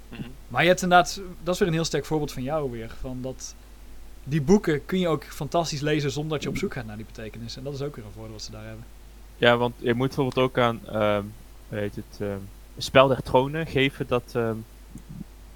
[0.09, 0.23] Mhm.
[0.49, 1.21] Maar je hebt inderdaad...
[1.43, 2.91] Dat is weer een heel sterk voorbeeld van jou weer.
[3.01, 3.55] Van dat...
[4.25, 7.07] Die boeken kun je ook fantastisch lezen zonder dat je op zoek gaat naar die
[7.07, 7.57] betekenis.
[7.57, 8.85] En dat is ook weer een voordeel wat ze daar hebben.
[9.39, 11.22] Ja, want je moet bijvoorbeeld ook aan, ehm
[11.68, 12.39] hoe heet het, ehm,
[12.78, 14.57] Spel der Tronen geven dat, ehm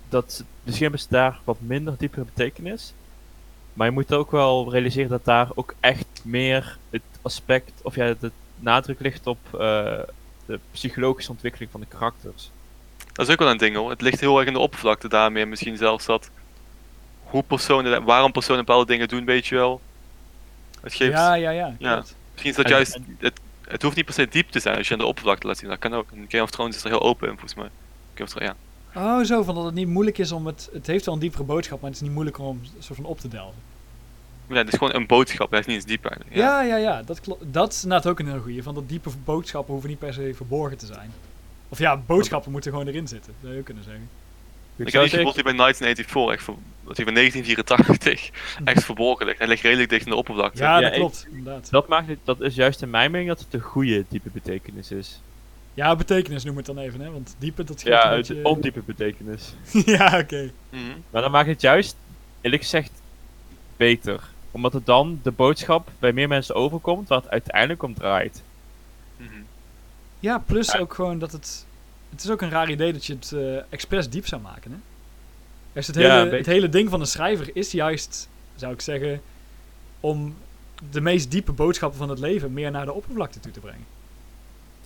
[0.08, 2.92] dat misschien hebben ze daar wat minder diepere betekenis.
[3.72, 8.14] Maar je moet ook wel realiseren dat daar ook echt meer het aspect, of ja,
[8.20, 9.58] de nadruk ligt op eh,
[10.46, 12.50] de psychologische ontwikkeling van de karakters.
[13.12, 13.90] Dat is ook wel een ding hoor.
[13.90, 15.46] Het ligt heel erg in de oppervlakte daarmee.
[15.46, 16.30] Misschien zelfs dat
[17.24, 19.80] hoe personen, waarom personen bepaalde dingen doen, weet je wel.
[20.80, 21.74] Het geeft, Ja, ja, ja.
[21.78, 21.96] Ja.
[22.32, 23.40] misschien is dat En- juist, en- het,
[23.70, 25.68] het hoeft niet per se diep te zijn als je aan de oppervlakte laat zien.
[25.68, 26.12] Dat kan ook.
[26.12, 27.68] In Game of Thrones is er heel open in volgens mij.
[28.14, 28.54] Game of Thrones,
[28.94, 29.18] ja.
[29.18, 29.42] Oh, zo.
[29.42, 30.68] Van dat het niet moeilijk is om het...
[30.72, 33.08] Het heeft wel een diepere boodschap, maar het is niet moeilijk om een soort van
[33.08, 33.68] op te delven.
[34.46, 36.36] Ja, het is gewoon een boodschap, hij is niet eens diep eigenlijk.
[36.36, 37.02] Ja, ja, ja.
[37.02, 38.62] Dat, klo- dat is inderdaad ook een heel goeie.
[38.62, 41.12] Van dat diepe boodschappen hoeven niet per se verborgen te zijn.
[41.68, 43.32] Of ja, boodschappen moeten gewoon erin zitten.
[43.32, 44.08] Dat zou je ook kunnen zeggen.
[44.86, 46.46] Ik heb die gevoel die bij 1984, echt,
[46.84, 48.30] dat die van 1984
[48.64, 49.38] echt verborgen ligt.
[49.38, 50.62] Hij ligt redelijk dicht in de oppervlakte.
[50.62, 51.26] Ja, Ja, dat ik- klopt.
[51.30, 51.70] Inderdaad.
[51.70, 54.90] Dat, maakt het, dat is juist in mijn mening dat het een goede diepe betekenis
[54.90, 55.20] is.
[55.74, 57.10] Ja, betekenis noem het dan even, hè.
[57.10, 58.44] Want diepe, dat geeft Ja, beetje...
[58.44, 59.54] ondiepe betekenis.
[59.96, 60.50] ja, oké.
[60.70, 60.82] Mhm.
[61.10, 61.96] Maar dan maakt het juist,
[62.40, 62.90] eerlijk gezegd,
[63.76, 64.22] beter.
[64.50, 68.42] Omdat het dan de boodschap bij meer mensen overkomt waar het uiteindelijk om draait.
[69.16, 69.30] Mhm.
[70.20, 70.78] Ja, plus Ja.
[70.78, 71.66] ook gewoon dat het...
[72.10, 74.76] Het is ook een raar idee dat je het eh expres diep zou maken, hè.
[75.72, 79.22] Dus het, Ja, hele, het hele ding van een schrijver is juist, zou ik zeggen,
[80.00, 80.36] om
[80.90, 83.86] de meest diepe boodschappen van het leven meer naar de oppervlakte toe te brengen.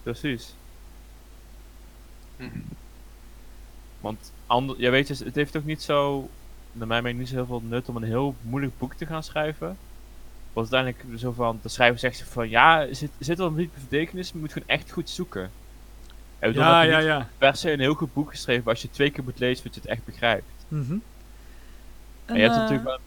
[0.03, 0.55] Precies.
[2.37, 2.59] Mhm.
[4.01, 6.29] Want ander, ja, weet je, het heeft ook niet zo,
[6.73, 9.23] naar mijn mening, niet zo heel veel nut om een heel moeilijk boek te gaan
[9.23, 9.77] schrijven.
[10.53, 13.47] Want uiteindelijk zo van, de schrijver zegt zo van, ja, er zit, er zit wel
[13.47, 15.51] een diepe betekenis, maar je moet gewoon echt goed zoeken.
[16.39, 17.29] En bedoel, Ja, ja, ja.
[17.39, 19.65] per se een heel goed boek geschreven, maar als je het twee keer moet lezen,
[19.65, 20.47] dat je het echt begrijpt.
[20.69, 20.97] Mhm.
[22.25, 22.99] En, je hebt eh, natuurlijk wel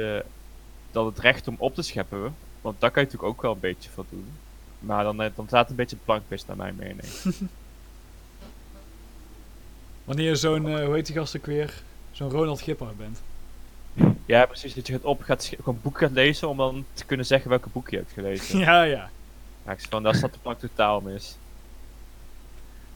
[0.00, 0.20] eh,
[0.90, 3.60] dat het recht om op te scheppen, want daar kan je natuurlijk ook wel een
[3.60, 4.26] beetje van doen.
[4.78, 7.08] Maar dan, eh, dan staat het een beetje plankpist naar mijn mening.
[10.04, 13.22] Wanneer je zo'n, hoe heet die gast ook weer, zo'n Ronald Gippard bent.
[14.26, 14.74] ja, precies.
[14.74, 17.50] Dat je gaat op, gaat, gewoon een boek gaat lezen om dan te kunnen zeggen
[17.50, 18.58] welke boek je hebt gelezen.
[18.68, 19.10] ja, ja.
[19.64, 21.36] Ja, ik van, daar staat de plank totaal mis.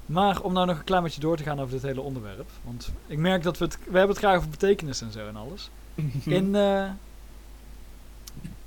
[0.09, 2.51] Maar om nou nog een klein beetje door te gaan over dit hele onderwerp.
[2.65, 5.37] Want ik merk dat we het, we hebben het graag over betekenis en zo en
[5.37, 5.71] alles.
[6.25, 6.91] In eh,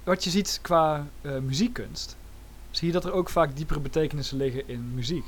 [0.03, 2.17] wat je ziet qua eh, muziekkunst,
[2.71, 5.25] zie je dat er ook vaak diepere betekenissen liggen in muziek.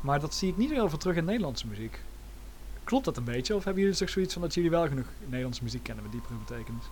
[0.00, 2.00] Maar dat zie ik niet heel veel terug in Nederlandse muziek.
[2.84, 3.54] Klopt dat een beetje?
[3.54, 6.34] Of hebben jullie toch zoiets van dat jullie wel genoeg Nederlandse muziek kennen met diepere
[6.34, 6.84] betekenis?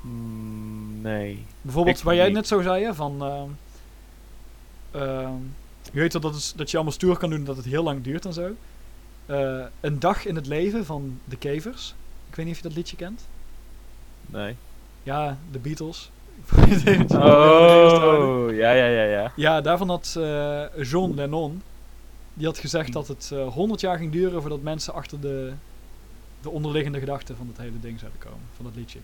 [0.00, 1.44] Mm, nee.
[1.62, 2.34] Bijvoorbeeld waar jij niet.
[2.34, 3.22] net zo zei, hè, van...
[3.22, 3.48] ehm,
[5.02, 5.34] ehm,
[5.90, 8.02] je weet wel dat, het, dat je allemaal stoer kan doen dat het heel lang
[8.02, 8.56] duurt en zo.
[9.26, 11.94] Eh, een dag in het leven van de Kevers.
[12.28, 13.26] Ik weet niet of je dat liedje kent.
[14.26, 14.56] Nee.
[15.02, 16.10] Ja, de Beatles.
[17.10, 18.54] Oh.
[18.54, 19.32] Ja, ja, ja, ja.
[19.36, 21.62] Ja, daarvan had eh, John Lennon...
[22.34, 25.52] Die had gezegd dat het eh 100 jaar ging duren voordat mensen achter de,
[26.40, 28.46] de onderliggende gedachten van het hele ding zouden komen.
[28.56, 28.98] Van dat liedje.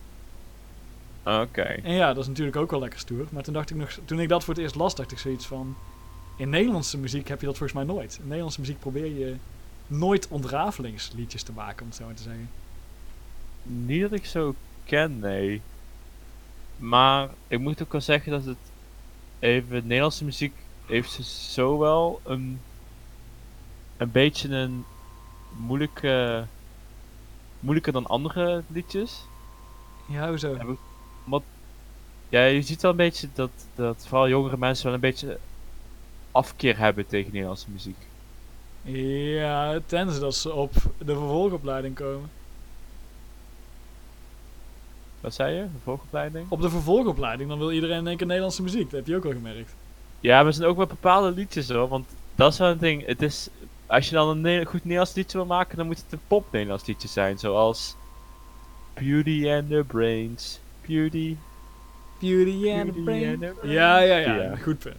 [1.23, 1.63] Oké.
[1.63, 3.27] En ja, dat is natuurlijk ook wel lekker stoer.
[3.31, 5.47] Maar toen dacht ik nog, toen ik dat voor het eerst las, dacht ik zoiets
[5.47, 5.77] van.
[6.37, 8.17] In Nederlandse muziek heb je dat volgens mij nooit.
[8.21, 9.37] In Nederlandse muziek probeer je
[9.87, 12.51] nooit ontrafelingsliedjes te maken, om het zo maar te zeggen.
[13.63, 15.61] Niet dat ik zo ken, nee.
[16.77, 18.57] Maar ik moet ook wel zeggen dat het
[19.39, 20.55] even Nederlandse muziek
[20.87, 22.61] heeft ze zo wel een
[23.97, 24.85] een beetje een
[25.57, 26.47] moeilijke
[27.61, 29.25] moeilijker dan andere liedjes.
[30.09, 30.77] Ja, hoezo?
[31.25, 31.45] Want
[32.29, 35.39] ja, je ziet wel een beetje dat, dat vooral jongere mensen wel een beetje
[36.37, 37.97] afkeer hebben tegen Nederlandse muziek.
[38.83, 42.31] Ja, tenzij dat ze op de vervolgopleiding komen.
[45.21, 45.67] Wat zei je?
[45.73, 46.47] Vervolgopleiding?
[46.49, 48.83] Op de vervolgopleiding, dan wil iedereen in één keer Nederlandse muziek.
[48.91, 49.75] Dat heb je ook al gemerkt.
[50.21, 51.89] Ja, maar er zijn ook wel bepaalde liedjes hoor.
[51.89, 53.07] Want dat is wel een ding.
[53.07, 53.49] Het is,
[53.87, 56.87] als je dan een Ne- goed Nederlands liedje wil maken, dan moet het een pop-Nederlands
[56.87, 57.39] liedje zijn.
[57.39, 57.97] Zoals
[58.95, 60.61] Beauty and the Brains.
[60.87, 61.37] Beauty.
[62.19, 63.29] Beauty and the Beauty Brain.
[63.33, 63.73] and the Brain.
[63.75, 64.57] Ja, ja, ja, Ja.
[64.57, 64.97] Goed punt.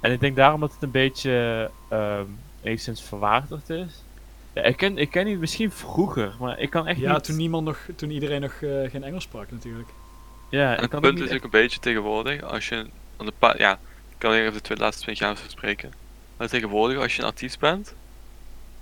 [0.00, 2.26] En ik denk daarom dat het een beetje ehm
[2.62, 4.02] enigszins verwaardigd is.
[4.52, 7.24] Ja, ik ken, ik ken die misschien vroeger, maar ik kan echt Ja, niet...
[7.24, 9.88] toen, niemand nog, toen iedereen nog eh, geen Engels sprak natuurlijk.
[10.50, 12.86] Ja, En ik het punt is niet ook een beetje tegenwoordig, als je
[13.16, 13.72] aan de pa ja,
[14.08, 15.92] ik kan alleen even de twee, laatste 20 jaar spreken.
[16.36, 17.94] Maar tegenwoordig, als je een artiest bent,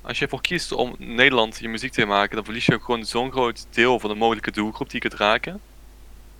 [0.03, 3.05] als je ervoor kiest om Nederland je muziek te maken, dan verlies je ook gewoon
[3.05, 5.61] zo'n groot deel van de mogelijke doelgroep die je kunt raken.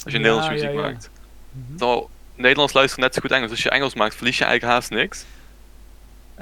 [0.05, 0.81] Als je Ja, Nederlandse ja, muziek ja.
[0.81, 1.11] maakt.
[1.51, 1.77] Mhm.
[1.77, 3.51] Terwijl Nederlands luistert net zo goed Engels.
[3.51, 5.21] Als je Engels maakt, verlies je eigenlijk haast niks.
[5.21, 5.27] En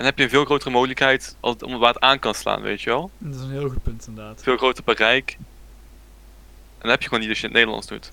[0.03, 2.63] dan heb je een veel grotere mogelijkheid als het, om waar het aan kan slaan,
[2.63, 3.11] weet je wel.
[3.19, 4.43] Dat is een heel goed punt inderdaad.
[4.43, 5.31] Veel groter bereik.
[5.31, 8.13] En dan heb je gewoon niet als je het Nederlands doet.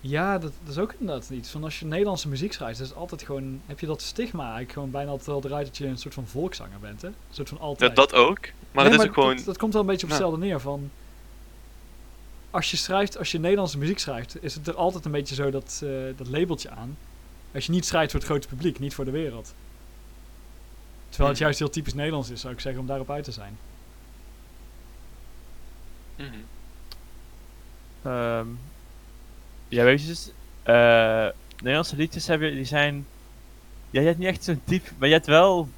[0.00, 1.50] Ja, dat, dat is ook inderdaad iets.
[1.50, 4.90] Van als je Nederlandse muziek schrijft, is altijd gewoon, heb je dat stigma eigenlijk gewoon
[4.90, 7.08] bijna altijd wel eruit dat je een soort van volkszanger bent, hè?
[7.08, 7.96] Een soort van Ja, altijd.
[7.96, 8.38] dat ook.
[8.72, 9.36] Maar Nee, het is ook gewoon...
[9.36, 10.18] Dat, dat komt wel een beetje op Ja.
[10.18, 10.90] hetzelfde neer van...
[12.50, 15.50] Als je schrijft, als je Nederlandse muziek schrijft, is het er altijd een beetje zo
[15.50, 16.96] dat, eh, dat labeltje aan.
[17.54, 19.54] Als je niet schrijft voor het grote publiek, niet voor de wereld.
[21.08, 21.42] Terwijl het Mhm.
[21.42, 23.58] juist heel typisch Nederlands is, zou ik zeggen, om daarop uit te zijn.
[26.16, 26.26] Mhm.
[28.02, 28.46] Ehm,
[29.68, 30.30] ja, weet je, dus,
[30.62, 31.26] eh,
[31.56, 33.06] Nederlandse liedjes hebben, die zijn,
[33.90, 35.68] ja, je hebt niet echt zo'n diep, maar je hebt wel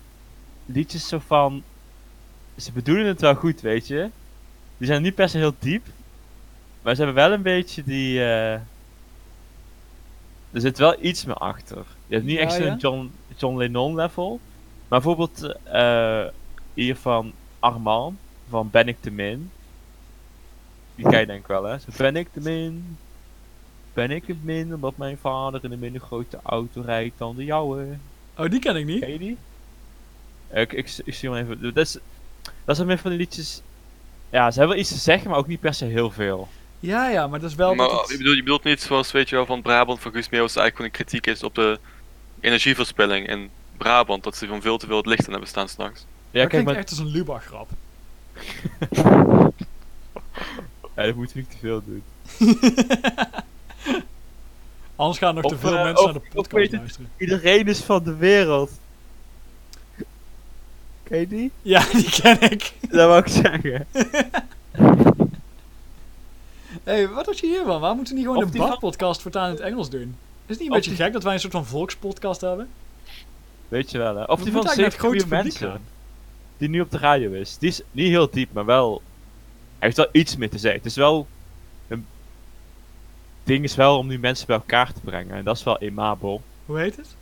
[0.66, 1.62] liedjes zo van,
[2.56, 4.10] ze bedoelen het wel goed, weet je.
[4.78, 5.86] Die zijn niet per se heel diep,
[6.82, 8.52] maar ze hebben wel een beetje die, eh,
[10.52, 11.84] er zit wel iets meer achter.
[12.06, 12.76] Je hebt niet Ja, echt zo'n ja?
[12.76, 14.40] John, John Lennon level,
[14.88, 16.24] maar bijvoorbeeld eh
[16.74, 18.18] hier van Armand,
[18.48, 19.50] van Ben ik te min.
[20.94, 21.78] Die ken je denk ik wel, hè?
[21.78, 22.96] Zo, ben ik te min?
[23.92, 27.44] Ben ik het min omdat mijn vader in een minder grote auto rijdt dan de
[27.44, 27.86] jouwe?
[28.36, 29.00] Oh, die ken ik niet.
[29.00, 29.36] Ken je die?
[30.52, 31.62] Ik, ik, ik zie hem even.
[31.62, 31.98] Dat is,
[32.64, 33.62] dat zijn meer van die liedjes.
[34.30, 36.48] Ja, ze hebben wel iets te zeggen, maar ook niet per se heel veel.
[36.80, 37.74] Ja, ja, maar dat is wel...
[37.74, 40.28] maar het- je, bedoelt, je bedoelt niet zoals, weet je wel, van Brabant, van Guus
[40.28, 41.78] Meeuwis, eigenlijk gewoon een kritiek is op de
[42.40, 44.24] energieverspilling in Brabant.
[44.24, 46.06] Dat ze van veel te veel het licht aan hebben staan s'nachts.
[46.30, 47.68] Ja, dat kijk, maar echt als een Lubach-grap.
[50.96, 52.02] ja, dat moet je niet te veel doen.
[54.96, 57.10] Anders gaan nog te veel eh, mensen of- naar de podcast luisteren.
[57.16, 58.70] Iedereen is van de wereld.
[61.02, 61.50] Ken je die?
[61.62, 62.72] Ja, die ken ik.
[62.80, 63.86] Dat wou ik zeggen.
[66.84, 67.80] Hé, hey, wat had je hiervan?
[67.80, 70.00] Waarom moeten we niet gewoon Of van- badpodcast voortaan in het Engels doen?
[70.00, 70.08] Is
[70.46, 72.68] het niet een beetje die- gek dat wij een soort van volkspodcast hebben?
[73.68, 74.22] Weet je wel, hè?
[74.24, 75.80] Of We die van Zeven Goede publiek Mensen.
[76.56, 77.58] Die nu op de radio is.
[77.58, 79.02] Die is niet heel diep, maar wel...
[79.78, 80.80] Hij heeft wel iets meer te zeggen.
[80.80, 81.26] Het is wel...
[81.88, 82.06] Een
[83.44, 85.34] ding is wel om nu mensen bij elkaar te brengen.
[85.36, 86.42] En dat is wel emabel.
[86.66, 87.14] Hoe heet het?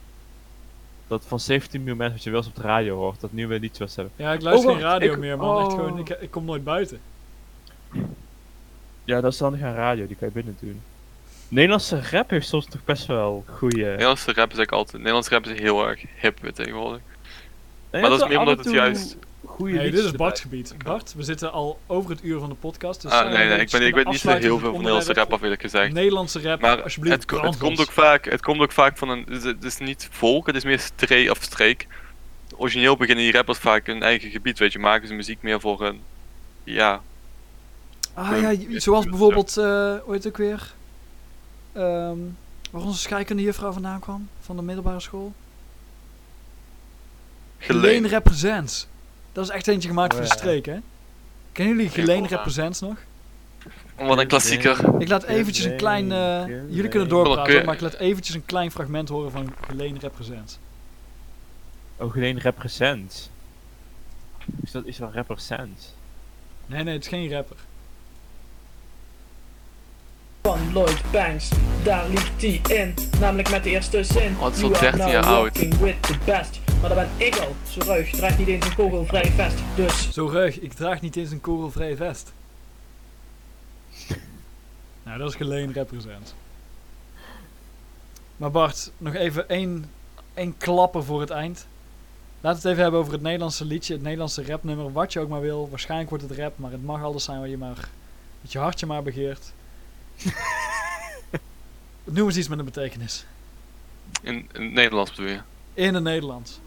[1.07, 3.47] Dat van 17 miljoen mensen wat je wel eens op de radio hoort, dat nu
[3.47, 4.13] weer niet zoals hebben.
[4.17, 5.59] Ja, ik luister Oh, geen radio ik- meer, man.
[5.59, 5.75] Echt oh.
[5.75, 7.01] gewoon, ik, ik kom nooit buiten.
[9.09, 10.81] Ja, dat is dan geen radio, die kan je binnen doen.
[11.49, 13.85] Nederlandse rap heeft soms toch best wel goede.
[13.85, 14.97] Nederlandse rap is eigenlijk altijd...
[14.97, 17.01] Nederlandse rap is heel erg hip tegenwoordig.
[17.91, 20.75] maar dat is meer omdat het juist- Goede Nee, dit is Bart's gebied.
[20.85, 23.03] Bart, we zitten al over het uur van de podcast.
[23.03, 25.13] Dus ah, eh, nee, nee, ik, ben, ik weet niet zo heel veel van Nederlandse
[25.13, 25.93] rap af, eerlijk gezegd.
[25.93, 28.97] Nederlandse rap, Maar alsjeblieft, het, ko- het, brand komt ook vaak, het komt ook vaak
[28.99, 29.19] van een.
[29.29, 31.87] Het is, het is niet volk, het is meer streek of streek.
[32.57, 35.81] Origineel beginnen die rappers vaak hun eigen gebied, weet je, maken ze muziek meer voor
[35.87, 36.01] een.
[36.65, 37.03] Ja,
[38.19, 40.73] Ah ja, zoals bijvoorbeeld, eh hoe heet het ook weer?
[41.73, 42.19] Ehm
[42.71, 45.33] waar onze scheikunde juffrouw vandaan kwam, van de middelbare school.
[47.59, 48.07] Geleen.
[48.07, 48.87] Represents.
[49.33, 50.77] Dat is echt eentje gemaakt Oh, voor de streek, hè?
[51.53, 52.27] Kennen jullie Geleen.
[52.27, 52.97] Represents nog?
[53.97, 55.01] Wat een klassieker.
[55.01, 56.13] Ik laat eventjes een klein...
[56.13, 56.67] eh, Geleen.
[56.73, 60.59] jullie kunnen doorpraten, maar ik laat eventjes een klein fragment horen van Geleen Represents.
[61.97, 63.31] Oh, geen represent.
[64.63, 65.95] Is dat is wel represent?
[66.67, 67.57] Nee, nee, het is geen rapper.
[70.49, 71.51] Van Lloyd Banks.
[71.85, 74.37] Daar liep hij in, namelijk met de eerste zin.
[74.53, 75.41] Is You al are 13 now jaar oud.
[75.41, 76.61] working with the best.
[76.81, 79.57] Maar dat ben ik al, zo ruig, draagt niet eens een kogelvrij vest.
[79.77, 82.33] Dus Zo ruig, ik draag niet eens een kogelvrij vest.
[85.05, 86.35] nou, dat is Geleen Represents.
[88.37, 89.91] Maar Bart, nog even één,
[90.35, 91.67] één klapper voor het eind.
[92.41, 95.29] Laten we het even hebben over het Nederlandse liedje, het Nederlandse rapnummer, wat je ook
[95.29, 95.69] maar wil.
[95.71, 97.89] Waarschijnlijk wordt het rap, maar het mag alles zijn wat je maar,
[98.41, 99.53] wat je hartje maar begeert.
[102.05, 103.27] Noem eens iets met een betekenis.
[104.23, 105.41] In, in het Nederlands bedoel je.
[105.75, 106.61] In het Nederlands.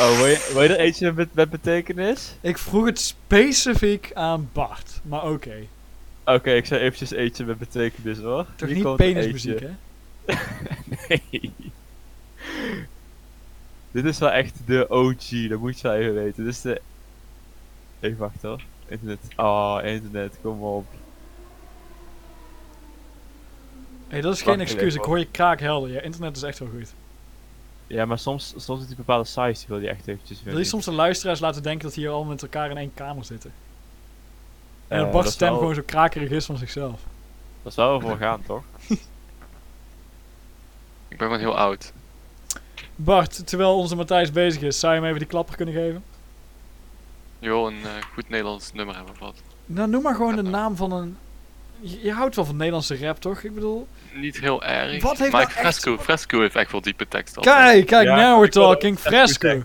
[0.00, 2.34] Oh, wil je, wil je er eentje met, met betekenis?
[2.40, 5.66] Ik vroeg het specifiek aan Bart, maar oké.
[6.24, 8.46] Oké, ik zei eventjes eentje met betekenis hoor.
[8.56, 9.70] Toch Hier niet penismuziek, hè?
[11.08, 11.52] Nee.
[13.90, 16.44] Dit is wel echt de OG, dat moet je wel even weten.
[16.44, 16.80] Dit is de...
[18.00, 18.62] Even wachten hoor.
[18.88, 19.18] Internet.
[19.36, 20.86] Oh, internet, kom op.
[24.08, 24.94] Hé, dat is geen excuus.
[24.94, 25.18] Ik hoor.
[25.18, 25.90] je kraakhelder.
[25.90, 26.92] Je internet is echt wel goed.
[27.86, 30.64] Ja, maar soms, soms is die bepaalde size, die wil je echt eventjes Wil je
[30.64, 33.52] soms de luisteraars laten denken dat hier allemaal met elkaar in één kamer zitten?
[34.88, 37.00] En Eh, dat Bart's dat is stem wel- gewoon zo krakerig is van zichzelf.
[37.62, 38.62] Dat is wel wel voor gaan, toch?
[41.08, 41.92] Ik ben gewoon heel oud.
[42.96, 46.04] Bart, terwijl onze Matthijs bezig is, zou je hem even die klapper kunnen geven?
[47.38, 49.34] Je wil een eh, goed Nederlands nummer hebben of wat?
[49.66, 51.16] Nou, noem maar gewoon de naam van een...
[51.80, 53.42] Je, je houdt wel van Nederlandse rap, toch?
[53.42, 53.86] Ik bedoel...
[54.14, 55.02] Niet heel erg.
[55.02, 57.42] Wat heeft nou Fresco, Fresco heeft echt wel diepe tekst al.
[57.42, 58.98] Kijk, kijk, Ja, now we're talking.
[58.98, 59.62] Fresco.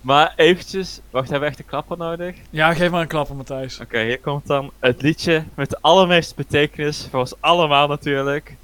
[0.00, 2.36] Maar eventjes, wacht, hebben we echt een klapper nodig?
[2.50, 3.80] Ja, geef maar een klapper, Matthijs.
[3.80, 8.56] Oké, hier komt dan het liedje met de allermeeste betekenis voor ons allemaal natuurlijk.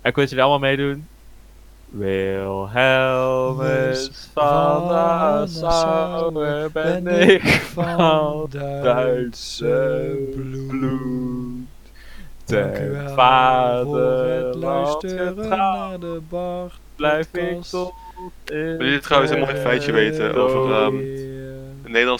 [0.00, 1.06] En ik wil jullie allemaal meedoen.
[2.80, 7.42] Wilhelmus van Nassau, ben ik
[7.74, 8.46] van
[8.82, 11.49] Duitse bloed.
[12.50, 12.76] Dank
[13.14, 17.92] vaderland luisteren naar de Bart blijf ik tot
[18.44, 21.18] in Wil jullie trouwens een mooi feitje weten over, ehm, Weer.
[21.82, 22.18] De Nederlandse